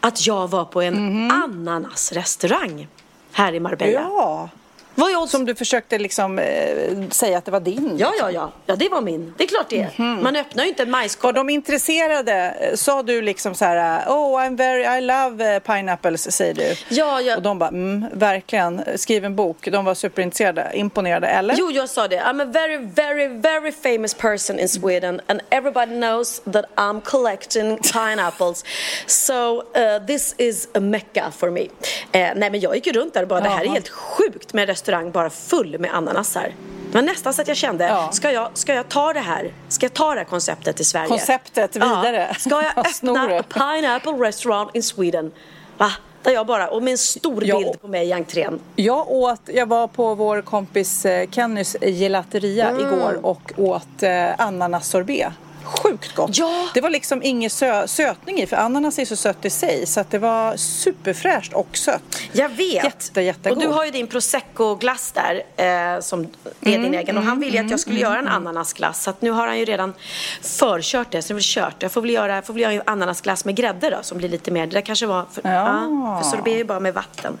att 0.00 0.26
jag 0.26 0.50
var 0.50 0.64
på 0.64 0.82
en 0.82 0.94
mm 0.94 1.30
-hmm. 1.30 1.44
ananasrestaurang 1.44 2.88
här 3.32 3.54
i 3.54 3.60
Marbella? 3.60 4.00
Ja. 4.00 4.48
Vad 4.94 5.28
Som 5.30 5.44
du 5.44 5.54
försökte 5.54 5.98
liksom 5.98 6.38
eh, 6.38 7.08
säga 7.10 7.38
att 7.38 7.44
det 7.44 7.50
var 7.50 7.60
din? 7.60 7.96
Ja, 7.98 8.12
ja, 8.18 8.30
ja. 8.30 8.52
Ja, 8.66 8.76
det 8.76 8.88
var 8.88 9.00
min. 9.00 9.34
Det 9.38 9.44
är 9.44 9.48
klart 9.48 9.66
det 9.68 9.80
är. 9.80 9.90
Mm. 9.98 10.22
Man 10.22 10.36
öppnar 10.36 10.62
ju 10.64 10.68
inte 10.68 10.82
en 10.82 10.90
majskolv. 10.90 11.34
Var 11.34 11.44
de 11.44 11.50
intresserade? 11.50 12.54
Sa 12.74 13.02
du 13.02 13.22
liksom 13.22 13.54
så 13.54 13.64
här, 13.64 14.08
oh 14.08 14.40
I'm 14.40 14.56
very, 14.56 14.98
I 14.98 15.00
love 15.00 15.54
eh, 15.54 15.58
pineapples, 15.58 16.36
säger 16.36 16.54
du. 16.54 16.76
Ja, 16.88 17.20
ja. 17.20 17.36
Och 17.36 17.42
de 17.42 17.58
bara, 17.58 17.68
mm, 17.68 18.04
verkligen, 18.12 18.82
skriv 18.96 19.24
en 19.24 19.36
bok. 19.36 19.68
De 19.72 19.84
var 19.84 19.94
superintresserade, 19.94 20.70
imponerade, 20.74 21.26
eller? 21.26 21.54
Jo, 21.58 21.70
jag 21.70 21.88
sa 21.88 22.08
det. 22.08 22.20
I'm 22.20 22.42
a 22.42 22.44
very, 22.44 22.76
very, 22.76 23.28
very 23.28 23.72
famous 23.72 24.14
person 24.14 24.58
in 24.58 24.68
Sweden 24.68 25.20
and 25.26 25.40
everybody 25.50 25.92
knows 25.94 26.40
that 26.52 26.64
I'm 26.76 27.00
collecting 27.00 27.78
pineapples. 27.92 28.64
So 29.06 29.56
uh, 29.58 30.06
this 30.06 30.34
is 30.38 30.68
a 30.74 30.80
mecca 30.80 31.32
for 31.36 31.50
me. 31.50 31.62
Uh, 31.62 31.68
nej, 32.12 32.34
men 32.50 32.60
jag 32.60 32.74
gick 32.74 32.86
ju 32.86 32.92
runt 32.92 33.14
där 33.14 33.22
och 33.22 33.28
bara, 33.28 33.40
Jaha. 33.40 33.48
det 33.48 33.56
här 33.56 33.64
är 33.64 33.68
helt 33.68 33.88
sjukt 33.88 34.52
med 34.52 34.68
restaurang 34.82 35.10
bara 35.10 35.30
full 35.30 35.78
med 35.78 35.94
ananasar. 35.94 36.54
Det 36.90 36.98
var 36.98 37.02
nästan 37.02 37.34
så 37.34 37.42
att 37.42 37.48
jag 37.48 37.56
kände, 37.56 37.84
ja. 37.84 38.10
ska, 38.12 38.32
jag, 38.32 38.50
ska 38.54 38.74
jag 38.74 38.88
ta 38.88 39.12
det 39.12 39.20
här? 39.20 39.52
Ska 39.68 39.86
jag 39.86 39.94
ta 39.94 40.10
det 40.14 40.20
här 40.20 40.24
konceptet 40.24 40.76
till 40.76 40.86
Sverige? 40.86 41.08
Konceptet 41.08 41.76
vidare? 41.76 42.26
Ja. 42.28 42.34
Ska 42.34 42.62
jag 42.62 42.72
öppna 42.86 43.38
a 43.38 43.42
pineapple 43.48 44.12
restaurant 44.12 44.70
in 44.74 44.82
Sweden? 44.82 45.32
Va? 45.78 45.92
Där 46.22 46.32
jag 46.32 46.46
bara, 46.46 46.68
och 46.68 46.82
med 46.82 46.92
en 46.92 46.98
stor 46.98 47.44
jag, 47.44 47.62
bild 47.62 47.80
på 47.80 47.88
mig 47.88 48.08
i 48.08 48.12
entrén. 48.12 48.60
Jag 48.76 49.10
åt, 49.10 49.40
jag 49.46 49.66
var 49.66 49.88
på 49.88 50.14
vår 50.14 50.42
kompis 50.42 51.04
eh, 51.04 51.30
Kennys 51.30 51.76
gelateria 51.82 52.70
mm. 52.70 52.86
igår 52.86 53.18
och 53.22 53.52
åt 53.56 54.02
eh, 54.02 54.40
ananassorbet 54.40 55.32
sjukt 55.72 56.14
gott. 56.14 56.38
Ja. 56.38 56.68
Det 56.74 56.80
var 56.80 56.90
liksom 56.90 57.22
ingen 57.22 57.50
sö 57.50 57.86
sötning 57.86 58.38
i 58.40 58.46
för 58.46 58.56
ananas 58.56 58.98
är 58.98 59.04
så 59.04 59.16
sött 59.16 59.44
i 59.44 59.50
sig 59.50 59.86
så 59.86 60.00
att 60.00 60.10
det 60.10 60.18
var 60.18 60.56
superfräscht 60.56 61.52
och 61.52 61.76
sött. 61.76 62.20
Jag 62.32 62.48
vet. 62.48 62.84
Jätte, 62.84 63.20
jättegod. 63.20 63.58
Och 63.58 63.64
du 63.64 63.68
har 63.68 63.84
ju 63.84 63.90
din 63.90 64.06
prosecco-glass 64.06 65.12
där 65.12 65.42
eh, 65.56 66.00
som 66.00 66.20
är 66.60 66.74
mm, 66.74 66.82
din 66.82 66.94
egen 66.94 67.18
och 67.18 67.24
han 67.24 67.40
ville 67.40 67.58
mm, 67.58 67.66
att 67.66 67.70
jag 67.70 67.80
skulle 67.80 67.96
mm, 67.96 68.10
göra 68.10 68.18
en 68.18 68.26
mm. 68.26 68.36
ananasglass 68.46 69.02
så 69.02 69.10
att 69.10 69.22
nu 69.22 69.30
har 69.30 69.46
han 69.46 69.58
ju 69.58 69.64
redan 69.64 69.94
förkört 70.42 71.10
det 71.10 71.22
så 71.22 71.28
det 71.28 71.32
är 71.32 71.34
väl 71.34 71.42
kört. 71.44 71.82
Jag 71.82 71.92
får 71.92 72.00
väl 72.00 72.10
göra, 72.10 72.42
får 72.42 72.54
väl 72.54 72.62
göra 72.62 72.72
en 72.72 72.82
ananasglass 72.86 73.44
med 73.44 73.56
grädde 73.56 73.90
då 73.90 73.98
som 74.02 74.18
blir 74.18 74.28
lite 74.28 74.50
mer, 74.50 74.66
det 74.66 74.72
där 74.72 74.80
kanske 74.80 75.06
var, 75.06 75.26
för, 75.32 75.42
ja. 75.44 75.50
ja 75.50 76.20
för 76.22 76.30
sorbet 76.30 76.52
är 76.52 76.56
ju 76.56 76.64
bara 76.64 76.80
med 76.80 76.94
vatten. 76.94 77.38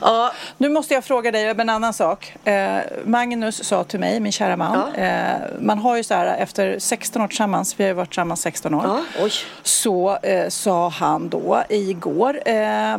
Ja. 0.00 0.32
Nu 0.56 0.68
måste 0.68 0.94
jag 0.94 1.04
fråga 1.04 1.30
dig 1.30 1.50
om 1.50 1.60
en 1.60 1.68
annan 1.68 1.92
sak. 1.92 2.34
Eh, 2.44 2.80
Magnus 3.04 3.64
sa 3.64 3.84
till 3.84 4.00
mig, 4.00 4.20
min 4.20 4.32
kära 4.32 4.56
man, 4.56 4.92
ja. 4.94 5.02
eh, 5.02 5.36
man 5.60 5.78
har 5.78 5.96
ju 5.96 6.02
så 6.02 6.14
här 6.14 6.36
efter 6.36 6.78
16 6.78 7.22
år 7.22 7.28
tillsammans, 7.28 7.80
vi 7.80 7.84
har 7.84 7.88
ju 7.88 7.94
varit 7.94 8.08
tillsammans 8.08 8.40
16 8.40 8.74
år, 8.74 8.82
ja. 8.84 9.28
så 9.62 10.18
eh, 10.22 10.48
sa 10.48 10.88
han 10.88 11.28
då 11.28 11.62
igår 11.68 12.40
eh, 12.44 12.98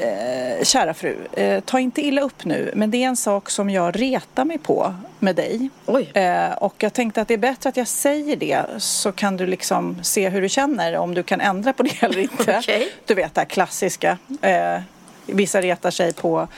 Eh, 0.00 0.64
kära 0.64 0.94
fru, 0.94 1.16
eh, 1.32 1.60
ta 1.60 1.80
inte 1.80 2.00
illa 2.00 2.22
upp 2.22 2.44
nu, 2.44 2.72
men 2.74 2.90
det 2.90 2.96
är 3.04 3.08
en 3.08 3.16
sak 3.16 3.50
som 3.50 3.70
jag 3.70 4.00
retar 4.00 4.44
mig 4.44 4.58
på 4.58 4.94
med 5.18 5.36
dig. 5.36 5.68
Eh, 6.14 6.52
och 6.52 6.74
jag 6.78 6.92
tänkte 6.92 7.20
att 7.20 7.28
det 7.28 7.34
är 7.34 7.38
bättre 7.38 7.68
att 7.68 7.76
jag 7.76 7.88
säger 7.88 8.36
det 8.36 8.64
så 8.78 9.12
kan 9.12 9.36
du 9.36 9.46
liksom 9.46 10.04
se 10.04 10.28
hur 10.28 10.42
du 10.42 10.48
känner, 10.48 10.96
om 10.96 11.14
du 11.14 11.22
kan 11.22 11.40
ändra 11.40 11.72
på 11.72 11.82
det 11.82 12.02
eller 12.02 12.18
inte. 12.18 12.58
okay. 12.58 12.88
Du 13.06 13.14
vet 13.14 13.34
det 13.34 13.40
här 13.40 13.48
klassiska. 13.48 14.18
Vissa 15.26 15.60
retar 15.60 15.90
sig 15.90 16.12
på 16.12 16.48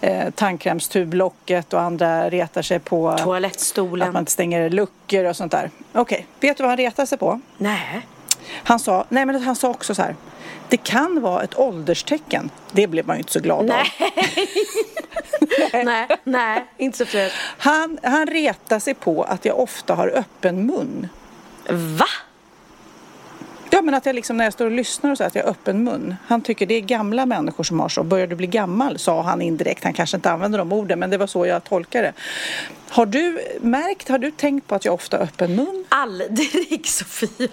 eh, 0.00 0.30
tandkrämstublocket 0.30 1.72
och 1.72 1.80
andra 1.80 2.30
retar 2.30 2.62
sig 2.62 2.78
på 2.78 3.18
toalettstolen. 3.18 4.08
Att 4.08 4.14
man 4.14 4.22
inte 4.22 4.32
stänger 4.32 4.70
luckor 4.70 5.24
och 5.24 5.36
sånt 5.36 5.52
där. 5.52 5.70
Okej, 5.92 6.00
okay. 6.00 6.48
vet 6.48 6.56
du 6.56 6.62
vad 6.62 6.70
han 6.70 6.76
retar 6.76 7.06
sig 7.06 7.18
på? 7.18 7.40
Nej. 7.58 8.06
Han 8.52 8.78
sa, 8.78 9.04
nej 9.08 9.26
men 9.26 9.42
han 9.42 9.56
sa 9.56 9.68
också 9.68 9.94
så 9.94 10.02
här. 10.02 10.16
Det 10.68 10.76
kan 10.76 11.20
vara 11.20 11.42
ett 11.42 11.58
ålderstecken. 11.58 12.50
Det 12.72 12.86
blev 12.86 13.06
man 13.06 13.16
ju 13.16 13.20
inte 13.20 13.32
så 13.32 13.40
glad 13.40 13.64
nej. 13.64 13.92
av. 15.72 15.84
nej, 15.84 16.08
nej, 16.24 16.64
inte 16.76 16.98
så 16.98 17.06
fräscht. 17.06 17.36
Han, 17.58 17.98
han 18.02 18.26
retar 18.26 18.78
sig 18.78 18.94
på 18.94 19.22
att 19.22 19.44
jag 19.44 19.58
ofta 19.58 19.94
har 19.94 20.08
öppen 20.08 20.66
mun. 20.66 21.08
Va? 21.68 22.06
Ja, 23.70 23.82
men 23.82 23.94
att 23.94 24.06
jag 24.06 24.14
liksom 24.14 24.36
när 24.36 24.44
jag 24.44 24.52
står 24.52 24.64
och 24.64 24.70
lyssnar 24.70 25.10
och 25.10 25.18
så 25.18 25.24
att 25.24 25.34
jag 25.34 25.42
har 25.42 25.50
öppen 25.50 25.84
mun. 25.84 26.16
Han 26.26 26.40
tycker 26.40 26.66
det 26.66 26.74
är 26.74 26.80
gamla 26.80 27.26
människor 27.26 27.64
som 27.64 27.80
har 27.80 27.88
så. 27.88 28.02
Börjar 28.02 28.26
du 28.26 28.36
bli 28.36 28.46
gammal, 28.46 28.98
sa 28.98 29.22
han 29.22 29.42
indirekt. 29.42 29.84
Han 29.84 29.92
kanske 29.92 30.16
inte 30.16 30.30
använder 30.30 30.58
de 30.58 30.72
orden, 30.72 30.98
men 30.98 31.10
det 31.10 31.18
var 31.18 31.26
så 31.26 31.46
jag 31.46 31.64
tolkade 31.64 32.04
det. 32.04 32.12
Har 32.88 33.06
du 33.06 33.40
märkt, 33.60 34.08
har 34.08 34.18
du 34.18 34.30
tänkt 34.30 34.66
på 34.66 34.74
att 34.74 34.84
jag 34.84 34.94
ofta 34.94 35.16
har 35.16 35.24
öppen 35.24 35.56
mun? 35.56 35.84
Aldrig, 35.88 36.86
Sofia. 36.86 37.48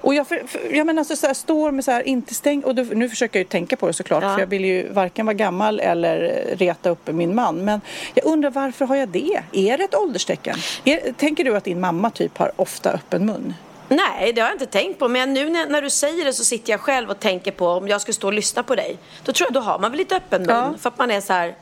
och 0.00 0.14
jag, 0.14 0.28
för, 0.28 0.42
för, 0.46 0.74
jag 0.74 0.86
menar, 0.86 1.00
alltså, 1.00 1.16
så 1.16 1.26
här, 1.26 1.34
står 1.34 1.70
med 1.70 1.84
så 1.84 1.90
här, 1.90 2.08
inte 2.08 2.34
stäng 2.34 2.64
och 2.64 2.74
då, 2.74 2.82
nu 2.82 3.08
försöker 3.08 3.38
jag 3.38 3.44
ju 3.44 3.48
tänka 3.48 3.76
på 3.76 3.86
det 3.86 3.92
såklart, 3.92 4.22
ja. 4.22 4.34
för 4.34 4.40
jag 4.40 4.46
vill 4.46 4.64
ju 4.64 4.88
varken 4.92 5.26
vara 5.26 5.34
gammal 5.34 5.80
eller 5.80 6.44
reta 6.56 6.90
upp 6.90 7.12
min 7.12 7.34
man. 7.34 7.64
Men 7.64 7.80
jag 8.14 8.26
undrar 8.26 8.50
varför 8.50 8.84
har 8.84 8.96
jag 8.96 9.08
det? 9.08 9.42
Är 9.52 9.78
det 9.78 9.84
ett 9.84 9.94
ålderstecken? 9.94 10.56
Är, 10.84 11.12
tänker 11.12 11.44
du 11.44 11.56
att 11.56 11.64
din 11.64 11.80
mamma 11.80 12.10
typ 12.10 12.38
har 12.38 12.52
ofta 12.56 12.90
öppen 12.90 13.26
mun? 13.26 13.54
Nej, 13.90 14.32
det 14.32 14.40
har 14.40 14.48
jag 14.48 14.54
inte 14.54 14.66
tänkt 14.66 14.98
på. 14.98 15.08
Men 15.08 15.34
nu 15.34 15.50
när, 15.50 15.66
när, 15.66 15.82
du 15.82 15.90
säger 15.90 16.24
det 16.24 16.32
så 16.32 16.44
sitter 16.44 16.70
jag 16.72 16.80
själv 16.80 17.10
och 17.10 17.20
tänker 17.20 17.50
på 17.50 17.68
om 17.68 17.88
jag 17.88 18.00
skulle 18.00 18.14
stå 18.14 18.26
och 18.26 18.32
lyssna 18.32 18.62
på 18.62 18.74
dig. 18.74 18.98
Då 19.24 19.32
tror 19.32 19.46
jag, 19.46 19.54
då 19.54 19.60
har 19.60 19.78
man 19.78 19.90
väl 19.90 19.98
lite 19.98 20.16
öppen 20.16 20.42
mun. 20.42 20.56
Ja. 20.56 20.74
För 20.78 20.88
att 20.88 20.98
man 20.98 21.10
är 21.10 21.20
så 21.20 21.32
här, 21.32 21.56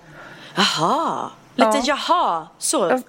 jaha, 0.56 1.30
lite 1.54 1.82
ja. 1.84 1.98
jaha, 2.08 2.46
så. 2.58 3.02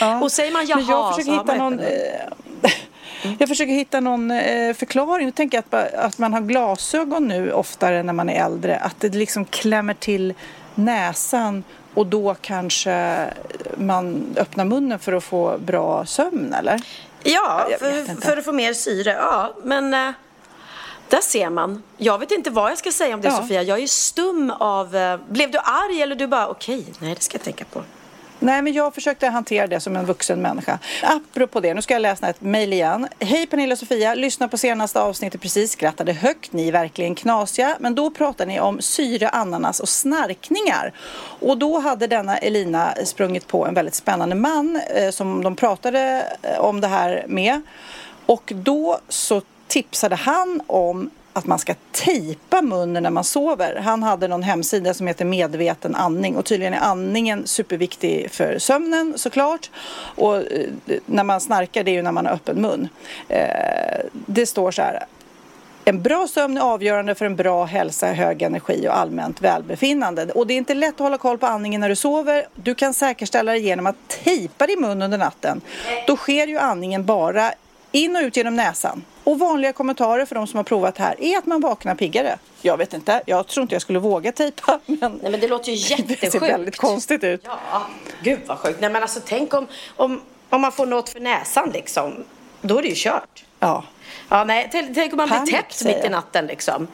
Ja. 0.00 0.20
och 0.22 0.32
säger 0.32 0.52
man 0.52 0.66
jaha 0.66 0.78
men 0.78 0.86
jag 0.88 1.14
försöker 1.14 1.32
hitta 1.32 1.54
någon... 1.54 1.80
Eh, 1.80 1.86
Mm. 3.24 3.36
Jag 3.40 3.48
försöker 3.48 3.72
hitta 3.72 4.00
någon 4.00 4.30
eh, 4.30 4.74
förklaring. 4.74 5.26
Jag 5.26 5.34
tänker 5.34 5.58
att, 5.58 5.74
att 5.94 6.18
man 6.18 6.32
har 6.32 6.40
glasögon 6.40 7.28
nu 7.28 7.52
oftare 7.52 8.02
när 8.02 8.12
man 8.12 8.28
är 8.28 8.44
äldre. 8.44 8.76
Att 8.76 9.00
det 9.00 9.08
liksom 9.08 9.44
klämmer 9.44 9.94
till 9.94 10.34
näsan 10.74 11.64
och 11.94 12.06
då 12.06 12.36
kanske 12.40 13.26
man 13.76 14.34
öppnar 14.36 14.64
munnen 14.64 14.98
för 14.98 15.12
att 15.12 15.24
få 15.24 15.58
bra 15.58 16.06
sömn 16.06 16.54
eller? 16.58 16.80
Ja, 17.24 17.68
för, 17.78 18.20
för, 18.20 18.36
att 18.36 18.44
få 18.44 18.52
mer 18.52 18.74
syre. 18.74 19.10
Ja, 19.10 19.54
men 19.64 19.94
äh, 19.94 20.10
där 21.08 21.20
ser 21.20 21.50
man. 21.50 21.82
Jag 21.96 22.18
vet 22.18 22.30
inte 22.30 22.50
vad 22.50 22.70
jag 22.70 22.78
ska 22.78 22.92
säga 22.92 23.14
om 23.14 23.20
det 23.20 23.28
ja. 23.28 23.36
Sofia. 23.36 23.62
Jag 23.62 23.78
är 23.78 23.86
stum 23.86 24.50
av... 24.50 24.96
Äh, 24.96 25.20
blev 25.28 25.50
du 25.50 25.58
arg 25.58 26.02
eller 26.02 26.16
du 26.16 26.26
bara 26.26 26.48
okej, 26.48 26.80
okay, 26.80 26.94
nej 26.98 27.14
det 27.14 27.22
ska 27.22 27.34
jag 27.34 27.44
tänka 27.44 27.64
på. 27.64 27.82
Nej, 28.42 28.62
men 28.62 28.72
jag 28.72 28.94
försökte 28.94 29.26
hantera 29.26 29.66
det 29.66 29.80
som 29.80 29.96
en 29.96 30.06
vuxen 30.06 30.42
människa. 30.42 30.78
Apropå 31.02 31.60
det, 31.60 31.74
nu 31.74 31.82
ska 31.82 31.94
jag 31.94 32.00
läsa 32.00 32.28
ett 32.28 32.40
mejl 32.40 32.72
igen. 32.72 33.08
Hej 33.18 33.46
Pernilla 33.46 33.72
och 33.72 33.78
Sofia, 33.78 34.14
lyssna 34.14 34.48
på 34.48 34.58
senaste 34.58 35.00
avsnittet 35.00 35.40
precis, 35.40 35.72
skrattade 35.72 36.12
högt, 36.12 36.52
ni 36.52 36.68
är 36.68 36.72
verkligen 36.72 37.14
knasiga. 37.14 37.76
Men 37.80 37.94
då 37.94 38.10
pratade 38.10 38.52
ni 38.52 38.60
om 38.60 38.80
syre, 38.80 39.28
ananas 39.28 39.80
och 39.80 39.88
snarkningar. 39.88 40.92
Och 41.40 41.58
då 41.58 41.78
hade 41.78 42.06
denna 42.06 42.38
Elina 42.38 42.94
sprungit 43.04 43.46
på 43.46 43.66
en 43.66 43.74
väldigt 43.74 43.94
spännande 43.94 44.34
man 44.34 44.80
eh, 44.94 45.10
som 45.10 45.44
de 45.44 45.56
pratade 45.56 46.26
eh, 46.42 46.58
om 46.58 46.80
det 46.80 46.88
här 46.88 47.24
med. 47.28 47.62
Och 48.26 48.52
då 48.54 48.98
så 49.08 49.42
tipsade 49.68 50.16
han 50.16 50.62
om 50.66 51.10
att 51.32 51.46
man 51.46 51.58
ska 51.58 51.74
tejpa 51.92 52.62
munnen 52.62 53.02
när 53.02 53.10
man 53.10 53.24
sover. 53.24 53.80
Han 53.84 54.02
hade 54.02 54.28
någon 54.28 54.42
hemsida 54.42 54.94
som 54.94 55.06
heter 55.06 55.24
Medveten 55.24 55.94
andning 55.94 56.36
och 56.36 56.44
tydligen 56.44 56.74
är 56.74 56.80
andningen 56.80 57.46
superviktig 57.46 58.30
för 58.30 58.58
sömnen 58.58 59.14
såklart. 59.16 59.70
Och 59.94 60.36
eh, 60.36 60.68
när 61.06 61.24
man 61.24 61.40
snarkar 61.40 61.84
det 61.84 61.90
är 61.90 61.92
ju 61.92 62.02
när 62.02 62.12
man 62.12 62.26
har 62.26 62.32
öppen 62.32 62.62
mun. 62.62 62.88
Eh, 63.28 64.00
det 64.12 64.46
står 64.46 64.70
så 64.70 64.82
här. 64.82 65.06
En 65.84 66.02
bra 66.02 66.28
sömn 66.28 66.56
är 66.56 66.60
avgörande 66.60 67.14
för 67.14 67.26
en 67.26 67.36
bra 67.36 67.64
hälsa, 67.64 68.06
hög 68.06 68.42
energi 68.42 68.88
och 68.88 68.98
allmänt 68.98 69.42
välbefinnande. 69.42 70.32
Och 70.32 70.46
det 70.46 70.54
är 70.54 70.58
inte 70.58 70.74
lätt 70.74 70.94
att 70.94 71.00
hålla 71.00 71.18
koll 71.18 71.38
på 71.38 71.46
andningen 71.46 71.80
när 71.80 71.88
du 71.88 71.96
sover. 71.96 72.46
Du 72.54 72.74
kan 72.74 72.94
säkerställa 72.94 73.52
det 73.52 73.58
genom 73.58 73.86
att 73.86 73.96
tejpa 74.24 74.66
din 74.66 74.80
mun 74.80 75.02
under 75.02 75.18
natten. 75.18 75.60
Då 76.06 76.16
sker 76.16 76.46
ju 76.46 76.58
andningen 76.58 77.04
bara 77.04 77.52
in 77.92 78.16
och 78.16 78.22
ut 78.22 78.36
genom 78.36 78.56
näsan. 78.56 79.04
Och 79.24 79.38
vanliga 79.38 79.72
kommentarer 79.72 80.24
för 80.24 80.34
de 80.34 80.46
som 80.46 80.56
har 80.56 80.64
provat 80.64 80.98
här 80.98 81.16
är 81.20 81.38
att 81.38 81.46
man 81.46 81.60
vaknar 81.60 81.94
piggare. 81.94 82.38
Jag 82.62 82.76
vet 82.76 82.94
inte, 82.94 83.22
jag 83.26 83.46
tror 83.46 83.62
inte 83.62 83.74
jag 83.74 83.82
skulle 83.82 83.98
våga 83.98 84.32
tejpa. 84.32 84.80
Men, 84.86 85.18
Nej 85.22 85.30
men 85.30 85.40
det 85.40 85.48
låter 85.48 85.72
ju 85.72 85.76
jättesjukt. 85.76 86.20
Det 86.20 86.30
ser 86.30 86.40
väldigt 86.40 86.76
konstigt 86.76 87.24
ut. 87.24 87.40
Ja, 87.44 87.86
gud 88.22 88.40
vad 88.46 88.58
sjukt. 88.58 88.80
Nej 88.80 88.90
men 88.90 89.02
alltså 89.02 89.20
tänk 89.24 89.54
om, 89.54 89.66
om, 89.96 90.20
om 90.50 90.60
man 90.60 90.72
får 90.72 90.86
något 90.86 91.08
för 91.08 91.20
näsan 91.20 91.70
liksom. 91.70 92.24
Då 92.60 92.78
är 92.78 92.82
det 92.82 92.88
ju 92.88 92.94
kört. 92.96 93.44
Ja. 93.58 93.84
Ja 94.28 94.44
nej, 94.44 94.68
tänk 94.94 95.12
om 95.12 95.16
man 95.16 95.28
Panik, 95.28 95.44
blir 95.44 95.58
täppt 95.58 95.84
mitt 95.84 96.04
i 96.04 96.08
natten 96.08 96.46
liksom. 96.46 96.88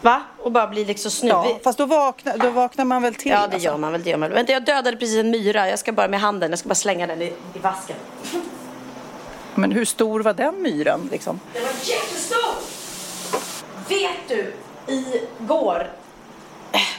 Va? 0.00 0.22
Och 0.38 0.52
bara 0.52 0.66
blir 0.66 0.86
liksom 0.86 1.10
snuvig. 1.10 1.34
Ja, 1.34 1.58
fast 1.64 1.78
då 1.78 1.86
vaknar, 1.86 2.38
då 2.38 2.50
vaknar 2.50 2.84
man 2.84 3.02
väl 3.02 3.14
till? 3.14 3.30
Ja, 3.30 3.36
det 3.38 3.42
alltså. 3.42 3.58
gör 3.58 3.76
man 3.76 3.92
väl. 3.92 4.02
Det 4.02 4.10
gör 4.10 4.16
man. 4.16 4.30
Vänta, 4.30 4.52
jag 4.52 4.64
dödade 4.64 4.96
precis 4.96 5.16
en 5.16 5.30
myra. 5.30 5.68
Jag 5.68 5.78
ska 5.78 5.92
bara 5.92 6.08
med 6.08 6.20
handen, 6.20 6.50
jag 6.50 6.58
ska 6.58 6.68
bara 6.68 6.74
slänga 6.74 7.06
den 7.06 7.22
i, 7.22 7.26
i 7.26 7.58
vasken. 7.62 7.96
Men 9.54 9.72
hur 9.72 9.84
stor 9.84 10.20
var 10.20 10.34
den 10.34 10.62
myren? 10.62 11.08
Liksom? 11.10 11.40
Den 11.54 11.62
var 11.62 11.70
jättestor! 11.70 12.54
Vet 13.88 14.28
du, 14.28 14.52
igår 14.86 15.90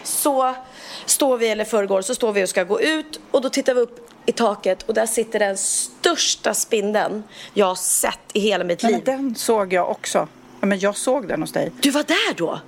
så 0.04 0.56
står 1.06 1.38
vi, 1.38 1.50
eller 1.50 1.66
förrgår, 1.66 2.02
så 2.02 2.16
står 2.16 2.34
vi 2.34 2.44
och 2.44 2.50
ska 2.50 2.64
gå 2.64 2.82
ut 2.82 3.20
och 3.32 3.42
då 3.42 3.50
tittar 3.50 3.74
vi 3.74 3.82
upp 3.82 4.10
i 4.26 4.32
taket 4.32 4.84
och 4.84 4.94
där 4.94 5.06
sitter 5.06 5.40
den 5.40 5.58
största 5.58 6.54
spindeln 6.54 7.24
jag 7.54 7.66
har 7.66 7.76
sett 7.76 8.20
i 8.34 8.40
hela 8.40 8.64
mitt 8.64 8.84
liv. 8.84 8.92
Men 8.92 9.04
den 9.04 9.36
såg 9.36 9.74
jag 9.74 9.90
också. 9.90 10.28
Men 10.62 10.80
jag 10.80 10.98
såg 10.98 11.28
den 11.28 11.42
hos 11.42 11.52
dig. 11.52 11.72
Du 11.82 11.92
var 11.92 12.04
där 12.04 12.34
då? 12.36 12.60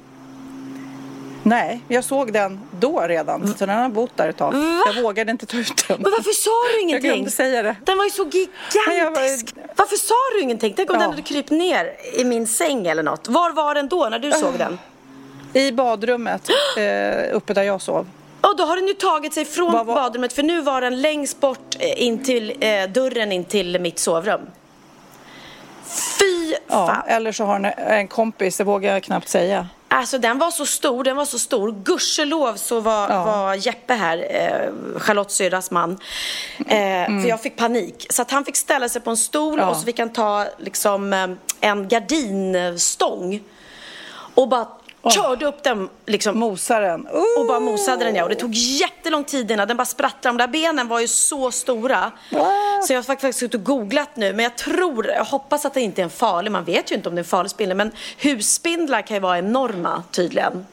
Nej, 1.43 1.81
jag 1.87 2.03
såg 2.03 2.33
den 2.33 2.59
då 2.79 3.01
redan. 3.01 3.47
Så 3.57 3.65
den 3.65 3.79
har 3.79 3.89
bott 3.89 4.17
där 4.17 4.29
ett 4.29 4.37
tag. 4.37 4.51
Va? 4.51 4.83
Jag 4.85 5.03
vågade 5.03 5.31
inte 5.31 5.45
ta 5.45 5.57
ut 5.57 5.87
den. 5.87 6.01
Men 6.01 6.11
varför 6.11 6.31
sa 6.31 6.51
du 6.73 6.81
ingenting? 6.81 7.09
Jag 7.09 7.15
glömde 7.15 7.31
säga 7.31 7.63
det. 7.63 7.75
Den 7.85 7.97
var 7.97 8.05
ju 8.05 8.11
så 8.11 8.23
gigantisk. 8.23 9.55
Var... 9.55 9.63
Varför 9.75 9.95
sa 9.95 10.13
du 10.35 10.41
ingenting? 10.41 10.73
Tänk 10.75 10.89
om 10.89 10.95
ja. 10.95 11.01
den 11.01 11.09
hade 11.09 11.21
krypt 11.21 11.49
ner 11.49 11.91
i 12.13 12.23
min 12.23 12.47
säng 12.47 12.87
eller 12.87 13.03
något. 13.03 13.27
Var 13.27 13.51
var 13.51 13.75
den 13.75 13.87
då 13.87 14.07
när 14.11 14.19
du 14.19 14.31
såg 14.31 14.53
den? 14.57 14.79
I 15.53 15.71
badrummet, 15.71 16.49
eh, 16.77 17.35
uppe 17.35 17.53
där 17.53 17.63
jag 17.63 17.81
sov. 17.81 18.07
Och 18.41 18.57
då 18.57 18.63
har 18.63 18.75
den 18.75 18.87
ju 18.87 18.93
tagit 18.93 19.33
sig 19.33 19.45
från 19.45 19.73
var, 19.73 19.83
var... 19.83 19.95
badrummet 19.95 20.33
för 20.33 20.43
nu 20.43 20.61
var 20.61 20.81
den 20.81 21.01
längst 21.01 21.39
bort 21.39 21.75
eh, 21.79 22.03
in 22.03 22.23
till 22.23 22.53
eh, 22.59 22.83
dörren 22.89 23.31
in 23.31 23.45
till 23.45 23.79
mitt 23.79 23.99
sovrum. 23.99 24.41
Fy 26.19 26.53
fan! 26.53 26.57
Ja, 26.67 27.03
eller 27.07 27.31
så 27.31 27.43
har 27.43 27.59
den 27.59 27.73
en 27.77 28.07
kompis, 28.07 28.57
det 28.57 28.63
vågar 28.63 28.93
jag 28.93 29.03
knappt 29.03 29.29
säga. 29.29 29.67
Alltså 29.93 30.17
den 30.17 30.37
var 30.37 30.51
så 30.51 30.65
stor, 30.65 31.03
den 31.03 31.15
var 31.15 31.25
så 31.25 31.39
stor. 31.39 31.71
Gudskelov 31.83 32.55
så 32.55 32.79
var, 32.79 33.09
ja. 33.09 33.23
var 33.23 33.53
Jeppe 33.55 33.93
här, 33.93 34.17
eh, 34.29 34.99
Charlotte 34.99 35.31
syrras 35.31 35.71
man. 35.71 35.99
Eh, 36.67 36.77
mm. 36.77 37.21
För 37.21 37.29
jag 37.29 37.41
fick 37.41 37.55
panik. 37.55 38.05
Så 38.09 38.21
att 38.21 38.31
han 38.31 38.45
fick 38.45 38.55
ställa 38.55 38.89
sig 38.89 39.01
på 39.01 39.09
en 39.09 39.17
stol 39.17 39.59
ja. 39.59 39.69
och 39.69 39.77
så 39.77 39.85
fick 39.85 39.99
han 39.99 40.13
ta 40.13 40.45
liksom 40.57 41.13
eh, 41.13 41.27
en 41.61 41.87
gardinstång. 41.87 43.41
Och 44.35 44.47
bara. 44.47 44.67
Körde 45.11 45.45
upp 45.45 45.63
den 45.63 45.89
liksom. 46.05 46.39
Mosade 46.39 46.87
Uh. 46.87 47.39
Och 47.39 47.47
bara 47.47 47.59
mosade 47.59 48.05
den 48.05 48.15
ja. 48.15 48.23
Och 48.23 48.29
det 48.29 48.35
tog 48.35 48.53
jättelång 48.53 49.23
tid 49.23 49.51
innan 49.51 49.67
den 49.67 49.77
bara 49.77 49.85
sprattlade. 49.85 50.37
De 50.37 50.37
där 50.37 50.47
benen 50.47 50.87
var 50.87 50.99
ju 50.99 51.07
så 51.07 51.51
stora. 51.51 52.11
Uh. 52.33 52.41
Så 52.83 52.93
jag 52.93 52.97
har 52.97 53.03
faktiskt 53.03 53.39
suttit 53.39 53.55
och 53.55 53.63
googlat 53.63 54.15
nu. 54.15 54.33
Men 54.33 54.43
jag 54.43 54.57
tror, 54.57 55.07
jag 55.07 55.25
hoppas 55.25 55.65
att 55.65 55.73
det 55.73 55.81
inte 55.81 56.01
är 56.01 56.03
en 56.03 56.09
farlig. 56.09 56.51
Man 56.51 56.63
vet 56.63 56.91
ju 56.91 56.95
inte 56.95 57.09
om 57.09 57.15
det 57.15 57.19
är 57.19 57.23
en 57.23 57.29
farlig 57.29 57.51
spindel. 57.51 57.77
Men 57.77 57.91
husspindlar 58.17 59.01
kan 59.01 59.15
ju 59.15 59.21
vara 59.21 59.37
enorma 59.37 60.03
tydligen. 60.11 60.65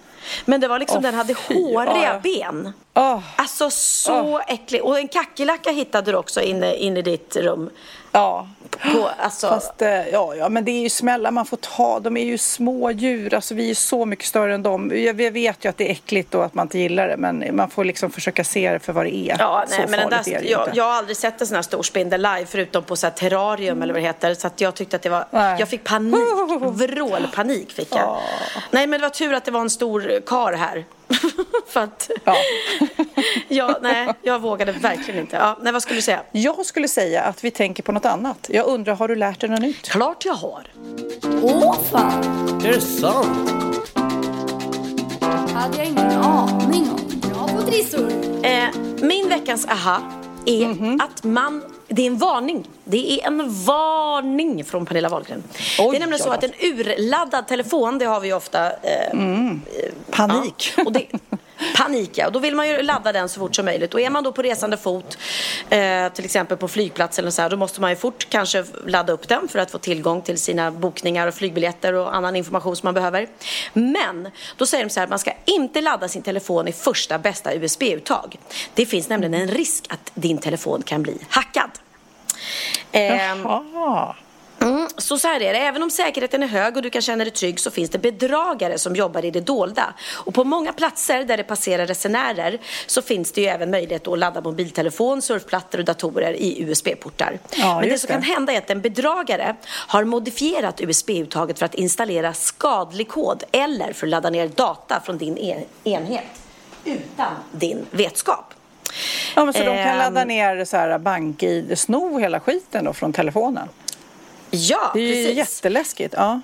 Men 0.45 0.61
det 0.61 0.69
var 0.69 0.79
liksom, 0.79 0.99
oh, 0.99 1.03
den 1.03 1.15
hade 1.15 1.35
håriga 1.35 2.17
oh. 2.17 2.23
ben. 2.23 2.73
Oh. 3.01 3.23
Alltså 3.37 3.71
så 3.71 4.21
oh. 4.21 4.41
äcklig. 4.47 4.85
Och 4.85 4.99
en 4.99 5.09
kackerlacka 5.09 5.71
hittade 5.71 6.11
du 6.11 6.17
också 6.17 6.41
inne, 6.41 6.75
inne 6.75 6.99
i 6.99 7.03
ditt 7.03 7.37
rum. 7.37 7.71
Ja. 8.13 8.49
På, 8.71 9.11
alltså... 9.19 9.49
Fast, 9.49 9.83
eh, 9.83 10.09
ja, 10.09 10.35
ja, 10.35 10.49
men 10.49 10.65
det 10.65 10.71
är 10.71 10.83
ju 10.83 10.91
smällar 10.91 11.31
man 11.31 11.47
får 11.47 11.57
ta. 11.57 12.01
De 12.01 12.17
är 12.17 12.25
ju 12.25 12.39
små 12.39 12.91
djur. 12.91 13.35
Alltså, 13.35 13.55
vi 13.55 13.71
är 13.71 13.75
så 13.75 14.05
mycket 14.05 14.25
större 14.25 14.55
än 14.55 14.63
dem. 14.63 14.93
Jag 14.95 15.15
vet 15.15 15.65
ju 15.65 15.69
att 15.69 15.77
det 15.77 15.89
är 15.89 15.93
äckligt 15.93 16.35
och 16.35 16.45
att 16.45 16.55
man 16.55 16.65
inte 16.65 16.79
gillar 16.79 17.09
det. 17.09 17.17
Men 17.17 17.57
man 17.57 17.71
får 17.71 17.85
liksom 17.85 18.11
försöka 18.11 18.45
se 18.45 18.73
det 18.73 18.79
för 18.79 18.93
vad 18.93 19.07
det 19.07 19.17
är. 19.17 19.37
Ja, 19.39 19.65
nej, 19.69 19.83
så 19.85 19.91
men 19.91 20.01
den 20.01 20.11
där, 20.11 20.51
jag, 20.51 20.69
jag, 20.75 20.85
har 20.85 20.93
aldrig 20.93 21.17
sett 21.17 21.41
en 21.41 21.47
sån 21.47 21.55
här 21.55 21.63
stor 21.63 21.83
spindel 21.83 22.23
live. 22.23 22.47
Förutom 22.47 22.83
på 22.83 22.97
så 22.97 23.07
här 23.07 23.15
terrarium 23.15 23.73
mm. 23.73 23.83
eller 23.83 23.95
vad 23.95 24.03
det 24.03 24.07
heter. 24.07 24.35
Så 24.35 24.47
att 24.47 24.61
jag 24.61 24.75
tyckte 24.75 24.97
att 24.97 25.03
det 25.03 25.09
var... 25.09 25.25
Nej. 25.31 25.57
Jag 25.59 25.69
fick 25.69 25.85
panik. 25.85 26.15
Vrålpanik 26.61 27.73
fick 27.73 27.95
jag. 27.95 28.09
Oh. 28.09 28.19
Nej, 28.71 28.87
men 28.87 29.01
det 29.01 29.07
var 29.07 29.11
tur 29.11 29.35
att 29.35 29.45
det 29.45 29.51
var 29.51 29.61
en 29.61 29.71
stor 29.71 30.21
kar 30.27 30.53
här. 30.53 30.85
För 31.67 31.81
att... 31.81 32.11
Ja. 32.25 32.37
ja, 33.49 33.79
nej, 33.83 34.09
jag 34.23 34.41
vågade 34.41 34.73
verkligen 34.73 35.21
inte. 35.21 35.37
Ja, 35.37 35.59
nej, 35.63 35.73
vad 35.73 35.83
skulle 35.83 35.99
du 35.99 36.03
säga? 36.03 36.23
Jag 36.33 36.67
skulle 36.67 36.89
säga 36.89 37.23
att 37.23 37.45
vi 37.45 37.51
tänker 37.51 37.83
på 37.83 37.93
något 37.93 38.05
annat. 38.05 38.47
Jag 38.53 38.67
undrar, 38.67 38.95
har 38.95 39.09
du 39.09 39.17
lärt 39.17 39.41
dig 39.41 39.51
något 39.51 39.61
nytt? 39.61 39.89
Klart 39.89 40.25
jag 40.25 40.35
har. 40.35 40.67
Åh 41.43 41.79
fan! 41.91 42.61
Är 42.65 42.73
det 42.73 42.81
sant? 42.81 43.51
hade 45.61 45.77
jag 45.77 45.87
ingen 45.87 46.11
aning 46.11 46.91
om. 46.91 47.31
Bra 47.31 47.49
på 47.49 47.63
trissor. 47.63 48.11
Eh, 48.43 48.69
min 49.03 49.29
veckans 49.29 49.67
aha 49.67 50.03
är 50.47 50.65
mm 50.65 50.79
-hmm. 50.79 51.03
att 51.03 51.25
man 51.25 51.63
det 51.91 52.03
är 52.03 52.07
en 52.07 52.19
varning. 52.19 52.69
Det 52.85 53.13
är 53.13 53.27
en 53.27 53.65
varning 53.65 54.65
från 54.65 54.87
Pernilla 54.87 55.09
Wahlgren. 55.09 55.43
Oj, 55.79 55.91
det 55.91 55.97
är 55.97 56.01
nämligen 56.01 56.25
så 56.25 56.31
att 56.31 56.45
en 56.45 56.53
urladdad 56.61 57.49
telefon, 57.49 57.99
det 57.99 58.05
har 58.05 58.21
vi 58.21 58.33
ofta. 58.33 58.71
Eh, 58.71 59.11
mm. 59.13 59.63
Panik. 60.11 60.75
Ja, 60.77 60.85
och 60.85 60.93
det, 60.93 61.07
panik 61.77 62.11
ja. 62.15 62.27
Och 62.27 62.33
då 62.33 62.39
vill 62.39 62.55
man 62.55 62.69
ju 62.69 62.83
ladda 62.83 63.13
den 63.13 63.29
så 63.29 63.41
fort 63.41 63.57
som 63.57 63.65
möjligt. 63.65 63.95
Och 63.95 64.01
är 64.01 64.11
man 64.11 64.25
då 64.25 64.33
på 64.33 64.43
resande 64.43 64.77
fot, 64.77 65.19
eh, 65.71 66.13
till 66.13 66.25
exempel 66.25 66.57
på 66.57 66.69
flygplats 66.69 67.19
eller 67.19 67.31
så 67.31 67.43
här, 67.43 67.51
då 67.51 67.57
måste 67.57 67.81
man 67.81 67.91
ju 67.91 67.97
fort 67.97 68.27
kanske 68.31 68.65
ladda 68.87 69.13
upp 69.13 69.29
den 69.29 69.49
för 69.49 69.59
att 69.59 69.71
få 69.71 69.79
tillgång 69.79 70.23
till 70.23 70.39
sina 70.39 70.71
bokningar 70.71 71.27
och 71.27 71.35
flygbiljetter 71.35 71.93
och 71.93 72.15
annan 72.15 72.37
information 72.37 72.77
som 72.77 72.87
man 72.87 72.95
behöver. 72.95 73.29
Men 73.73 74.31
då 74.57 74.67
säger 74.67 74.85
de 74.85 74.91
så 74.91 75.01
här 75.01 75.05
att 75.05 75.11
man 75.11 75.19
ska 75.19 75.33
inte 75.45 75.81
ladda 75.81 76.09
sin 76.09 76.23
telefon 76.23 76.69
i 76.69 76.73
första 76.73 77.19
bästa 77.19 77.55
USB-uttag. 77.55 78.37
Det 78.75 78.87
finns 78.87 79.09
nämligen 79.09 79.35
en 79.35 79.49
risk 79.49 79.85
att 79.89 80.13
din 80.15 80.39
telefon 80.39 80.83
kan 80.83 81.03
bli 81.03 81.19
hackad. 81.29 81.71
Jaha. 82.93 84.15
Mm, 84.63 84.89
så 84.97 85.19
så 85.19 85.29
här 85.29 85.43
är 85.43 85.53
det, 85.53 85.59
även 85.59 85.83
om 85.83 85.91
säkerheten 85.91 86.43
är 86.43 86.47
hög 86.47 86.77
och 86.77 86.83
du 86.83 86.91
kan 86.91 87.03
känna 87.03 87.25
dig 87.25 87.33
trygg 87.33 87.61
så 87.61 87.71
finns 87.71 87.91
det 87.91 87.99
bedragare 87.99 88.79
som 88.79 88.97
jobbar 88.97 89.25
i 89.25 89.31
det 89.31 89.41
dolda. 89.41 89.95
Och 90.13 90.35
på 90.35 90.45
många 90.45 90.73
platser 90.73 91.25
där 91.25 91.37
det 91.37 91.43
passerar 91.43 91.87
resenärer 91.87 92.59
så 92.87 93.03
finns 93.03 93.33
det 93.33 93.41
ju 93.41 93.47
även 93.47 93.71
möjlighet 93.71 94.09
att 94.09 94.19
ladda 94.19 94.41
mobiltelefon, 94.41 95.23
surfplattor 95.23 95.79
och 95.79 95.85
datorer 95.85 96.33
i 96.33 96.63
USB-portar. 96.63 97.39
Ja, 97.51 97.81
Men 97.81 97.89
det 97.89 97.99
som 97.99 98.07
det. 98.07 98.13
kan 98.13 98.23
hända 98.23 98.53
är 98.53 98.59
att 98.59 98.71
en 98.71 98.81
bedragare 98.81 99.57
har 99.67 100.05
modifierat 100.05 100.81
USB-uttaget 100.81 101.59
för 101.59 101.67
att 101.67 101.75
installera 101.75 102.35
skadlig 102.35 103.09
kod 103.09 103.45
eller 103.53 103.93
för 103.93 104.07
att 104.07 104.11
ladda 104.11 104.31
ner 104.31 104.49
data 104.49 105.01
från 105.05 105.19
din 105.19 105.39
en 105.39 105.65
enhet 105.85 106.25
utan 106.85 107.33
din 107.53 107.87
vetskap. 107.91 108.55
Ja, 109.37 109.45
men 109.45 109.55
så 109.55 109.59
de 109.59 109.85
kan 109.85 109.99
ladda 109.99 110.23
ehm. 110.23 110.29
ner 110.29 110.65
så 110.65 110.77
här 110.77 110.99
bank-id, 110.99 111.79
sno 111.79 112.19
hela 112.19 112.41
skiten 112.41 112.85
då 112.85 112.93
från 112.93 113.13
telefonen? 113.13 113.69
Ja, 114.51 114.91
Det 114.95 115.01
är 115.01 115.07
ju 115.07 115.13
precis. 115.25 115.37
jätteläskigt. 115.37 116.15
Ja. 116.17 116.41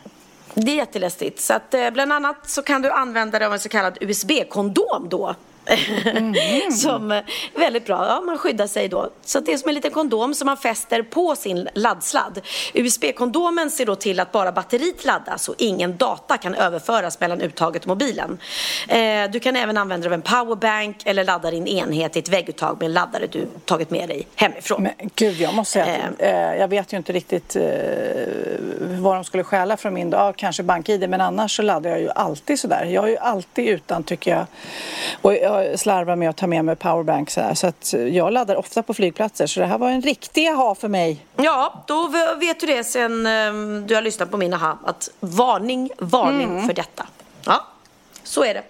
Det 0.54 0.70
är 0.70 0.76
jätteläskigt. 0.76 1.40
Så 1.40 1.54
att, 1.54 1.74
eh, 1.74 1.90
bland 1.90 2.12
annat 2.12 2.50
så 2.50 2.62
kan 2.62 2.82
du 2.82 2.90
använda 2.90 3.38
dig 3.38 3.46
av 3.46 3.52
en 3.52 3.61
så 3.61 3.68
kallad 3.68 3.98
USB-kondom 4.00 5.09
då. 5.09 5.34
som 6.72 7.12
är 7.12 7.24
väldigt 7.54 7.86
bra. 7.86 8.06
Ja, 8.08 8.20
man 8.20 8.38
skyddar 8.38 8.66
sig 8.66 8.88
då. 8.88 9.10
Så 9.24 9.40
det 9.40 9.52
är 9.52 9.56
som 9.56 9.68
en 9.68 9.74
liten 9.74 9.90
kondom 9.90 10.34
som 10.34 10.46
man 10.46 10.56
fäster 10.56 11.02
på 11.02 11.36
sin 11.36 11.68
laddsladd. 11.74 12.40
USB-kondomen 12.74 13.70
ser 13.70 13.86
då 13.86 13.94
till 13.94 14.20
att 14.20 14.32
bara 14.32 14.52
batteriet 14.52 15.04
laddas 15.04 15.48
och 15.48 15.54
ingen 15.58 15.96
data 15.96 16.36
kan 16.36 16.54
överföras 16.54 17.20
mellan 17.20 17.40
uttaget 17.40 17.82
och 17.82 17.88
mobilen. 17.88 18.38
Eh, 18.88 19.30
du 19.30 19.40
kan 19.40 19.56
även 19.56 19.76
använda 19.76 20.08
dig 20.08 20.14
av 20.14 20.14
en 20.14 20.22
powerbank 20.22 20.96
eller 21.04 21.24
ladda 21.24 21.50
din 21.50 21.66
enhet 21.66 22.16
i 22.16 22.18
ett 22.18 22.28
vägguttag 22.28 22.76
med 22.78 22.86
en 22.86 22.92
laddare 22.92 23.26
du 23.26 23.46
tagit 23.64 23.90
med 23.90 24.08
dig 24.08 24.26
hemifrån. 24.34 24.82
Men 24.82 25.10
gud, 25.14 25.40
jag 25.40 25.54
måste 25.54 25.72
säga 25.72 25.84
att 25.84 26.22
eh, 26.22 26.60
jag 26.60 26.68
vet 26.68 26.92
ju 26.92 26.96
inte 26.96 27.12
riktigt 27.12 27.56
eh, 27.56 27.62
vad 28.80 29.16
de 29.16 29.24
skulle 29.24 29.44
stjäla 29.44 29.76
från 29.76 29.94
min 29.94 30.10
dag. 30.10 30.36
Kanske 30.36 30.62
BankID, 30.62 31.10
men 31.10 31.20
annars 31.20 31.56
så 31.56 31.62
laddar 31.62 31.90
jag 31.90 32.00
ju 32.00 32.10
alltid 32.10 32.60
sådär. 32.60 32.84
Jag 32.84 33.04
är 33.04 33.08
ju 33.08 33.16
alltid 33.16 33.68
utan, 33.68 34.02
tycker 34.02 34.30
jag. 34.30 34.46
Och 35.22 35.34
jag 35.34 35.55
slarvar 35.76 36.16
med 36.16 36.30
att 36.30 36.36
ta 36.36 36.46
med 36.46 36.64
mig 36.64 36.76
powerbank 36.76 37.30
så 37.30 37.40
här. 37.40 37.54
Så 37.54 37.66
att 37.66 37.94
jag 38.11 38.32
laddar 38.32 38.57
ofta 38.57 38.82
på 38.82 38.94
flygplatser. 38.94 39.46
Så 39.46 39.61
det 39.61 39.66
här 39.66 39.78
var 39.78 39.90
en 39.90 40.02
riktig 40.02 40.48
aha 40.48 40.74
för 40.74 40.88
mig. 40.88 41.26
Ja, 41.36 41.84
då 41.86 42.09
vet 42.40 42.61
du 42.61 42.66
det 42.66 42.84
sen 42.84 43.26
ehm, 43.26 43.86
du 43.86 43.94
har 43.94 44.02
lyssnat 44.02 44.30
på 44.30 44.36
min 44.36 44.54
aha. 44.54 44.78
Att 44.84 45.11
varning, 45.20 45.90
varning 45.98 46.66
för 46.66 46.74
detta. 46.74 47.07
Ja, 47.46 47.66
så 48.22 48.44
är 48.44 48.54
det. 48.54 48.62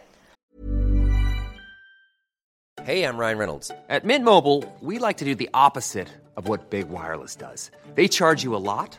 Hey, 2.87 3.03
I'm 3.03 3.19
Ryan 3.19 3.39
Reynolds. 3.39 3.73
At 3.89 4.05
Mint 4.05 4.25
Mobile, 4.25 4.63
we 4.81 4.99
like 4.99 5.19
to 5.19 5.25
do 5.25 5.35
the 5.35 5.49
opposite 5.53 6.09
of 6.37 6.49
what 6.49 6.71
Big 6.71 6.89
Wireless 6.89 7.37
does. 7.37 7.71
They 7.97 8.09
charge 8.09 8.45
you 8.45 8.55
a 8.55 8.63
lot, 8.63 8.99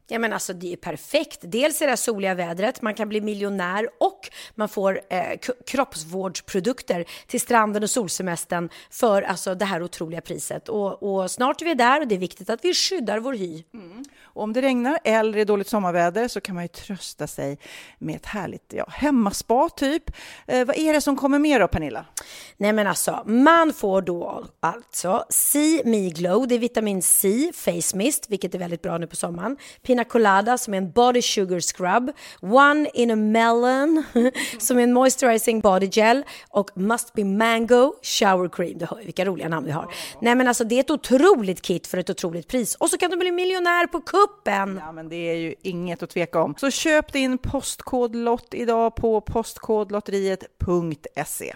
Ja 0.11 0.19
men 0.19 0.33
alltså 0.33 0.53
det 0.53 0.73
är 0.73 0.77
perfekt. 0.77 1.39
Dels 1.41 1.81
är 1.81 1.85
det 1.85 1.91
här 1.91 1.95
soliga 1.95 2.33
vädret, 2.33 2.81
man 2.81 2.93
kan 2.93 3.09
bli 3.09 3.21
miljonär 3.21 3.89
och 3.99 4.29
man 4.55 4.69
får 4.69 5.01
eh, 5.09 5.39
kroppsvårdsprodukter 5.67 7.05
till 7.27 7.41
stranden 7.41 7.83
och 7.83 7.89
solsemestern 7.89 8.69
för 8.89 9.21
alltså 9.21 9.55
det 9.55 9.65
här 9.65 9.83
otroliga 9.83 10.21
priset. 10.21 10.69
Och, 10.69 11.03
och 11.03 11.31
snart 11.31 11.61
är 11.61 11.65
vi 11.65 11.73
där 11.73 12.01
och 12.01 12.07
det 12.07 12.15
är 12.15 12.19
viktigt 12.19 12.49
att 12.49 12.65
vi 12.65 12.73
skyddar 12.73 13.19
vår 13.19 13.33
hy. 13.33 13.63
Mm. 13.73 14.03
Och 14.23 14.43
om 14.43 14.53
det 14.53 14.61
regnar 14.61 14.99
eller 15.03 15.37
är 15.37 15.45
dåligt 15.45 15.67
sommarväder 15.67 16.27
så 16.27 16.41
kan 16.41 16.55
man 16.55 16.63
ju 16.63 16.67
trösta 16.67 17.27
sig 17.27 17.59
med 17.97 18.15
ett 18.15 18.25
härligt 18.25 18.73
ja, 18.73 18.85
hemmaspa 18.89 19.69
typ. 19.69 20.03
Eh, 20.47 20.65
vad 20.65 20.77
är 20.77 20.93
det 20.93 21.01
som 21.01 21.17
kommer 21.17 21.39
mer 21.39 21.59
då 21.59 21.67
Pernilla? 21.67 22.05
Nej 22.57 22.73
men 22.73 22.87
alltså, 22.87 23.23
man 23.25 23.73
får 23.73 24.01
då 24.01 24.45
alltså 24.59 25.25
C 25.29 25.81
Me 25.85 26.09
Glow, 26.09 26.47
det 26.47 26.55
är 26.55 26.59
vitamin 26.59 27.01
C 27.01 27.51
face 27.55 27.97
mist, 27.97 28.25
vilket 28.29 28.55
är 28.55 28.59
väldigt 28.59 28.81
bra 28.81 28.97
nu 28.97 29.07
på 29.07 29.15
sommaren. 29.15 29.57
Pina 29.81 30.03
Colada 30.03 30.57
som 30.57 30.73
är 30.73 30.77
en 30.77 30.91
body 30.91 31.21
sugar 31.21 31.59
scrub. 31.59 32.11
One 32.41 32.89
in 32.93 33.11
a 33.11 33.15
melon 33.15 34.03
som 34.59 34.77
är 34.77 34.83
en 34.83 34.93
moisturizing 34.93 35.59
body 35.59 35.87
gel. 35.87 36.23
Och 36.49 36.77
Must 36.77 37.13
Be 37.13 37.23
Mango 37.23 37.93
shower 38.01 38.49
cream. 38.49 38.77
Du 38.77 38.85
hör 38.85 39.01
vilka 39.05 39.25
roliga 39.25 39.49
namn 39.49 39.65
vi 39.65 39.71
har. 39.71 39.93
Nej 40.21 40.35
men 40.35 40.47
alltså 40.47 40.63
det 40.63 40.75
är 40.75 40.79
ett 40.79 40.91
otroligt 40.91 41.61
kit 41.61 41.87
för 41.87 41.97
ett 41.97 42.09
otroligt 42.09 42.47
pris. 42.47 42.75
Och 42.75 42.89
så 42.89 42.97
kan 42.97 43.11
du 43.11 43.17
bli 43.17 43.31
miljonär 43.31 43.87
på 43.87 44.01
kuppen. 44.01 44.81
Ja, 44.85 44.91
men 44.91 45.09
det 45.09 45.15
är 45.15 45.35
ju 45.35 45.55
inget 45.61 46.03
att 46.03 46.09
tveka 46.09 46.41
om. 46.41 46.55
Så 46.57 46.71
köp 46.71 47.13
din 47.13 47.37
postkodlott 47.37 48.53
idag 48.53 48.95
på 48.95 49.21
postkodlotteriet.se. 49.21 51.55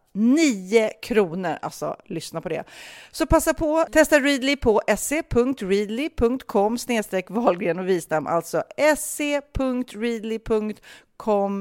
9 0.13 0.89
kronor. 1.01 1.57
Alltså, 1.61 1.95
lyssna 2.05 2.41
på 2.41 2.49
det. 2.49 2.63
Så 3.11 3.25
passa 3.25 3.53
på, 3.53 3.85
testa 3.91 4.19
Readly 4.19 4.55
på 4.55 4.81
se.readly.com 4.97 6.77
snedstreck 6.77 7.29
Wahlgren 7.29 7.79
och 7.79 7.89
Wistam, 7.89 8.27
alltså 8.27 8.63
se.readly.com 8.97 9.65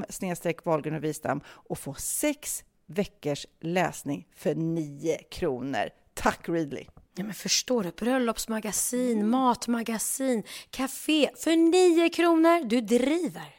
snedstreck 0.08 0.64
Wahlgren 0.64 0.94
och 0.94 1.04
Wistam 1.04 1.40
och 1.48 1.78
få 1.78 1.94
sex 1.94 2.64
veckors 2.86 3.46
läsning 3.60 4.26
för 4.36 4.54
9 4.54 5.18
kronor. 5.30 5.90
Tack 6.14 6.48
Readly! 6.48 6.86
Ja, 7.14 7.24
men 7.24 7.34
förstår 7.34 7.82
du? 7.82 7.90
Bröllopsmagasin, 7.90 9.28
matmagasin, 9.28 10.42
café 10.70 11.30
för 11.36 11.56
9 11.56 12.08
kronor. 12.08 12.64
Du 12.64 12.80
driver. 12.80 13.56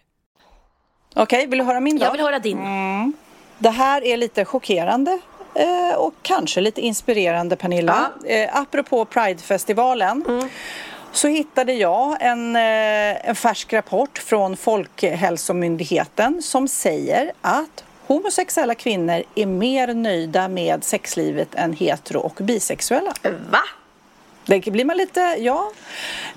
Okej, 1.10 1.24
okay, 1.24 1.48
vill 1.48 1.60
du 1.60 1.66
höra 1.66 1.80
min 1.80 1.98
då? 1.98 2.06
Jag 2.06 2.12
vill 2.12 2.22
höra 2.22 2.40
din. 2.40 2.58
Mm. 2.58 3.14
Det 3.62 3.70
här 3.70 4.04
är 4.04 4.18
lite 4.18 4.46
chockerande 4.46 5.20
eh, 5.54 5.98
och 5.98 6.14
kanske 6.22 6.62
lite 6.62 6.82
inspirerande 6.82 7.56
Pernilla. 7.56 8.12
Ja. 8.24 8.30
Eh, 8.30 8.50
apropå 8.58 9.06
Pridefestivalen 9.06 10.24
mm. 10.28 10.50
så 11.12 11.28
hittade 11.28 11.74
jag 11.74 12.18
en, 12.20 12.56
eh, 12.56 13.30
en 13.30 13.36
färsk 13.36 13.74
rapport 13.74 14.18
från 14.18 14.58
Folkhälsomyndigheten 14.58 16.42
som 16.42 16.68
säger 16.68 17.32
att 17.42 17.84
homosexuella 18.08 18.76
kvinnor 18.76 19.24
är 19.36 19.46
mer 19.46 19.94
nöjda 19.94 20.48
med 20.48 20.84
sexlivet 20.84 21.56
än 21.56 21.74
hetero 21.74 22.20
och 22.20 22.38
bisexuella. 22.40 23.14
Va? 23.50 23.62
Det 24.46 24.72
blir 24.72 24.86
man 24.86 24.98
lite, 24.98 25.36
ja. 25.40 25.72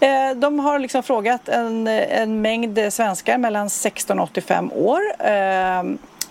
Eh, 0.00 0.30
de 0.36 0.58
har 0.58 0.78
liksom 0.78 1.02
frågat 1.02 1.48
en, 1.48 1.86
en 1.88 2.42
mängd 2.42 2.92
svenskar 2.92 3.38
mellan 3.38 3.70
16 3.70 4.18
och 4.18 4.24
85 4.30 4.72
år 4.72 5.00
eh, 5.18 5.82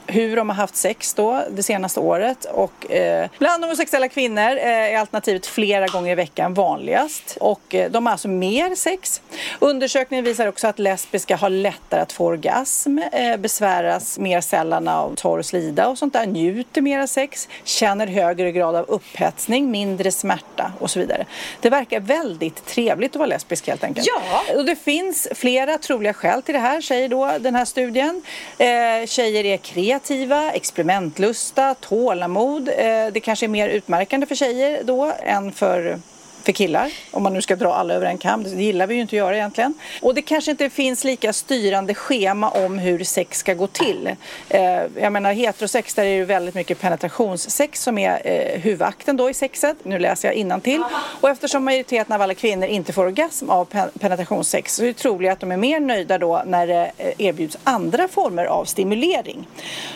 hur 0.08 0.36
de 0.36 0.50
har 0.50 0.56
haft 0.56 0.76
sex 0.76 1.14
då 1.14 1.44
det 1.52 1.64
senaste 1.64 2.00
året 2.00 2.46
och 2.46 2.92
eh, 2.92 3.30
bland 3.40 3.64
homosexuella 3.64 4.08
kvinnor 4.08 4.58
eh, 4.58 4.68
är 4.68 4.98
alternativet 4.98 5.46
flera 5.46 5.88
gånger 5.88 6.12
i 6.12 6.16
veckan 6.16 6.54
vanligast 6.54 7.38
och 7.40 7.76
eh, 7.76 7.92
de 7.92 8.06
har 8.06 8.12
alltså 8.12 8.28
mer 8.28 8.76
sex. 8.76 9.22
Undersökningen 9.60 10.26
visar 10.26 10.48
också 10.48 10.68
att 10.68 10.80
lesbiska 10.80 11.36
har 11.36 11.50
lättare 11.50 12.02
att 12.02 12.12
få 12.12 12.26
orgasm, 12.26 12.98
eh, 12.98 13.38
besväras 13.38 14.20
mer 14.20 14.42
sällan 14.42 14.88
av 14.88 15.16
torr 15.16 15.42
slida 15.42 15.88
och 15.88 15.98
sånt 15.98 16.14
där, 16.14 16.26
njuter 16.26 16.82
mer 16.82 17.00
av 17.00 17.08
sex, 17.08 17.50
känner 17.64 18.08
högre 18.08 18.52
grad 18.52 18.76
av 18.76 18.86
upphetsning, 18.88 19.72
mindre 19.72 20.12
smärta 20.12 20.72
och 20.80 20.92
så 20.92 21.00
vidare. 21.00 21.26
Det 21.62 21.70
verkar 21.70 22.00
väldigt 22.00 22.66
trevligt 22.66 23.12
att 23.12 23.20
vara 23.20 23.28
lesbisk 23.28 23.68
helt 23.68 23.84
enkelt. 23.84 24.08
Ja! 24.08 24.56
Och 24.56 24.66
det 24.66 24.76
finns 24.76 25.28
flera 25.32 25.78
troliga 25.78 26.14
skäl 26.14 26.42
till 26.42 26.54
det 26.54 26.60
här, 26.60 26.82
säger 26.82 27.10
då 27.10 27.32
den 27.40 27.56
här 27.56 27.66
studien. 27.66 28.22
Eh, 28.58 28.68
tjejer 29.06 29.46
är 29.46 29.58
kreativa 29.58 29.93
kreativa, 29.94 30.52
experimentlusta, 30.52 31.76
tålamod. 31.76 32.70
Eh, 32.70 33.08
det 33.14 33.20
kanske 33.24 33.46
är 33.46 33.48
mer 33.48 33.70
utmärkande 33.70 34.26
för 34.26 34.36
tjejer 34.36 34.84
då 34.84 35.14
än 35.20 35.52
för 35.52 36.00
för 36.44 36.52
killar, 36.52 36.92
om 37.12 37.24
man 37.24 37.34
nu 37.34 37.42
ska 37.42 37.56
dra 37.56 37.74
alla 37.74 37.94
över 37.94 38.06
en 38.06 38.18
kam. 38.18 38.44
Det 38.44 38.50
gillar 38.50 38.88
vi 38.88 38.96
ju 38.96 39.02
inte 39.02 39.16
att 39.16 39.18
göra 39.18 39.36
egentligen. 39.36 39.74
Och 40.02 40.16
det 40.16 40.22
kanske 40.22 40.52
inte 40.52 40.70
finns 40.70 41.04
lika 41.04 41.34
styrande 41.34 41.96
schema 41.96 42.50
om 42.50 42.80
hur 42.80 43.04
sex 43.04 43.38
ska 43.38 43.54
gå 43.54 43.68
till. 43.68 44.10
Eh, 44.50 44.62
jag 44.96 45.14
menar 45.14 45.34
heterosex, 45.34 45.94
där 45.94 46.04
är 46.06 46.20
det 46.20 46.26
väldigt 46.26 46.56
mycket 46.56 46.80
penetrationssex 46.80 47.84
som 47.84 47.98
är 47.98 48.22
eh, 48.24 48.62
huvudakten 48.62 49.18
då 49.18 49.30
i 49.30 49.34
sexet. 49.34 49.78
Nu 49.84 50.00
läser 50.00 50.28
jag 50.34 50.64
till. 50.64 50.84
Och 51.22 51.30
eftersom 51.30 51.64
majoriteten 51.64 52.16
av 52.16 52.22
alla 52.22 52.34
kvinnor 52.34 52.68
inte 52.68 52.94
får 52.94 53.06
orgasm 53.06 53.50
av 53.50 53.66
penetrationssex 54.00 54.76
så 54.76 54.84
är 54.84 54.88
det 54.88 54.94
troligt 54.94 55.32
att 55.32 55.40
de 55.40 55.52
är 55.52 55.58
mer 55.58 55.80
nöjda 55.80 56.18
då 56.18 56.44
när 56.46 56.68
det 56.68 56.92
eh, 56.98 57.14
erbjuds 57.18 57.58
andra 57.64 58.08
former 58.08 58.46
av 58.46 58.66
stimulering. 58.66 59.48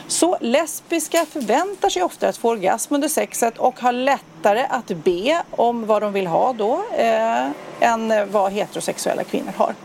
Så 0.08 0.38
lesbiska 0.42 1.26
förväntar 1.32 1.90
sig 1.90 2.04
ofta 2.04 2.28
att 2.28 2.38
få 2.38 2.50
orgasm 2.50 2.96
under 2.96 3.08
sexet 3.08 3.58
och 3.58 3.80
har 3.80 3.92
lättare 4.38 4.66
att 4.70 4.88
be 4.88 5.44
om 5.52 5.86
vad 5.86 6.02
de 6.02 6.14
vill 6.14 6.28
ha 6.28 6.54
då 6.54 6.84
eh, 6.98 7.50
än 7.80 8.32
vad 8.32 8.52
heterosexuella 8.52 9.24
kvinnor 9.24 9.52
har. 9.58 9.76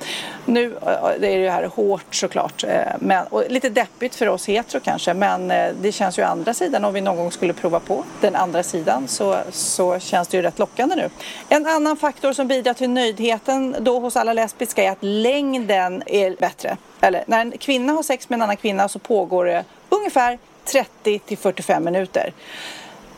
Nu 0.45 0.65
eh, 0.65 1.21
det 1.21 1.35
är 1.35 1.39
det 1.39 1.51
här 1.51 1.65
hårt 1.65 2.15
såklart, 2.15 2.65
eh, 2.65 2.93
men, 3.01 3.27
och 3.27 3.45
lite 3.49 3.69
deppigt 3.69 4.15
för 4.15 4.29
oss 4.29 4.49
hetero 4.49 4.81
kanske, 4.81 5.15
men 5.15 5.51
eh, 5.51 5.73
det 5.81 5.93
känns 5.93 6.19
ju 6.19 6.23
andra 6.23 6.55
sidan 6.55 6.85
om 6.85 6.95
vi 6.95 7.01
någon 7.01 7.17
gång 7.17 7.33
skulle 7.33 7.53
prova 7.53 7.81
på 7.81 8.05
den 8.21 8.37
andra 8.37 8.63
sidan 8.63 9.09
så, 9.09 9.39
så 9.51 9.99
känns 9.99 10.29
det 10.29 10.37
ju 10.37 10.43
rätt 10.43 10.59
lockande 10.59 10.97
nu. 10.97 11.11
En 11.49 11.67
annan 11.67 11.97
faktor 11.97 12.33
som 12.33 12.49
bidrar 12.49 12.75
till 12.75 12.91
nöjdheten 12.91 13.77
då 13.81 13.99
hos 13.99 14.17
alla 14.17 14.33
lesbiska 14.33 14.85
är 14.85 14.91
att 14.91 14.99
längden 15.01 16.03
är 16.07 16.37
bättre. 16.41 16.77
Eller 17.01 17.25
när 17.27 17.41
en 17.41 17.53
kvinna 17.59 17.93
har 17.93 18.03
sex 18.03 18.29
med 18.29 18.37
en 18.37 18.43
annan 18.43 18.57
kvinna 18.57 18.89
så 18.89 18.99
pågår 18.99 19.45
det 19.45 19.65
ungefär 19.89 20.39
30 20.65 21.19
till 21.19 21.39
45 21.39 21.85
minuter. 21.85 22.33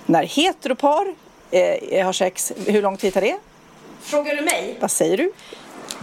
När 0.07 0.23
heteropar 0.23 1.15
eh, 1.51 2.07
har 2.07 2.13
sex, 2.13 2.53
hur 2.67 2.83
lång 2.83 2.97
tid 2.97 3.15
tar 3.15 3.21
det? 3.21 3.37
Frågar 4.01 4.37
du 4.37 4.43
mig? 4.43 4.77
Vad 4.81 4.91
säger 4.91 5.17
du? 5.17 5.33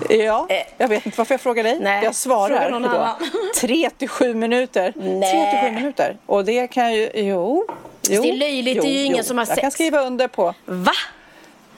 Ja, 0.10 0.48
eh. 0.50 0.64
jag 0.78 0.88
vet 0.88 1.06
inte 1.06 1.18
varför 1.18 1.34
jag 1.34 1.42
frågar 1.42 1.64
dig. 1.64 1.80
Nej, 1.80 2.04
jag 2.04 2.16
svarar 2.16 2.70
någon 2.70 2.86
annan. 2.86 3.16
3 3.62 3.90
till 3.90 4.10
7 4.10 4.34
minuter. 4.34 4.94
Nej. 4.96 5.52
3 5.52 5.62
till 5.62 5.70
7 5.70 5.76
minuter. 5.76 6.18
Och 6.26 6.46
det 6.46 6.68
kan 6.68 6.94
ju, 6.94 7.10
jo. 7.14 7.66
jo 8.10 8.22
det 8.22 8.30
är 8.30 8.34
löjligt, 8.34 8.78
jo, 8.78 8.84
det 8.84 8.90
är 8.90 8.94
ju 8.94 9.04
ingen 9.04 9.18
jo. 9.18 9.24
som 9.24 9.38
har 9.38 9.46
sex. 9.46 9.58
Jag 9.58 9.62
kan 9.62 9.72
skriva 9.72 10.02
under 10.02 10.28
på. 10.28 10.54
Va? 10.66 10.92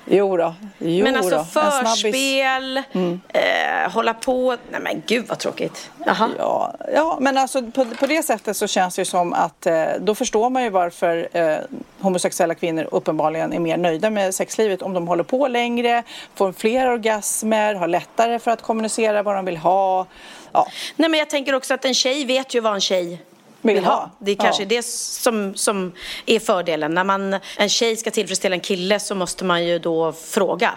Jo 0.06 0.38
då. 0.38 0.56
Jo 0.78 1.04
men 1.04 1.16
alltså 1.16 1.38
då. 1.38 1.44
förspel, 1.44 2.82
mm. 2.92 3.22
eh, 3.28 3.92
hålla 3.92 4.14
på. 4.14 4.58
Nej 4.72 4.82
men 4.82 5.04
gud 5.08 5.26
vad 5.28 5.40
tråkigt. 5.40 5.90
Jaha. 6.06 6.30
Ja, 6.38 6.76
ja, 6.94 7.18
men 7.22 7.38
alltså 7.38 7.72
på, 7.72 7.86
på 7.86 8.06
det 8.06 8.24
sättet 8.24 8.58
så 8.58 8.68
känns 8.68 8.96
det 8.96 9.06
som 9.06 9.34
att 9.34 9.66
eh, 9.66 9.86
då 10.00 10.16
förstår 10.16 10.50
man 10.50 10.64
ju 10.64 10.70
varför 10.70 11.30
eh, 11.32 11.58
homosexuella 12.00 12.56
kvinnor 12.56 12.88
uppenbarligen 12.92 13.54
är 13.54 13.60
mer 13.60 13.78
nöjda 13.78 14.10
med 14.10 14.36
sexlivet 14.36 14.82
om 14.82 14.94
de 14.94 15.08
håller 15.08 15.24
på 15.24 15.48
längre, 15.48 16.04
får 16.36 16.52
fler 16.52 16.92
orgasmer, 16.92 17.76
har 17.76 17.88
lättare 17.88 18.40
för 18.40 18.52
att 18.52 18.62
kommunicera 18.62 19.24
vad 19.24 19.36
de 19.36 19.46
vill 19.46 19.58
ha. 19.58 20.06
Ja. 20.52 20.68
Nej 20.96 21.10
men 21.10 21.20
jag 21.20 21.30
tänker 21.30 21.56
också 21.56 21.74
att 21.74 21.86
en 21.86 21.94
tjej 21.94 22.26
vet 22.26 22.56
ju 22.56 22.60
vad 22.60 22.74
en 22.74 22.82
tjej 22.82 23.22
vill 23.64 23.86
ha. 23.86 24.10
Det 24.20 24.32
är 24.32 24.36
kanske 24.36 24.64
ja. 24.64 24.70
det 24.70 24.86
som, 24.86 25.56
som 25.56 25.92
är 26.26 26.40
fördelen. 26.40 26.94
När 26.94 27.04
man, 27.04 27.40
en 27.58 27.70
tjej 27.70 27.98
ska 27.98 28.12
tillfredsställa 28.12 28.56
en 28.56 28.62
kille 28.62 29.00
så 29.00 29.16
måste 29.16 29.46
man 29.46 29.66
ju 29.66 29.80
då 29.80 30.12
fråga. 30.12 30.74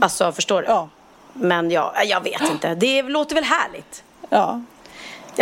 Alltså, 0.00 0.32
förstår 0.32 0.62
du? 0.62 0.68
Ja. 0.68 0.88
Men 1.32 1.70
ja, 1.70 1.94
jag 2.04 2.20
vet 2.22 2.50
inte. 2.50 2.74
Det 2.74 3.02
låter 3.02 3.34
väl 3.34 3.44
härligt? 3.44 4.04
Ja. 4.28 4.60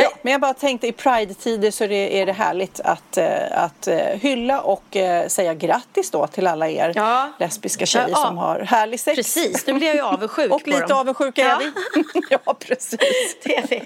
Ja, 0.03 0.13
men 0.23 0.33
jag 0.33 0.41
bara 0.41 0.55
tänkte 0.55 0.87
i 0.87 0.93
Pride-tider 0.93 1.71
så 1.71 1.85
är 1.85 2.27
det 2.27 2.33
härligt 2.33 2.81
att, 2.81 3.17
eh, 3.17 3.63
att 3.63 3.89
eh, 3.89 3.97
hylla 3.97 4.61
och 4.61 4.97
eh, 4.97 5.29
säga 5.29 5.55
grattis 5.55 6.11
då 6.11 6.27
till 6.27 6.47
alla 6.47 6.69
er 6.69 6.93
ja. 6.95 7.33
lesbiska 7.39 7.87
tjejer 7.87 8.09
ja, 8.09 8.17
som 8.17 8.39
har 8.39 8.61
härlig 8.61 9.01
sex. 9.01 9.17
Precis, 9.17 9.67
nu 9.67 9.73
blir 9.73 9.87
jag 9.87 9.97
ju 9.97 10.03
avundsjuk 10.03 10.53
Och 10.53 10.69
lite 10.69 10.95
avundsjuka 10.95 11.51
är 11.51 11.59
vi. 11.59 11.73
ja, 12.31 12.55
precis. 12.59 12.99
Det 13.45 13.57
är 13.57 13.67
vi. 13.67 13.83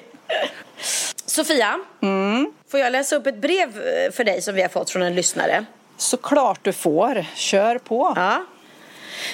Sofia, 1.30 1.80
mm. 2.02 2.52
får 2.68 2.80
jag 2.80 2.92
läsa 2.92 3.16
upp 3.16 3.26
ett 3.26 3.40
brev 3.40 3.68
eh, 3.68 4.12
för 4.12 4.24
dig 4.24 4.42
som 4.42 4.54
vi 4.54 4.62
har 4.62 4.68
fått 4.68 4.90
från 4.90 5.02
en 5.02 5.14
lyssnare? 5.14 5.64
Såklart 5.96 6.64
du 6.64 6.72
får. 6.72 7.26
Kör 7.34 7.78
på. 7.78 8.12
Ja. 8.16 8.44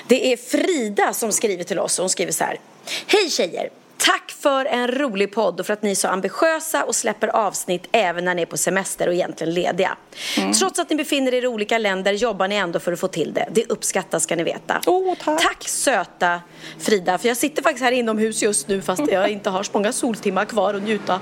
Det 0.06 0.32
är 0.32 0.36
Frida 0.36 1.12
som 1.12 1.32
skriver 1.32 1.64
till 1.64 1.78
oss. 1.78 1.98
Hon 1.98 2.10
skriver 2.10 2.32
så 2.32 2.44
här. 2.44 2.60
Hej 3.06 3.30
tjejer! 3.30 3.70
Tack 4.06 4.32
för 4.32 4.64
en 4.64 4.88
rolig 4.88 5.32
podd 5.32 5.60
och 5.60 5.66
för 5.66 5.72
att 5.72 5.82
ni 5.82 5.90
är 5.90 5.94
så 5.94 6.08
ambitiösa 6.08 6.84
och 6.84 6.94
släpper 6.94 7.28
avsnitt 7.28 7.88
även 7.92 8.24
när 8.24 8.34
ni 8.34 8.42
är 8.42 8.46
på 8.46 8.56
semester 8.56 9.08
och 9.08 9.14
egentligen 9.14 9.54
lediga. 9.54 9.96
Mm. 10.36 10.52
Trots 10.52 10.78
att 10.78 10.90
ni 10.90 10.96
befinner 10.96 11.34
er 11.34 11.44
i 11.44 11.46
olika 11.46 11.78
länder 11.78 12.12
jobbar 12.12 12.48
ni 12.48 12.54
ändå 12.54 12.78
för 12.78 12.92
att 12.92 13.00
få 13.00 13.08
till 13.08 13.32
det. 13.32 13.48
Det 13.50 13.70
uppskattas 13.70 14.22
ska 14.22 14.36
ni 14.36 14.42
veta. 14.42 14.80
Oh, 14.86 15.14
tack. 15.14 15.42
tack 15.42 15.68
söta 15.68 16.40
Frida, 16.78 17.18
för 17.18 17.28
jag 17.28 17.36
sitter 17.36 17.62
faktiskt 17.62 17.84
här 17.84 17.92
inomhus 17.92 18.42
just 18.42 18.68
nu 18.68 18.82
fast 18.82 19.12
jag 19.12 19.28
inte 19.30 19.50
har 19.50 19.62
så 19.62 19.70
många 19.74 19.92
soltimmar 19.92 20.44
kvar 20.44 20.74
att 20.74 20.82
njuta. 20.82 21.20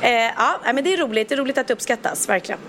Eh, 0.00 0.10
ja, 0.10 0.60
men 0.64 0.84
det 0.84 0.92
är 0.92 0.96
roligt, 0.96 1.28
det 1.28 1.34
är 1.34 1.36
roligt 1.36 1.58
att 1.58 1.66
det 1.66 1.74
uppskattas, 1.74 2.28
verkligen. 2.28 2.60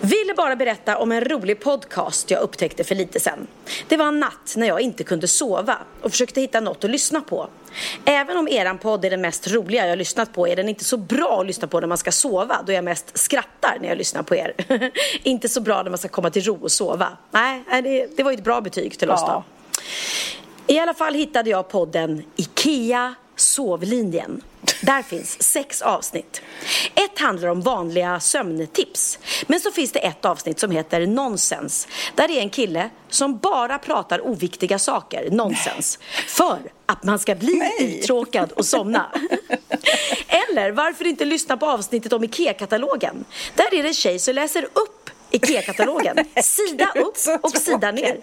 Ville 0.00 0.34
bara 0.34 0.56
berätta 0.56 0.98
om 0.98 1.12
en 1.12 1.24
rolig 1.24 1.60
podcast 1.60 2.30
jag 2.30 2.40
upptäckte 2.40 2.84
för 2.84 2.94
lite 2.94 3.20
sedan. 3.20 3.46
Det 3.88 3.96
var 3.96 4.06
en 4.06 4.20
natt 4.20 4.54
när 4.56 4.66
jag 4.66 4.80
inte 4.80 5.04
kunde 5.04 5.28
sova 5.28 5.78
och 6.02 6.10
försökte 6.10 6.40
hitta 6.40 6.60
något 6.60 6.84
att 6.84 6.90
lyssna 6.90 7.20
på. 7.20 7.48
Även 8.04 8.36
om 8.36 8.48
era 8.48 8.60
eran 8.70 8.78
podd 8.78 9.04
är 9.04 9.10
den 9.10 9.20
mest 9.20 9.48
roliga 9.48 9.82
jag 9.82 9.88
har 9.88 9.96
lyssnat 9.96 10.32
på. 10.32 10.48
Är 10.48 10.56
den 10.56 10.68
inte 10.68 10.84
så 10.84 10.96
bra 10.96 11.40
att 11.40 11.46
lyssna 11.46 11.68
på 11.68 11.80
när 11.80 11.88
man 11.88 11.98
ska 11.98 12.12
sova? 12.12 12.62
Då 12.66 12.72
jag 12.72 12.84
mest 12.84 13.18
skrattar 13.18 13.78
när 13.80 13.88
jag 13.88 13.98
lyssnar 13.98 14.22
på 14.22 14.34
er. 14.36 14.54
inte 15.22 15.48
så 15.48 15.60
bra 15.60 15.82
när 15.82 15.90
man 15.90 15.98
ska 15.98 16.08
komma 16.08 16.30
till 16.30 16.42
ro 16.42 16.58
och 16.62 16.72
sova. 16.72 17.08
Nej, 17.30 17.64
det, 17.68 18.16
det 18.16 18.22
var 18.22 18.30
ju 18.30 18.34
ett 18.34 18.44
bra 18.44 18.60
betyg 18.60 18.98
till 18.98 19.10
oss 19.10 19.20
då. 19.26 19.44
I 20.66 20.78
alla 20.78 20.94
fall 20.94 21.14
hittade 21.14 21.50
jag 21.50 21.68
podden 21.68 22.22
IKEA 22.36 23.14
Sovlinjen. 23.36 24.42
Där 24.80 25.02
finns 25.02 25.42
sex 25.42 25.82
avsnitt. 25.82 26.42
Ett 26.94 27.18
handlar 27.18 27.48
om 27.48 27.60
vanliga 27.60 28.20
sömntips. 28.20 29.18
Men 29.46 29.60
så 29.60 29.70
finns 29.70 29.92
det 29.92 29.98
ett 29.98 30.24
avsnitt 30.24 30.60
som 30.60 30.70
heter 30.70 31.06
Nonsens. 31.06 31.88
Där 32.14 32.28
det 32.28 32.38
är 32.38 32.40
en 32.40 32.50
kille 32.50 32.90
som 33.08 33.38
bara 33.38 33.78
pratar 33.78 34.26
oviktiga 34.26 34.78
saker, 34.78 35.30
nonsens. 35.30 35.98
För 36.26 36.58
att 36.86 37.04
man 37.04 37.18
ska 37.18 37.34
bli 37.34 37.54
Nej. 37.54 37.98
uttråkad 37.98 38.52
och 38.52 38.66
somna. 38.66 39.06
Eller 40.28 40.72
varför 40.72 41.06
inte 41.06 41.24
lyssna 41.24 41.56
på 41.56 41.66
avsnittet 41.66 42.12
om 42.12 42.24
IKEA-katalogen? 42.24 43.24
Där 43.54 43.74
är 43.74 43.82
det 43.82 43.88
en 43.88 43.94
tjej 43.94 44.18
som 44.18 44.34
läser 44.34 44.64
upp 44.64 45.10
IKEA-katalogen. 45.30 46.16
Sida 46.42 46.92
upp 46.94 47.44
och 47.44 47.50
sida 47.50 47.90
ner 47.90 48.20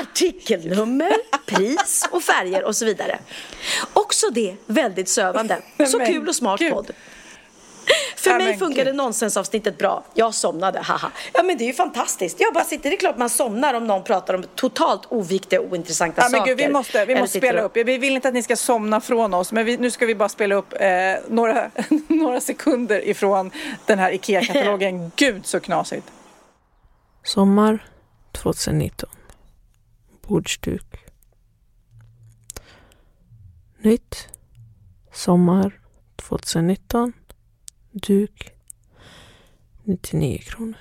artikelnummer, 0.00 1.12
pris 1.46 2.08
och 2.10 2.22
färger 2.22 2.64
och 2.64 2.76
så 2.76 2.84
vidare. 2.84 3.18
Också 3.92 4.26
det 4.30 4.56
väldigt 4.66 5.08
sövande. 5.08 5.58
Så 5.90 5.98
Men 5.98 6.06
kul 6.06 6.28
och 6.28 6.34
smart 6.36 6.60
podd. 6.70 6.90
För 8.16 8.30
Ja, 8.30 8.36
mig 8.38 8.46
men 8.46 8.58
funkade 8.58 8.92
nonsensavsnittet 8.92 9.78
bra. 9.78 10.04
Jag 10.14 10.34
somnade, 10.34 10.80
haha. 10.80 11.10
Ja 11.32 11.42
men 11.42 11.58
det 11.58 11.64
är 11.64 11.66
ju 11.66 11.72
fantastiskt. 11.72 12.40
Jag 12.40 12.54
bara 12.54 12.64
sitter, 12.64 12.90
det 12.90 12.96
är 12.96 12.98
klart 12.98 13.18
man 13.18 13.30
somnar 13.30 13.74
om 13.74 13.86
någon 13.86 14.04
pratar 14.04 14.34
om 14.34 14.44
totalt 14.54 15.02
oviktiga 15.08 15.60
och 15.60 15.72
ointressanta 15.72 16.22
Ja, 16.22 16.28
men 16.28 16.40
saker. 16.40 16.54
gud, 16.54 16.66
vi 16.66 16.72
måste, 16.72 17.04
vi 17.04 17.14
måste 17.20 17.38
spela 17.38 17.60
och- 17.60 17.66
upp. 17.66 17.76
Vi 17.86 17.98
vill 17.98 18.14
inte 18.14 18.28
att 18.28 18.34
ni 18.34 18.42
ska 18.42 18.56
somna 18.56 19.00
från 19.00 19.34
oss, 19.34 19.52
men 19.52 19.64
vi, 19.64 19.76
nu 19.76 19.90
ska 19.90 20.06
vi 20.06 20.14
bara 20.14 20.28
spela 20.28 20.54
upp 20.54 20.72
eh, 20.80 20.88
några, 21.28 21.70
några 22.08 22.40
sekunder 22.40 23.08
ifrån 23.08 23.50
den 23.86 23.98
här 23.98 24.12
IKEA-katalogen. 24.12 25.12
Gud 25.16 25.46
så 25.46 25.60
knasigt. 25.60 26.06
Sommar 27.24 27.86
2019. 28.32 29.08
Bordsduk. 30.26 31.04
Nytt. 33.78 34.28
Sommar 35.12 35.80
2019. 36.16 37.12
Duk. 37.92 38.52
99 39.84 40.38
kronor. 40.38 40.78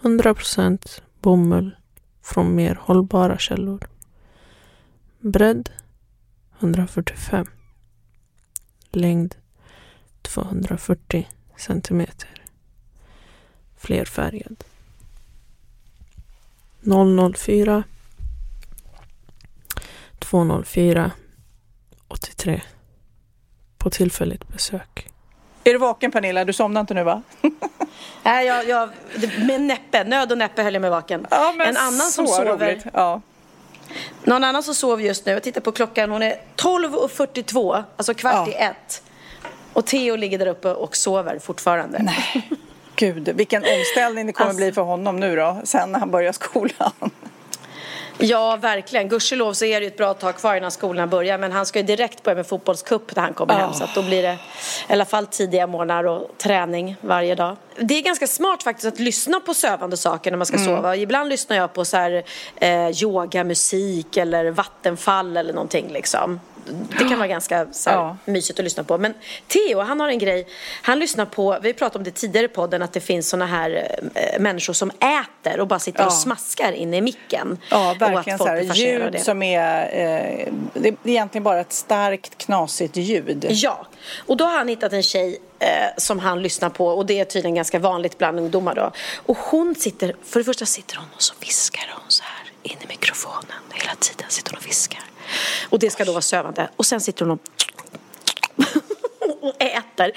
100 0.00 0.34
procent 0.34 1.02
bomull 1.20 1.76
från 2.22 2.54
mer 2.54 2.74
hållbara 2.74 3.38
källor. 3.38 3.88
Bredd 5.18 5.70
145. 6.58 7.46
Längd 8.90 9.34
240 10.22 11.28
centimeter. 11.56 12.44
Flerfärgad. 13.76 14.64
004 17.34 17.82
204 20.18 21.10
83 22.08 22.60
på 23.78 23.90
tillfälligt 23.90 24.48
besök. 24.48 25.08
Är 25.64 25.72
du 25.72 25.78
vaken 25.78 26.10
Pernilla? 26.10 26.44
Du 26.44 26.52
somnar 26.52 26.80
inte 26.80 26.94
nu 26.94 27.04
va? 27.04 27.22
Nej, 28.22 28.46
jag, 28.46 28.68
jag, 28.68 28.90
med 29.46 29.60
näppe, 29.60 30.04
nöd 30.04 30.32
och 30.32 30.38
näppe 30.38 30.62
höll 30.62 30.74
jag 30.74 30.80
mig 30.80 30.90
vaken. 30.90 31.26
Ja, 31.30 31.54
men 31.56 31.68
en 31.68 31.76
annan 31.76 32.00
som 32.10 32.26
sover. 32.26 32.56
roligt. 32.58 32.84
Ja. 32.94 33.20
Någon 34.24 34.44
annan 34.44 34.62
som 34.62 34.74
sover 34.74 35.04
just 35.04 35.26
nu, 35.26 35.32
jag 35.32 35.42
tittar 35.42 35.60
på 35.60 35.72
klockan, 35.72 36.10
hon 36.10 36.22
är 36.22 36.40
12.42, 36.56 37.84
alltså 37.96 38.14
kvart 38.14 38.34
Ja. 38.34 38.48
i 38.48 38.54
ett. 38.54 39.02
Och 39.72 39.86
Theo 39.86 40.16
ligger 40.16 40.38
där 40.38 40.46
uppe 40.46 40.68
och 40.74 40.96
sover 40.96 41.38
fortfarande. 41.38 41.98
Nej. 42.02 42.50
Gud, 42.96 43.28
vilken 43.28 43.62
omställning 43.64 44.26
det 44.26 44.32
kommer 44.32 44.48
Alltså- 44.48 44.64
bli 44.64 44.72
för 44.72 44.82
honom 44.82 45.20
nu 45.20 45.36
då, 45.36 45.60
sen 45.64 45.92
när 45.92 45.98
han 45.98 46.10
börjar 46.10 46.32
skolan. 46.32 46.92
Ja, 48.18 48.56
verkligen. 48.56 49.08
Gudskelov 49.08 49.52
så 49.52 49.64
är 49.64 49.80
det 49.80 49.84
ju 49.84 49.88
ett 49.88 49.96
bra 49.96 50.14
tag 50.14 50.36
kvar 50.36 50.56
innan 50.56 50.70
skolorna 50.70 51.06
börjar. 51.06 51.38
Men 51.38 51.52
han 51.52 51.66
ska 51.66 51.78
ju 51.78 51.84
direkt 51.84 52.22
börja 52.22 52.36
med 52.36 52.46
fotbollscup 52.46 53.16
när 53.16 53.22
han 53.22 53.34
kommer 53.34 53.54
hem. 53.54 53.72
Så 53.72 53.84
att 53.84 53.94
då 53.94 54.02
blir 54.02 54.22
det 54.22 54.38
i 54.88 54.92
alla 54.92 55.04
fall 55.04 55.26
tidiga 55.26 55.66
morgnar 55.66 56.04
och 56.04 56.30
träning 56.38 56.96
varje 57.00 57.34
dag. 57.34 57.56
Det 57.80 57.94
är 57.94 58.02
ganska 58.02 58.26
smart 58.26 58.62
faktiskt 58.62 58.86
att 58.86 58.98
lyssna 58.98 59.40
på 59.40 59.54
sövande 59.54 59.96
saker 59.96 60.30
när 60.30 60.38
man 60.38 60.46
ska 60.46 60.58
sova. 60.58 60.96
Ibland 60.96 61.28
lyssnar 61.28 61.56
jag 61.56 61.72
på 61.72 61.84
så 61.84 61.96
här 61.96 62.22
eh, 62.56 63.02
yogamusik 63.02 64.16
eller 64.16 64.50
vattenfall 64.50 65.36
eller 65.36 65.52
någonting 65.52 65.88
liksom. 65.92 66.40
Det 66.98 67.04
kan 67.08 67.18
vara 67.18 67.28
ganska 67.28 67.66
så 67.72 67.90
här, 67.90 67.96
Ja. 67.96 68.16
mysigt 68.24 68.58
att 68.58 68.64
lyssna 68.64 68.84
på. 68.84 68.98
Men 68.98 69.14
Theo, 69.48 69.80
han 69.80 70.00
har 70.00 70.08
en 70.08 70.18
grej. 70.18 70.46
Han 70.82 70.98
lyssnar 70.98 71.24
på, 71.26 71.58
vi 71.62 71.72
pratade 71.74 71.98
om 71.98 72.04
det 72.04 72.10
tidigare 72.10 72.44
i 72.46 72.48
podden, 72.48 72.82
att 72.82 72.92
det 72.92 73.00
finns 73.00 73.28
såna 73.28 73.46
här 73.46 73.98
eh, 74.14 74.40
människor 74.40 74.72
som 74.72 74.90
äter 74.90 75.60
och 75.60 75.66
bara 75.66 75.78
sitter 75.78 76.00
Ja. 76.00 76.06
och 76.06 76.12
smaskar 76.12 76.72
in 76.72 76.94
i 76.94 77.00
micken. 77.00 77.58
Ja, 77.70 77.84
Och 77.84 77.90
att 77.90 78.00
verkligen 78.00 78.38
så 78.38 78.44
folk 78.44 78.50
här, 78.50 78.60
blir 78.60 78.68
fascinerade 78.68 78.98
av 79.04 79.04
ljud 79.04 79.12
det. 79.12 79.24
som 79.24 79.42
är, 79.42 79.82
eh, 79.82 80.52
det 80.74 80.88
är 80.88 80.96
egentligen 81.04 81.42
bara 81.44 81.60
ett 81.60 81.72
starkt 81.72 82.38
knasigt 82.38 82.96
ljud. 82.96 83.46
Ja, 83.48 83.86
och 84.26 84.36
då 84.36 84.44
har 84.44 84.58
han 84.58 84.68
hittat 84.68 84.92
en 84.92 85.02
tjej 85.02 85.38
eh, 85.58 85.68
som 85.96 86.18
han 86.18 86.42
lyssnar 86.42 86.70
på 86.70 86.86
och 86.88 87.06
det 87.06 87.20
är 87.20 87.24
tydligen 87.24 87.54
ganska 87.54 87.78
vanligt 87.78 88.18
bland 88.18 88.38
ungdomar 88.38 88.74
då. 88.74 88.92
Och 89.26 89.36
hon 89.38 89.74
sitter, 89.74 90.16
för 90.24 90.40
det 90.40 90.44
första 90.44 90.66
sitter 90.66 90.96
hon 90.96 91.06
och 91.14 91.22
så 91.22 91.34
viskar 91.40 91.90
hon 91.94 92.04
så 92.10 92.22
här 92.22 92.52
in 92.62 92.76
i 92.82 92.86
mikrofonen 92.88 93.42
hela 93.74 93.94
tiden 93.94 94.26
sitter 94.28 94.50
hon 94.52 94.58
och 94.58 94.66
viskar. 94.68 95.00
Och 95.70 95.78
det 95.78 95.90
ska 95.90 96.04
då 96.04 96.12
vara 96.12 96.22
sövande. 96.22 96.68
Och 96.76 96.86
sen 96.86 97.00
sitter 97.00 97.24
hon 97.24 97.30
och 97.30 97.40
och 99.40 99.62
äter. 99.62 100.12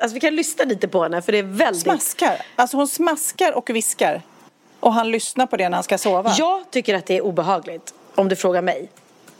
Alltså 0.00 0.14
vi 0.14 0.20
kan 0.20 0.36
lyssna 0.36 0.64
lite 0.64 0.88
på 0.88 1.02
henne 1.02 1.22
för 1.22 1.32
det 1.32 1.38
är 1.38 1.42
väldigt 1.42 1.82
Smaskar. 1.82 2.42
Alltså 2.56 2.76
hon 2.76 2.88
smaskar 2.88 3.52
och 3.52 3.70
viskar. 3.70 4.22
Och 4.80 4.92
han 4.92 5.10
lyssnar 5.10 5.46
på 5.46 5.56
det 5.56 5.68
när 5.68 5.76
han 5.76 5.84
ska 5.84 5.98
sova. 5.98 6.34
Jag 6.38 6.70
tycker 6.70 6.94
att 6.94 7.06
det 7.06 7.16
är 7.16 7.20
obehagligt, 7.20 7.94
om 8.14 8.28
du 8.28 8.36
frågar 8.36 8.62
mig. 8.62 8.90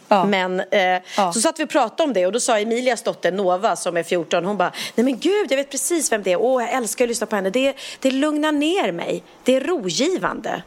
Ja. 0.08 0.24
Men 0.24 0.60
eh, 0.60 0.80
Ja. 1.16 1.32
så 1.34 1.40
satt 1.40 1.60
vi 1.60 1.64
och 1.64 1.68
pratade 1.68 2.02
om 2.02 2.12
det 2.12 2.26
och 2.26 2.32
då 2.32 2.40
sa 2.40 2.58
Emilias 2.58 3.02
dotter 3.02 3.32
Nova 3.32 3.76
som 3.76 3.96
är 3.96 4.02
14, 4.02 4.44
hon 4.44 4.56
bara 4.56 4.72
Nej 4.94 5.04
men 5.04 5.18
gud, 5.18 5.46
jag 5.52 5.56
vet 5.56 5.70
precis 5.70 6.12
vem 6.12 6.22
det 6.22 6.32
är. 6.32 6.40
Åh, 6.40 6.62
jag 6.62 6.72
älskar 6.72 7.04
att 7.04 7.08
lyssna 7.08 7.26
på 7.26 7.36
henne. 7.36 7.50
Det, 7.50 7.74
det 8.00 8.10
lugnar 8.10 8.52
ner 8.52 8.92
mig. 8.92 9.22
Det 9.44 9.54
är 9.54 9.60
rogivande. 9.60 10.62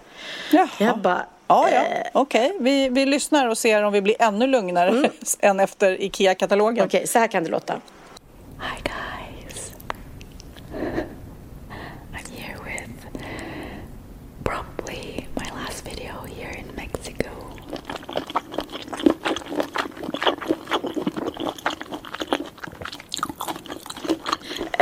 Jaha. 0.51 0.67
Jag 0.77 0.97
bara, 0.97 1.25
Ja, 1.47 1.69
ja. 1.69 1.81
eh, 1.85 2.01
Okej, 2.13 2.53
vi, 2.59 2.89
vi 2.89 3.05
lyssnar 3.05 3.47
och 3.47 3.57
ser 3.57 3.83
om 3.83 3.93
vi 3.93 4.01
blir 4.01 4.15
ännu 4.19 4.47
lugnare 4.47 5.09
än 5.39 5.59
efter 5.59 6.01
IKEA-katalogen. 6.01 6.85
Okej, 6.85 7.07
så 7.07 7.19
här 7.19 7.27
kan 7.27 7.43
det 7.43 7.49
låta. 7.49 7.73
Hi 7.73 8.81
guys. 8.83 9.24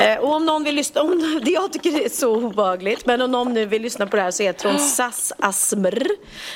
Eh, 0.04 0.18
och 0.18 0.34
om 0.36 0.46
någon 0.46 0.64
vill 0.64 0.76
lyssna, 0.76 1.02
om, 1.02 1.42
det 1.46 1.52
jag 1.52 1.74
tycker 1.74 1.92
det 1.92 2.06
är 2.06 2.10
så 2.10 2.36
obehagligt, 2.36 3.06
men 3.06 3.22
om 3.22 3.32
någon 3.32 3.54
nu 3.54 3.66
vill 3.66 3.82
lyssna 3.82 4.08
på 4.08 4.16
det 4.16 4.22
här 4.22 4.32
så 4.32 4.44
heter 4.44 4.70
hon 4.70 4.80
SAS 4.80 5.34
Asmr. 5.40 6.08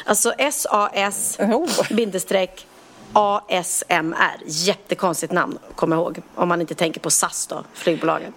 Alltså 0.06 0.34
S-A-S 0.38 1.38
Oh. 1.40 1.94
bindestreck 1.94 2.68
ASMR. 3.14 4.38
Jättekonstigt 4.46 5.34
namn, 5.34 5.58
kom 5.76 5.94
ihåg. 5.94 6.22
Om 6.36 6.50
man 6.50 6.62
inte 6.62 6.76
tänker 6.76 7.00
på 7.00 7.10
SAS 7.10 7.48
då, 7.48 7.64
flygbolaget. 7.74 8.34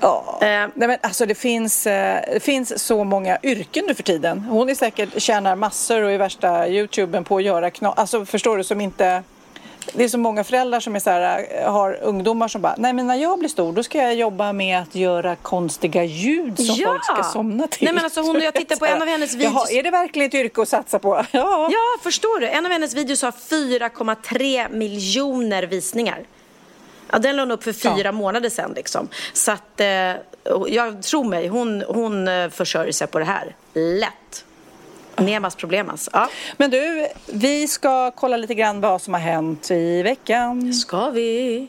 Ja. 0.00 0.38
Eh. 0.40 0.46
Nej, 0.46 0.70
men 0.74 0.98
alltså 1.02 1.26
det 1.26 1.34
finns, 1.34 1.86
eh, 1.86 2.20
det 2.32 2.40
finns 2.40 2.84
så 2.86 3.04
många 3.04 3.38
yrken 3.42 3.84
nu 3.86 3.94
för 3.94 4.02
tiden. 4.02 4.40
Hon 4.40 4.68
är 4.68 4.74
säkert 4.74 5.22
tjänar 5.22 5.56
massor 5.56 6.02
och 6.02 6.10
är 6.10 6.18
värsta 6.18 6.68
youtuben 6.68 7.24
på 7.24 7.36
att 7.36 7.42
göra 7.42 7.70
knas. 7.70 7.94
Alltså 7.96 8.24
förstår 8.24 8.56
du 8.56 8.64
som 8.64 8.80
inte 8.80 9.22
det 9.92 10.04
är 10.04 10.08
så 10.08 10.18
många 10.18 10.44
föräldrar 10.44 10.80
som 10.80 10.96
är 10.96 11.00
så 11.00 11.10
här, 11.10 11.46
eh, 11.50 11.72
har 11.72 11.98
ungdomar 12.02 12.48
som 12.48 12.62
bara, 12.62 12.74
nej 12.78 12.92
men 12.92 13.06
när 13.06 13.14
jag 13.14 13.38
blir 13.38 13.48
stor 13.48 13.72
då 13.72 13.82
ska 13.82 13.98
jag 13.98 14.14
jobba 14.14 14.52
med 14.52 14.78
att 14.82 14.94
göra 14.94 15.36
konstiga 15.36 16.04
ljud 16.04 16.56
som 16.56 16.74
Ja! 16.78 16.88
folk 16.88 17.04
ska 17.04 17.22
somna 17.32 17.66
till. 17.66 17.84
Nej, 17.84 17.94
men 17.94 18.04
alltså 18.04 18.20
hon- 18.20 18.40
jag 18.40 18.54
tittar 18.54 18.76
på 18.76 18.86
en 18.86 19.02
av 19.02 19.08
hennes 19.08 19.34
videos- 19.36 19.42
Jaha, 19.54 19.70
är 19.70 19.82
det 19.82 19.90
verkligen 19.90 20.28
ett 20.28 20.34
yrke 20.34 20.62
att 20.62 20.68
satsa 20.68 20.98
på? 20.98 21.14
Ja. 21.30 21.68
Ja, 21.72 21.78
förstår 22.02 22.40
du? 22.40 22.48
En 22.48 22.66
av 22.66 22.72
hennes 22.72 22.94
videos 22.94 23.22
har 23.22 23.30
4,3 23.32 24.68
miljoner 24.72 25.62
visningar. 25.62 26.18
Ja, 27.12 27.18
den 27.18 27.36
la 27.36 27.42
hon 27.42 27.50
upp 27.50 27.64
för 27.64 27.72
fyra 27.72 27.94
Ja. 28.04 28.12
månader 28.12 28.48
sedan 28.50 28.72
liksom. 28.76 29.08
Så 29.32 29.52
att, 29.52 29.80
eh, 29.80 29.86
jag 30.68 31.02
tror 31.02 31.24
mig, 31.24 31.48
hon, 31.48 31.82
hon 31.88 32.28
eh, 32.28 32.48
försörjer 32.50 32.92
sig 32.92 33.06
på 33.06 33.18
det 33.18 33.24
här. 33.24 33.54
Lätt. 33.74 34.44
Nemas 35.18 35.54
problemas. 35.56 36.08
Ja, 36.12 36.28
Men 36.56 36.70
du, 36.70 37.06
vi 37.32 37.68
ska 37.68 38.10
kolla 38.10 38.36
lite 38.36 38.54
grann 38.54 38.80
vad 38.80 39.02
som 39.02 39.14
har 39.14 39.20
hänt 39.20 39.70
i 39.70 40.02
veckan. 40.02 40.74
ska 40.74 41.10
vi? 41.10 41.68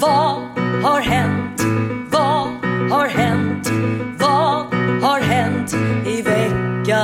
Vad 0.00 0.42
har 0.84 1.00
hänt? 1.00 1.60
Vad 2.10 2.48
har 2.90 3.06
hänt? 3.08 3.68
Vad 4.20 4.64
har 5.02 5.20
hänt 5.20 5.74
i 6.06 6.22
veckan? 6.22 6.96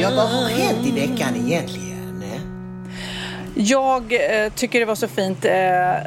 Ja, 0.00 0.10
vad 0.16 0.28
har 0.28 0.48
hänt 0.48 0.86
i 0.86 0.90
veckan 0.90 1.36
egentligen? 1.36 1.91
Jag 3.54 4.12
eh, 4.44 4.52
tycker 4.52 4.80
det 4.80 4.84
var 4.86 4.94
så 4.94 5.08
fint. 5.08 5.44
Eh, 5.44 5.52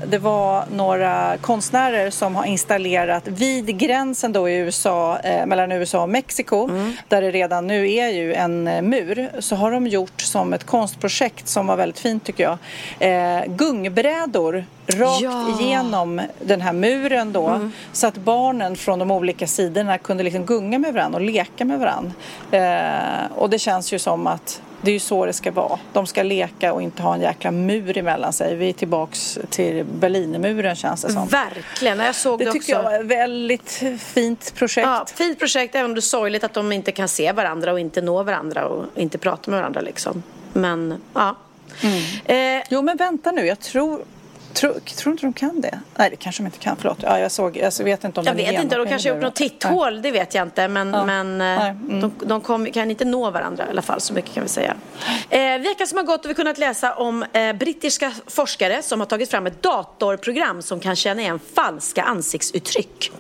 det 0.08 0.18
var 0.22 0.64
några 0.76 1.38
konstnärer 1.42 2.10
som 2.10 2.36
har 2.36 2.46
installerat 2.46 3.28
vid 3.28 3.78
gränsen 3.78 4.34
då 4.34 4.50
i 4.50 4.56
USA, 4.58 5.18
eh, 5.20 5.46
mellan 5.46 5.72
USA 5.72 6.02
och 6.02 6.10
Mexiko, 6.10 6.70
där 7.10 7.22
det 7.22 7.32
redan 7.32 7.68
nu 7.68 7.94
är 7.94 8.10
ju 8.10 8.34
en 8.34 8.68
eh, 8.68 8.82
mur, 8.82 9.30
så 9.40 9.56
har 9.56 9.72
de 9.72 9.88
gjort 9.88 10.22
som 10.22 10.54
ett 10.54 10.64
konstprojekt 10.64 11.48
som 11.48 11.68
var 11.68 11.76
väldigt 11.76 12.00
fint 12.00 12.24
tycker 12.24 12.44
jag. 12.44 12.58
Eh, 13.00 13.44
gungbrädor 13.48 14.66
rakt 14.88 15.22
Ja. 15.22 15.46
igenom 15.60 16.22
den 16.42 16.62
här 16.62 16.74
muren 16.74 17.34
då 17.34 17.70
så 17.92 18.08
att 18.08 18.16
barnen 18.18 18.76
från 18.76 19.00
de 19.00 19.12
olika 19.12 19.48
sidorna 19.48 19.98
kunde 19.98 20.24
liksom 20.24 20.46
gunga 20.46 20.80
med 20.80 20.94
varandra 20.94 21.20
och 21.20 21.26
leka 21.26 21.66
med 21.66 21.80
varandra. 21.80 22.12
Eh, 22.52 23.32
och 23.38 23.50
det 23.50 23.60
känns 23.60 23.94
ju 23.94 24.00
som 24.00 24.28
att 24.28 24.62
det 24.82 24.92
är 24.92 24.94
ju 24.94 25.00
så 25.00 25.26
det 25.26 25.34
ska 25.34 25.52
vara. 25.52 25.80
De 25.94 26.08
ska 26.08 26.24
leka 26.24 26.74
och 26.74 26.82
inte 26.82 27.02
ha 27.04 27.14
en 27.16 27.22
jäkla 27.22 27.52
mur 27.52 27.98
emellan 27.98 28.34
sig. 28.34 28.56
Vi 28.56 28.70
är 28.70 28.74
tillbaks 28.74 29.40
till 29.50 29.86
Berlinmuren 30.00 30.76
känns 30.76 31.02
det 31.02 31.12
som. 31.14 31.28
Verkligen, 31.28 32.00
jag 32.00 32.16
såg 32.16 32.40
det, 32.40 32.46
Det 32.46 32.50
också. 32.50 32.60
tycker 32.60 32.74
jag 32.74 32.84
var 32.84 33.00
ett 33.00 33.06
väldigt 33.06 33.84
fint 34.00 34.54
projekt. 34.56 34.88
Ja, 34.88 35.06
fint 35.16 35.40
projekt, 35.40 35.76
även 35.76 35.86
om 35.86 35.96
det 35.96 36.00
är 36.00 36.02
sorgligt 36.02 36.44
att 36.44 36.54
de 36.54 36.72
inte 36.72 36.92
kan 36.92 37.08
se 37.08 37.32
varandra 37.32 37.72
och 37.72 37.80
inte 37.80 38.02
nå 38.02 38.24
varandra 38.24 38.68
och 38.68 38.86
inte 38.96 39.18
prata 39.18 39.52
med 39.52 39.60
varandra 39.60 39.82
liksom. 39.82 40.24
Men, 40.54 41.02
ja. 41.14 41.36
Eh, 42.26 42.64
Jo 42.70 42.82
men 42.82 42.98
vänta 42.98 43.32
nu, 43.32 43.46
jag 43.48 43.60
tror 43.60 44.02
Tror, 44.56 44.80
tror 44.80 45.12
inte 45.12 45.26
de 45.26 45.34
kan 45.34 45.62
det? 45.62 45.80
Nej, 45.96 46.10
det 46.10 46.16
kanske 46.16 46.44
de 46.44 46.46
inte 46.46 46.60
kan. 46.60 46.78
Förlåt. 46.78 46.98
Ja, 47.02 47.20
jag, 47.20 47.32
såg, 47.32 47.58
jag 47.58 47.84
vet 47.84 48.04
inte 48.04 48.20
om 48.20 48.26
jag 48.26 48.34
vet 48.34 48.64
inte, 48.64 48.76
de 48.76 48.88
kanske 48.88 49.10
har 49.10 49.16
gjort 49.16 49.24
något 49.24 49.36
titthål, 49.36 50.02
det 50.02 50.12
vet 50.12 50.36
jag 50.36 50.48
inte. 50.48 50.68
Men, 50.68 50.94
Ja. 50.94 51.06
men 51.06 51.42
eh, 51.42 51.70
mm. 51.70 52.02
de, 52.02 52.12
de 52.26 52.42
kom, 52.42 52.66
kan 52.66 52.92
inte 52.92 53.06
nå 53.06 53.32
varandra 53.32 53.66
i 53.68 53.70
alla 53.70 53.82
fall, 53.82 54.02
så 54.02 54.14
mycket 54.14 54.34
kan 54.34 54.44
vi 54.44 54.50
säga. 54.50 54.76
Eh, 55.30 55.40
veckan 55.40 55.88
som 55.88 55.98
har 55.98 56.04
gått 56.04 56.24
har 56.24 56.28
vi 56.28 56.34
kunnat 56.34 56.58
läsa 56.58 56.96
om 56.96 57.26
eh, 57.34 57.54
brittiska 57.54 58.12
forskare 58.28 58.82
som 58.82 59.00
har 59.00 59.08
tagit 59.08 59.32
fram 59.32 59.48
ett 59.48 59.62
datorprogram 59.64 60.62
som 60.62 60.80
kan 60.80 60.96
känna 60.96 61.22
igen 61.22 61.40
falska 61.56 62.04
ansiktsuttryck. 62.04 63.12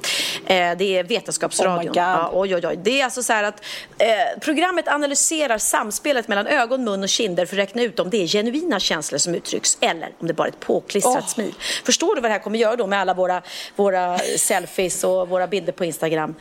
Eh, 0.45 0.77
det 0.77 0.97
är 0.97 1.03
Vetenskapsradion. 1.03 1.91
Oh 1.91 1.97
ja, 1.97 2.29
oj, 2.33 2.55
oj, 2.55 2.67
oj. 2.67 2.79
Det 2.83 3.01
är 3.01 3.03
alltså 3.03 3.23
så 3.23 3.33
här 3.33 3.43
att 3.43 3.63
eh, 3.97 4.39
programmet 4.41 4.87
analyserar 4.87 5.57
samspelet 5.57 6.27
mellan 6.27 6.47
ögon, 6.47 6.83
mun 6.83 7.03
och 7.03 7.09
kinder 7.09 7.45
för 7.45 7.55
att 7.55 7.59
räkna 7.59 7.81
ut 7.81 7.99
om 7.99 8.09
det 8.09 8.23
är 8.23 8.27
genuina 8.27 8.79
känslor 8.79 9.19
som 9.19 9.35
uttrycks 9.35 9.77
eller 9.81 10.09
om 10.19 10.27
det 10.27 10.33
bara 10.33 10.47
är 10.47 10.51
ett 10.51 10.59
påklistrat 10.59 11.24
ett 11.25 11.31
smil. 11.31 11.53
Förstår 11.85 12.15
du 12.15 12.21
vad 12.21 12.29
det 12.29 12.33
här 12.33 12.39
kommer 12.39 12.59
göra 12.59 12.75
då 12.75 12.87
med 12.87 12.99
alla 12.99 13.13
våra, 13.13 13.41
våra 13.75 14.17
selfies 14.17 15.03
och 15.03 15.29
våra 15.29 15.47
bilder 15.47 15.73
på 15.73 15.85
Instagram? 15.85 16.35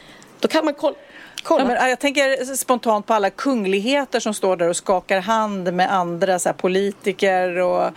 Då 0.45 0.49
kan 0.49 0.65
man 0.65 0.75
kolla. 0.75 0.97
kolla. 1.43 1.75
Ja, 1.75 1.89
jag 1.89 1.99
tänker 1.99 2.55
spontant 2.57 3.07
på 3.07 3.15
alla 3.15 3.31
kungligheter 3.31 4.21
som 4.21 4.35
står 4.35 4.57
där 4.57 4.69
och 4.69 4.77
skakar 4.77 5.21
hand 5.21 5.73
med 5.75 5.93
andra 5.93 6.39
så 6.39 6.49
här, 6.49 6.55
politiker 6.57 7.59
och, 7.59 7.91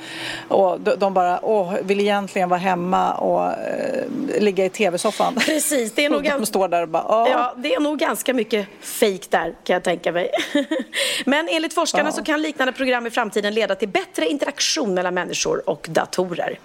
och 0.47 0.79
de, 0.79 1.13
bara 1.13 1.39
åh, 1.45 1.73
vill 1.83 1.99
egentligen 1.99 2.49
vara 2.49 2.59
hemma 2.59 3.13
och 3.13 3.51
eh, 3.51 4.39
ligga 4.39 4.65
i 4.65 4.69
tv-soffan. 4.69 5.35
Precis, 5.35 5.91
det 5.95 6.05
är 6.05 6.09
nog 6.09 6.23
de 6.23 6.45
står 6.45 6.67
där 6.67 6.81
och 6.81 6.89
bara 6.89 7.21
åh. 7.21 7.29
Ja, 7.31 7.53
det 7.57 7.73
är 7.75 7.79
nog 7.79 7.99
ganska 7.99 8.33
mycket 8.33 8.67
fake 8.81 9.27
där 9.29 9.55
kan 9.63 9.73
jag 9.73 9.83
tänka 9.83 10.11
mig. 10.11 10.29
Men 11.25 11.47
enligt 11.51 11.73
forskarna 11.73 12.09
Ja. 12.09 12.13
så 12.13 12.23
kan 12.23 12.41
liknande 12.41 12.73
program 12.73 13.07
i 13.07 13.09
framtiden 13.09 13.53
leda 13.53 13.75
till 13.75 13.89
bättre 13.89 14.27
interaktion 14.27 14.93
mellan 14.93 15.13
människor 15.13 15.69
och 15.69 15.87
datorer. 15.89 16.59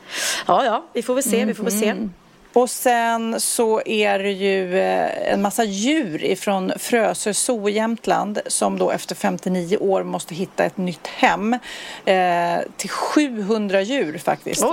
Ja, 0.46 0.64
ja, 0.64 0.84
vi 0.92 1.02
får 1.02 1.14
väl 1.14 1.22
se, 1.22 1.44
vi 1.44 1.54
får 1.54 1.64
väl 1.64 1.72
se. 1.72 1.94
Och 2.52 2.70
sen 2.70 3.40
så 3.40 3.82
är 3.86 4.18
det 4.18 4.30
ju 4.30 4.78
eh, 4.78 5.32
en 5.32 5.42
massa 5.42 5.64
djur 5.64 6.24
ifrån 6.24 6.72
Frösö 6.78 7.34
zoo 7.34 7.68
i 7.68 7.72
Jämtland 7.72 8.40
som 8.46 8.78
då 8.78 8.90
efter 8.90 9.14
59 9.14 9.76
år 9.76 10.02
måste 10.02 10.34
hitta 10.34 10.64
ett 10.64 10.76
nytt 10.76 11.06
hem 11.06 11.52
eh, 12.04 12.58
till 12.76 12.90
700 12.90 13.80
djur 13.80 14.18
faktiskt. 14.18 14.62
Eh, 14.62 14.68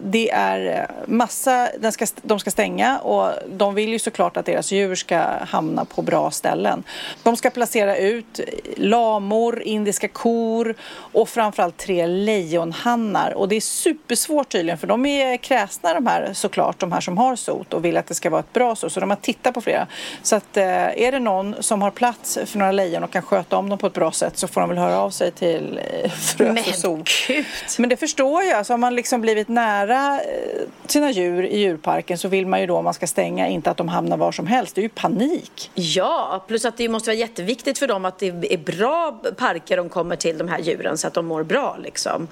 det 0.00 0.30
är 0.30 0.80
eh, 0.80 1.06
massa, 1.06 1.68
den 1.80 1.92
ska, 1.92 2.06
de 2.22 2.40
ska 2.40 2.50
stänga 2.50 2.98
och 2.98 3.32
de 3.48 3.74
vill 3.74 3.88
ju 3.88 3.98
såklart 3.98 4.36
att 4.36 4.46
deras 4.46 4.72
djur 4.72 4.94
ska 4.94 5.18
hamna 5.48 5.84
på 5.84 6.02
bra 6.02 6.30
ställen. 6.30 6.82
De 7.22 7.36
ska 7.36 7.50
placera 7.50 7.96
ut 7.96 8.40
lamor, 8.76 9.62
indiska 9.62 10.08
kor 10.08 10.74
och 10.90 11.28
framförallt 11.28 11.76
tre 11.76 12.06
lejonhannar 12.06 13.34
och 13.34 13.48
det 13.48 13.56
är 13.56 13.60
supersvårt 13.60 14.48
tydligen 14.48 14.78
för 14.78 14.86
de 14.86 15.06
är 15.06 15.36
kräsna 15.36 15.94
de 15.94 16.06
här 16.06 16.30
såklart, 16.32 16.78
de 16.78 16.92
här 16.92 17.00
som 17.00 17.17
har 17.18 17.36
sot 17.36 17.74
och 17.74 17.84
vill 17.84 17.96
att 17.96 18.06
det 18.06 18.14
ska 18.14 18.30
vara 18.30 18.40
ett 18.40 18.52
bra 18.52 18.76
sot 18.76 18.92
så 18.92 19.00
de 19.00 19.10
har 19.10 19.16
tittat 19.16 19.54
på 19.54 19.60
flera. 19.60 19.86
Så 20.22 20.36
att 20.36 20.56
eh, 20.56 20.64
är 21.02 21.12
det 21.12 21.18
någon 21.18 21.54
som 21.60 21.82
har 21.82 21.90
plats 21.90 22.38
för 22.46 22.58
några 22.58 22.72
lejon 22.72 23.04
och 23.04 23.10
kan 23.10 23.22
sköta 23.22 23.56
om 23.56 23.68
dem 23.68 23.78
på 23.78 23.86
ett 23.86 23.94
bra 23.94 24.12
sätt 24.12 24.38
så 24.38 24.48
får 24.48 24.60
de 24.60 24.68
väl 24.70 24.78
höra 24.78 24.98
av 25.00 25.10
sig 25.10 25.30
till 25.30 25.80
eh, 26.02 26.10
Frösö 26.10 26.52
Men 26.52 26.64
zoo. 26.64 27.04
gud! 27.28 27.44
Men 27.78 27.88
det 27.90 27.96
förstår 27.96 28.42
jag. 28.42 28.66
Så 28.66 28.72
har 28.72 28.78
man 28.78 28.94
liksom 28.94 29.20
blivit 29.20 29.48
nära 29.48 30.20
eh, 30.20 30.60
sina 30.86 31.10
djur 31.10 31.42
i 31.46 31.58
djurparken 31.58 32.18
så 32.18 32.28
vill 32.28 32.46
man 32.46 32.60
ju 32.60 32.66
då 32.66 32.76
om 32.76 32.84
man 32.84 32.94
ska 32.94 33.06
stänga 33.06 33.48
inte 33.48 33.70
att 33.70 33.76
de 33.76 33.88
hamnar 33.88 34.16
var 34.16 34.32
som 34.32 34.46
helst. 34.46 34.74
Det 34.74 34.80
är 34.80 34.82
ju 34.82 34.88
panik. 34.88 35.70
Ja, 35.74 36.44
plus 36.48 36.64
att 36.64 36.76
det 36.76 36.88
måste 36.88 37.10
vara 37.10 37.16
jätteviktigt 37.18 37.78
för 37.78 37.86
dem 37.86 38.04
att 38.04 38.18
det 38.18 38.26
är 38.52 38.58
bra 38.58 39.20
parker 39.36 39.76
de 39.76 39.88
kommer 39.88 40.16
till, 40.16 40.38
de 40.38 40.48
här 40.48 40.58
djuren, 40.58 40.98
så 40.98 41.06
att 41.06 41.14
de 41.14 41.26
mår 41.26 41.42
bra. 41.42 41.76
Liksom. 41.82 42.28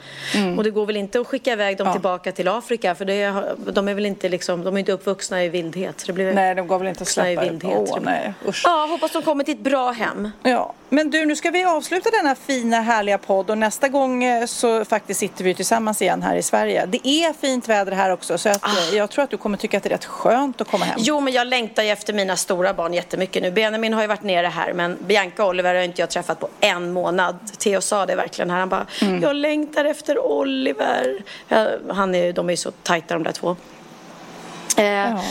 Och 0.56 0.64
det 0.64 0.70
går 0.70 0.86
väl 0.86 0.96
inte 0.96 1.20
att 1.20 1.26
skicka 1.26 1.52
iväg 1.52 1.76
dem 1.76 1.86
Mm. 1.86 1.92
Ja. 1.94 1.98
tillbaka 2.00 2.32
till 2.32 2.48
Afrika, 2.48 2.94
för 2.94 3.04
det, 3.04 3.34
de 3.72 3.88
är 3.88 3.94
väl 3.94 4.06
inte, 4.06 4.28
liksom, 4.28 4.64
de 4.64 4.75
är 4.76 4.80
inte 4.80 4.92
uppvuxna 4.92 5.44
i 5.44 5.48
vildhet. 5.48 6.00
Så 6.00 6.06
det 6.06 6.12
blir 6.12 6.32
Nej, 6.34 6.54
de 6.54 6.66
går 6.66 6.78
väl 6.78 6.88
inte 6.88 7.02
att 7.02 7.08
i 7.08 7.12
släppa 7.12 7.40
det. 7.44 7.50
vildhet. 7.50 7.88
Åh, 7.90 7.98
nej, 8.02 8.32
usch. 8.48 8.62
Ja, 8.64 8.86
hoppas 8.90 9.12
de 9.12 9.22
kommer 9.22 9.44
till 9.44 9.54
ett 9.54 9.60
bra 9.60 9.90
hem. 9.90 10.30
Ja, 10.42 10.72
men 10.88 11.10
du, 11.10 11.26
nu 11.26 11.36
ska 11.36 11.50
vi 11.50 11.64
avsluta 11.64 12.10
denna 12.10 12.34
fina 12.34 12.80
härliga 12.80 13.18
podd 13.18 13.50
och 13.50 13.58
nästa 13.58 13.88
gång 13.88 14.24
eh, 14.24 14.46
så 14.46 14.84
faktiskt 14.84 15.20
sitter 15.20 15.44
vi 15.44 15.54
tillsammans 15.54 16.02
igen 16.02 16.22
här 16.22 16.36
i 16.36 16.42
Sverige. 16.42 16.86
Det 16.86 17.08
är 17.08 17.32
fint 17.32 17.68
väder 17.68 17.92
här 17.92 18.10
också 18.10 18.38
så 18.38 18.48
att, 18.48 18.64
eh, 18.66 18.96
jag 18.96 19.10
tror 19.10 19.24
att 19.24 19.30
du 19.30 19.36
kommer 19.36 19.58
tycka 19.58 19.76
att 19.76 19.82
det 19.82 19.88
är 19.88 19.90
rätt 19.90 20.04
skönt 20.04 20.60
att 20.60 20.68
komma 20.70 20.84
hem. 20.84 20.96
Jo, 20.98 21.20
men 21.20 21.32
jag 21.32 21.46
längtar 21.46 21.82
ju 21.82 21.90
efter 21.90 22.12
mina 22.12 22.36
stora 22.36 22.74
barn 22.74 22.94
jättemycket 22.94 23.42
nu. 23.42 23.50
Benjamin 23.50 23.92
har 23.94 24.00
ju 24.02 24.06
varit 24.08 24.22
nere 24.22 24.46
här, 24.46 24.72
men 24.72 24.98
Bianca 25.06 25.42
och 25.44 25.48
Oliver 25.48 25.74
har 25.74 25.82
inte 25.82 26.02
jag 26.02 26.10
träffat 26.10 26.40
på 26.40 26.48
en 26.60 26.92
månad. 26.92 27.36
Theo 27.58 27.80
sa 27.80 28.06
det 28.06 28.14
verkligen 28.16 28.50
här. 28.50 28.58
Han 28.58 28.68
bara, 28.68 28.86
Mm. 29.02 29.22
jag 29.22 29.36
längtar 29.36 29.84
efter 29.84 30.18
Oliver. 30.18 31.22
Han 31.92 32.14
är, 32.14 32.32
de 32.32 32.48
är 32.48 32.52
ju 32.52 32.56
så 32.56 32.70
tajta 32.70 33.14
de 33.14 33.22
där 33.22 33.32
två. 33.32 33.56
Eh, 34.76 34.84
Ja. 34.84 35.22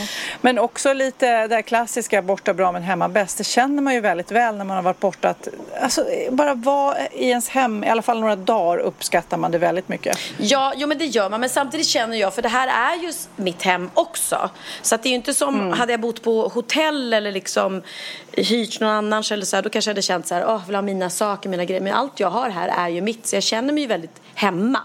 Men 0.42 0.60
också 0.60 0.94
lite 0.94 1.48
det 1.48 1.56
här 1.56 1.62
klassiska 1.62 2.22
borta 2.22 2.54
bra 2.54 2.72
men 2.72 2.84
hemma 2.84 3.10
bäst. 3.10 3.38
Det 3.38 3.44
känner 3.44 3.82
man 3.82 3.94
ju 3.94 4.00
väldigt 4.00 4.32
väl 4.32 4.56
när 4.58 4.66
man 4.66 4.76
har 4.76 4.84
varit 4.84 5.00
borta. 5.00 5.30
Att, 5.30 5.48
alltså, 5.82 6.06
bara 6.32 6.54
vara 6.54 6.96
i 7.08 7.30
ens 7.30 7.50
hem, 7.50 7.84
i 7.84 7.90
alla 7.90 8.02
fall 8.02 8.20
några 8.20 8.36
dagar 8.36 8.78
uppskattar 8.78 9.38
man 9.38 9.52
det 9.52 9.58
väldigt 9.58 9.90
mycket. 9.90 10.18
Ja, 10.38 10.74
jo 10.76 10.88
men 10.88 10.98
det 10.98 11.06
gör 11.06 11.30
man. 11.30 11.40
Men 11.40 11.50
samtidigt 11.50 11.88
känner 11.88 12.18
jag, 12.18 12.34
för 12.34 12.42
det 12.42 12.50
här 12.50 12.68
är 12.94 13.02
ju 13.04 13.14
mitt 13.36 13.62
hem 13.62 13.90
också. 13.94 14.50
Så 14.82 14.96
att 14.96 15.04
det 15.04 15.08
är 15.08 15.12
ju 15.12 15.16
inte 15.16 15.34
som, 15.34 15.56
Mm. 15.56 15.72
hade 15.80 15.94
jag 15.94 16.00
bott 16.00 16.24
på 16.24 16.48
hotell 16.48 17.14
eller 17.14 17.32
liksom 17.32 17.82
hyrt 18.32 18.80
någon 18.80 18.90
annans 18.90 19.32
eller 19.32 19.46
så 19.46 19.56
här, 19.56 19.64
då 19.64 19.70
kanske 19.70 19.90
jag 19.90 19.94
hade 19.94 20.02
känt 20.02 20.28
så 20.28 20.36
här, 20.36 20.46
åh, 20.46 20.52
jag 20.52 20.66
vill 20.66 20.76
ha 20.76 20.82
mina 20.82 21.10
saker, 21.10 21.50
mina 21.50 21.66
grejer. 21.66 21.82
Men 21.82 21.94
allt 21.94 22.20
jag 22.20 22.30
har 22.30 22.50
här 22.50 22.68
är 22.86 22.90
ju 22.90 23.02
mitt, 23.02 23.28
så 23.28 23.36
jag 23.36 23.44
känner 23.44 23.74
mig 23.74 23.84
ju 23.84 23.88
väldigt 23.88 24.22
hemma. 24.36 24.80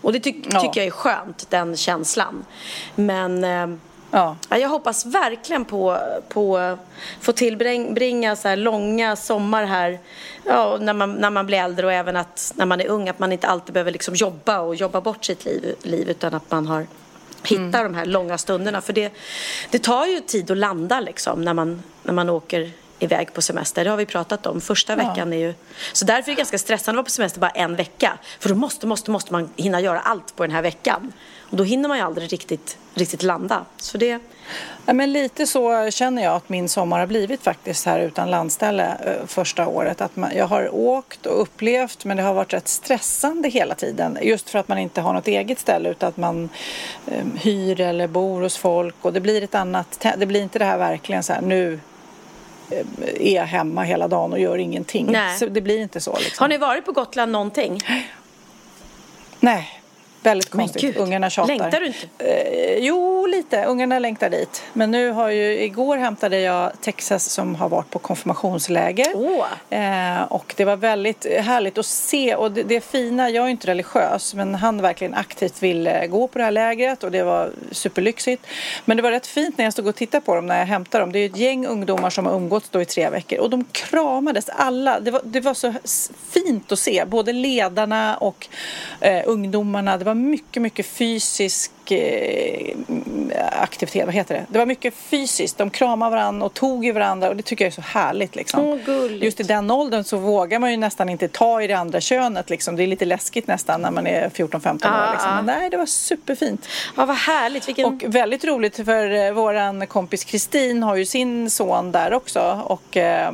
Och 0.00 0.12
det 0.12 0.20
ty- 0.20 0.42
Ja. 0.50 0.60
tycker 0.60 0.80
jag 0.80 0.86
är 0.86 0.90
skönt, 0.90 1.46
den 1.50 1.76
känslan. 1.76 2.44
Men 2.94 3.44
eh, 3.44 3.66
Ja. 4.14 4.36
Ja, 4.48 4.58
jag 4.58 4.68
hoppas 4.68 5.06
verkligen 5.06 5.64
på, 5.64 5.98
på 6.28 6.78
få 7.20 7.32
tillbringa 7.32 8.36
så 8.36 8.48
här 8.48 8.56
långa 8.56 9.16
sommar 9.16 9.64
här 9.64 9.98
ja, 10.44 10.78
när, 10.80 10.92
man, 10.92 11.12
när 11.12 11.30
man 11.30 11.46
blir 11.46 11.58
äldre 11.58 11.86
och 11.86 11.92
även 11.92 12.16
att 12.16 12.52
när 12.56 12.66
man 12.66 12.80
är 12.80 12.86
ung 12.86 13.08
att 13.08 13.18
man 13.18 13.32
inte 13.32 13.46
alltid 13.46 13.72
behöver 13.72 13.90
liksom 13.90 14.14
jobba 14.14 14.60
och 14.60 14.74
jobba 14.74 15.00
bort 15.00 15.24
sitt 15.24 15.44
liv, 15.44 15.74
liv 15.82 16.10
utan 16.10 16.34
att 16.34 16.50
man 16.50 16.66
har 16.66 16.86
hittar 17.42 17.84
de 17.84 17.94
här 17.94 18.04
långa 18.04 18.38
stunderna. 18.38 18.80
För 18.80 18.92
det, 18.92 19.12
det 19.70 19.78
tar 19.78 20.06
ju 20.06 20.20
tid 20.20 20.50
att 20.50 20.56
landa 20.56 21.00
liksom 21.00 21.44
när 21.44 21.54
man, 21.54 21.82
när 22.02 22.12
man 22.12 22.30
åker 22.30 22.70
iväg 23.02 23.32
på 23.32 23.42
semester. 23.42 23.84
Det 23.84 23.90
har 23.90 23.96
vi 23.96 24.06
pratat 24.06 24.46
om. 24.46 24.60
Första 24.60 24.96
veckan 24.96 25.32
är 25.32 25.36
ju... 25.36 25.54
Så 25.92 26.04
därför 26.04 26.30
är 26.30 26.34
det 26.34 26.38
ganska 26.38 26.58
stressande 26.58 26.96
att 26.98 27.02
vara 27.02 27.04
på 27.04 27.10
semester 27.10 27.40
bara 27.40 27.50
en 27.50 27.76
vecka. 27.76 28.18
För 28.40 28.48
då 28.48 28.54
måste, 28.54 28.86
måste, 28.86 29.10
måste 29.10 29.32
man 29.32 29.50
hinna 29.56 29.80
göra 29.80 30.00
allt 30.00 30.36
på 30.36 30.42
den 30.42 30.52
här 30.52 30.62
veckan. 30.62 31.12
Och 31.52 31.56
då 31.56 31.64
hinner 31.64 31.88
man 31.88 31.98
ju 31.98 32.04
aldrig 32.04 32.32
riktigt, 32.32 32.78
riktigt 32.94 33.22
landa. 33.22 33.64
Så 33.76 33.98
det... 33.98 34.18
Ja, 34.86 34.92
men 34.92 35.12
lite 35.12 35.46
så 35.46 35.90
känner 35.90 36.22
jag 36.22 36.34
att 36.34 36.48
min 36.48 36.68
sommar 36.68 36.98
har 36.98 37.06
blivit 37.06 37.42
faktiskt 37.42 37.86
här 37.86 38.00
utan 38.00 38.30
landställe 38.30 38.96
eh, 39.06 39.26
första 39.26 39.66
året. 39.66 40.00
Att 40.00 40.16
man, 40.16 40.30
jag 40.36 40.46
har 40.46 40.74
åkt 40.74 41.26
och 41.26 41.42
upplevt 41.42 42.04
men 42.04 42.16
det 42.16 42.22
har 42.22 42.34
varit 42.34 42.52
rätt 42.52 42.68
stressande 42.68 43.48
hela 43.48 43.74
tiden. 43.74 44.18
Just 44.22 44.50
för 44.50 44.58
att 44.58 44.68
man 44.68 44.78
inte 44.78 45.00
har 45.00 45.12
något 45.12 45.28
eget 45.28 45.58
ställe 45.58 45.88
utan 45.88 46.08
att 46.08 46.16
man 46.16 46.48
eh, 47.06 47.24
hyr 47.40 47.80
eller 47.80 48.06
bor 48.06 48.40
hos 48.40 48.56
folk 48.56 48.94
och 49.00 49.12
det 49.12 49.20
blir 49.20 49.42
ett 49.42 49.54
annat, 49.54 50.06
det 50.16 50.26
blir 50.26 50.42
inte 50.42 50.58
det 50.58 50.64
här 50.64 50.78
verkligen 50.78 51.22
så 51.22 51.32
här 51.32 51.40
nu 51.40 51.80
är 53.20 53.34
jag 53.34 53.44
hemma 53.44 53.82
hela 53.82 54.08
dagen 54.08 54.32
och 54.32 54.38
gör 54.38 54.58
ingenting. 54.58 55.12
Nej. 55.12 55.38
Så 55.38 55.46
det 55.46 55.60
blir 55.60 55.78
inte 55.78 56.00
så 56.00 56.16
liksom. 56.18 56.44
Har 56.44 56.48
ni 56.48 56.58
varit 56.58 56.84
på 56.84 56.92
Gotland 56.92 57.32
någonting? 57.32 57.80
Nej, 59.40 59.81
Väldigt 60.22 60.54
Men 60.54 60.60
konstigt. 60.66 60.82
gud, 60.82 60.96
Ungarna 60.96 61.30
tjatar. 61.30 61.48
längtar 61.48 61.80
du 61.80 61.86
inte? 61.86 62.06
Eh, 62.18 62.78
jo, 62.78 63.26
lite. 63.26 63.64
Ungarna 63.64 63.98
längtar 63.98 64.30
dit. 64.30 64.62
Men 64.72 64.90
nu 64.90 65.10
har 65.10 65.30
ju, 65.30 65.62
igår 65.62 65.96
hämtade 65.96 66.40
jag 66.40 66.72
Texas 66.80 67.24
som 67.30 67.54
har 67.54 67.68
varit 67.68 67.90
på 67.90 67.98
konfirmationsläger. 67.98 69.06
Åh. 69.14 69.78
Eh, 69.78 70.22
och 70.22 70.54
det 70.56 70.64
var 70.64 70.76
väldigt 70.76 71.26
härligt 71.40 71.78
att 71.78 71.86
se. 71.86 72.34
Och 72.34 72.52
det, 72.52 72.62
det 72.62 72.80
fina, 72.80 73.30
jag 73.30 73.44
är 73.44 73.48
inte 73.48 73.66
religiös, 73.66 74.34
men 74.34 74.54
han 74.54 74.82
verkligen 74.82 75.14
aktivt 75.14 75.62
ville 75.62 76.06
gå 76.06 76.28
på 76.28 76.38
det 76.38 76.44
här 76.44 76.50
lägret 76.50 77.04
och 77.04 77.10
det 77.10 77.22
var 77.22 77.50
superlyxigt. 77.72 78.46
Men 78.84 78.96
det 78.96 79.02
var 79.02 79.10
rätt 79.10 79.26
fint 79.26 79.58
när 79.58 79.64
jag 79.64 79.72
stod 79.72 79.86
och 79.86 79.94
tittade 79.94 80.20
på 80.20 80.34
dem 80.34 80.46
när 80.46 80.58
jag 80.58 80.66
hämtade 80.66 81.02
dem. 81.02 81.12
Det 81.12 81.18
är 81.18 81.26
ett 81.26 81.36
gäng 81.36 81.66
ungdomar 81.66 82.10
som 82.10 82.26
har 82.26 82.34
umgåtts 82.34 82.68
då 82.68 82.82
i 82.82 82.84
tre 82.84 83.10
veckor 83.10 83.38
och 83.38 83.50
de 83.50 83.64
kramades 83.72 84.48
alla. 84.48 85.00
Det 85.00 85.10
var, 85.10 85.20
det 85.24 85.40
var 85.40 85.54
så 85.54 85.74
fint 86.30 86.72
att 86.72 86.78
se, 86.78 87.04
både 87.06 87.32
ledarna 87.32 88.16
och 88.16 88.48
eh, 89.00 89.22
ungdomarna. 89.26 89.96
Det 89.98 90.04
var 90.04 90.11
mycket, 90.14 90.62
mycket 90.62 90.86
fysisk 90.86 91.90
eh, 91.90 92.76
aktivitet, 93.60 94.04
vad 94.06 94.14
heter 94.14 94.34
det? 94.34 94.46
Det 94.48 94.58
var 94.58 94.66
mycket 94.66 94.94
fysiskt. 94.94 95.58
De 95.58 95.70
kramade 95.70 96.10
varandra 96.10 96.46
och 96.46 96.54
tog 96.54 96.86
i 96.86 96.90
varandra 96.92 97.28
och 97.28 97.36
det 97.36 97.42
tycker 97.42 97.64
jag 97.64 97.70
är 97.70 97.74
så 97.74 97.80
härligt. 97.82 98.36
Liksom. 98.36 98.80
Gulligt. 98.86 99.24
Just 99.24 99.40
i 99.40 99.42
den 99.42 99.70
åldern 99.70 100.04
så 100.04 100.16
vågar 100.16 100.58
man 100.58 100.70
ju 100.70 100.76
nästan 100.76 101.08
inte 101.08 101.28
ta 101.28 101.62
i 101.62 101.66
det 101.66 101.74
andra 101.74 102.00
könet. 102.00 102.50
Liksom. 102.50 102.76
Det 102.76 102.82
är 102.82 102.86
lite 102.86 103.04
läskigt 103.04 103.46
nästan 103.46 103.80
när 103.82 103.90
man 103.90 104.06
är 104.06 104.28
14-15 104.28 104.78
Ah, 104.82 105.08
år. 105.08 105.12
Liksom. 105.12 105.30
ah. 105.30 105.34
Men 105.42 105.44
nej, 105.46 105.70
det 105.70 105.76
var 105.76 105.86
superfint. 105.86 106.68
Ja, 106.96 107.06
vad 107.06 107.16
härligt. 107.16 107.68
Vilken... 107.68 107.84
Och 107.86 108.02
väldigt 108.06 108.44
roligt 108.44 108.76
för 108.76 109.26
eh, 109.26 109.32
våran 109.32 109.86
kompis 109.86 110.24
Kristin 110.24 110.82
har 110.82 110.96
ju 110.96 111.04
sin 111.06 111.50
son 111.50 111.92
där 111.92 112.12
också. 112.12 112.62
Och 112.64 112.96
eh, 112.96 113.32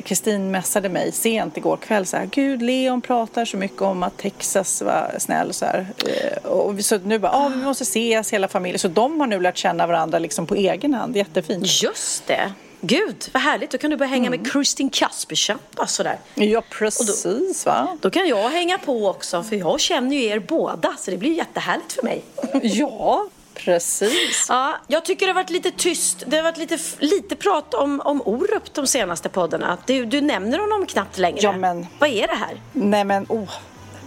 Kristin 0.00 0.50
messade 0.50 0.88
mig 0.88 1.12
sent 1.12 1.56
igår 1.56 1.76
kväll 1.76 2.06
så 2.06 2.16
här. 2.16 2.26
Gud, 2.32 2.62
Leon 2.62 3.00
pratar 3.00 3.44
så 3.44 3.56
mycket 3.56 3.82
om 3.82 4.02
att 4.02 4.18
Texas 4.18 4.82
var 4.82 5.14
snäll 5.18 5.52
så 5.52 5.64
här. 5.66 5.86
Eh, 6.06 6.50
Och 6.50 6.78
vi- 6.78 6.82
så 6.82 6.98
nu 6.98 7.18
bara, 7.18 7.32
ah, 7.32 7.48
vi 7.48 7.56
måste 7.56 7.82
ses 7.82 8.32
hela 8.32 8.48
familjen. 8.48 8.78
Så 8.78 8.88
de 8.88 9.20
har 9.20 9.26
nu 9.26 9.40
lärt 9.40 9.56
känna 9.56 9.86
varandra 9.86 10.18
liksom 10.18 10.46
på 10.46 10.54
egen 10.54 10.94
hand. 10.94 11.16
Jättefint. 11.16 11.82
Just 11.82 12.26
det. 12.26 12.52
Gud, 12.80 13.28
vad 13.34 13.42
härligt. 13.42 13.70
Då 13.70 13.78
kan 13.78 13.90
du 13.90 13.96
börja 13.96 14.08
hänga 14.10 14.26
Mm. 14.26 14.40
med 14.40 14.52
Kristin 14.52 14.90
Kaspersen. 14.90 15.58
bara 15.76 15.86
Sådär. 15.86 16.18
Ja, 16.34 16.62
precis 16.70 17.66
va. 17.66 17.96
Då 18.00 18.10
kan 18.10 18.28
jag 18.28 18.48
hänga 18.50 18.78
på 18.78 19.08
också, 19.08 19.42
för 19.42 19.56
jag 19.56 19.80
känner 19.80 20.16
ju 20.16 20.24
er 20.24 20.38
båda. 20.38 20.94
Så 20.98 21.10
det 21.10 21.16
blir 21.16 21.32
jättehärligt 21.32 21.92
för 21.92 22.02
mig. 22.02 22.22
Ja, 22.62 23.28
precis. 23.54 24.46
Ja, 24.48 24.76
jag 24.88 25.04
tycker 25.04 25.26
det 25.26 25.32
har 25.32 25.34
varit 25.42 25.50
lite 25.50 25.70
tyst. 25.70 26.24
Det 26.26 26.36
har 26.36 26.42
varit 26.44 26.56
lite, 26.58 26.78
lite 26.98 27.36
prat 27.36 27.74
om, 27.74 28.00
om 28.00 28.22
Orup 28.24 28.74
de 28.74 28.86
senaste 28.86 29.28
poddarna. 29.28 29.78
Du, 29.86 30.04
du 30.04 30.20
nämner 30.20 30.58
honom 30.58 30.86
knappt 30.86 31.18
längre. 31.18 31.38
Ja, 31.42 31.52
men- 31.52 31.86
Vad 31.98 32.10
är 32.10 32.26
det 32.26 32.34
här? 32.34 32.60
Nej 32.72 33.04
men 33.04 33.26
oh. 33.28 33.50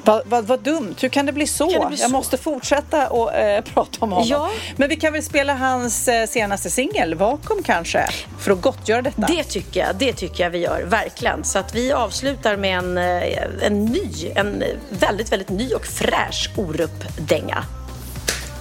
Vad, 0.04 0.22
vad, 0.26 0.46
vad 0.46 0.60
dumt, 0.60 0.96
hur 1.02 1.10
kan 1.10 1.26
det 1.26 1.32
bli 1.34 1.48
så? 1.48 1.64
Det 1.66 1.72
bli 1.88 1.98
jag 1.98 2.00
så? 2.00 2.10
måste 2.10 2.38
fortsätta 2.38 3.10
och 3.10 3.34
eh, 3.34 3.62
prata 3.74 3.98
om 4.00 4.12
honom. 4.12 4.28
Ja. 4.28 4.50
Men 4.78 4.90
vi 4.90 4.96
kan 4.96 5.14
väl 5.14 5.24
spela 5.24 5.54
hans 5.54 6.08
eh, 6.08 6.28
senaste 6.28 6.70
singel, 6.70 7.16
Vakuum 7.16 7.64
kanske, 7.64 8.08
för 8.40 8.52
att 8.52 8.62
gottgöra 8.62 9.02
detta. 9.02 9.22
Det 9.28 9.44
tycker 9.44 9.80
jag, 9.80 9.96
det 9.96 10.14
tycker 10.14 10.44
jag 10.44 10.50
vi 10.52 10.58
gör, 10.58 10.84
verkligen. 10.84 11.44
Så 11.44 11.60
att 11.60 11.76
vi 11.76 11.92
avslutar 11.92 12.56
med 12.58 12.78
en, 12.78 12.98
eh, 12.98 13.38
en 13.68 13.86
ny, 13.86 14.10
en 14.36 14.64
väldigt, 14.90 15.32
väldigt 15.32 15.50
ny 15.50 15.74
och 15.74 15.86
fräsch 15.86 16.50
Orup-dänga. 16.58 17.64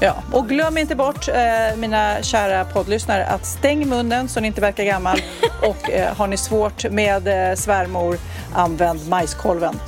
Ja. 0.00 0.22
Och 0.32 0.48
glöm 0.48 0.78
inte 0.78 0.94
bort, 0.94 1.28
eh, 1.28 1.76
mina 1.76 2.22
kära 2.22 2.64
poddlyssnare, 2.64 3.26
att 3.26 3.46
stäng 3.46 3.88
munnen 3.88 4.28
så 4.28 4.40
ni 4.40 4.46
inte 4.46 4.60
verkar 4.60 4.84
gammal. 4.84 5.22
och 5.62 5.90
eh, 5.90 6.14
har 6.16 6.26
ni 6.26 6.36
svårt 6.36 6.90
med 6.90 7.50
eh, 7.50 7.56
svärmor, 7.56 8.18
använd 8.54 9.08
majskolven. 9.08 9.80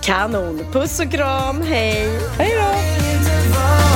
Kanon! 0.00 0.64
Puss 0.72 1.00
och 1.00 1.10
kram, 1.10 1.62
hej! 1.62 2.08
Hej 2.38 2.54
då! 2.56 2.98
Varje 3.58 3.88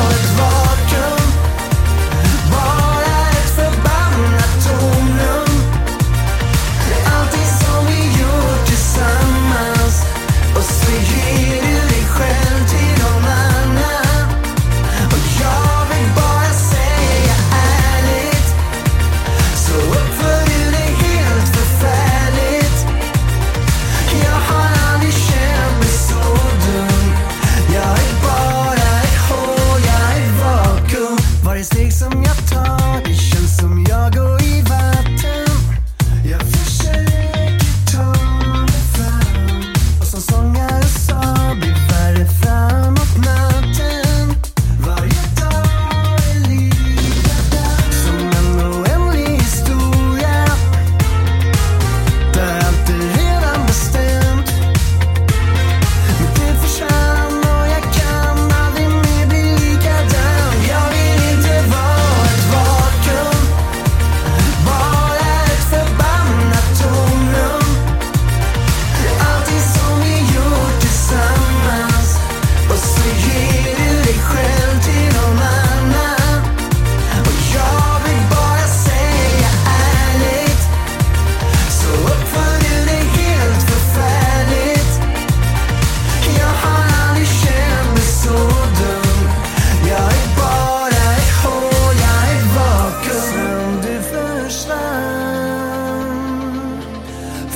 försvann 94.63 96.13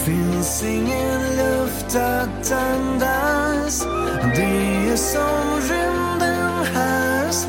Finns 0.05 0.63
ingen 0.63 1.37
luft 1.37 1.97
att 1.97 2.53
andas. 2.53 3.87
Det 4.37 4.91
är 4.93 4.97
som 4.97 5.61
rymden 5.61 6.65
här 6.75 7.27
hos 7.27 7.49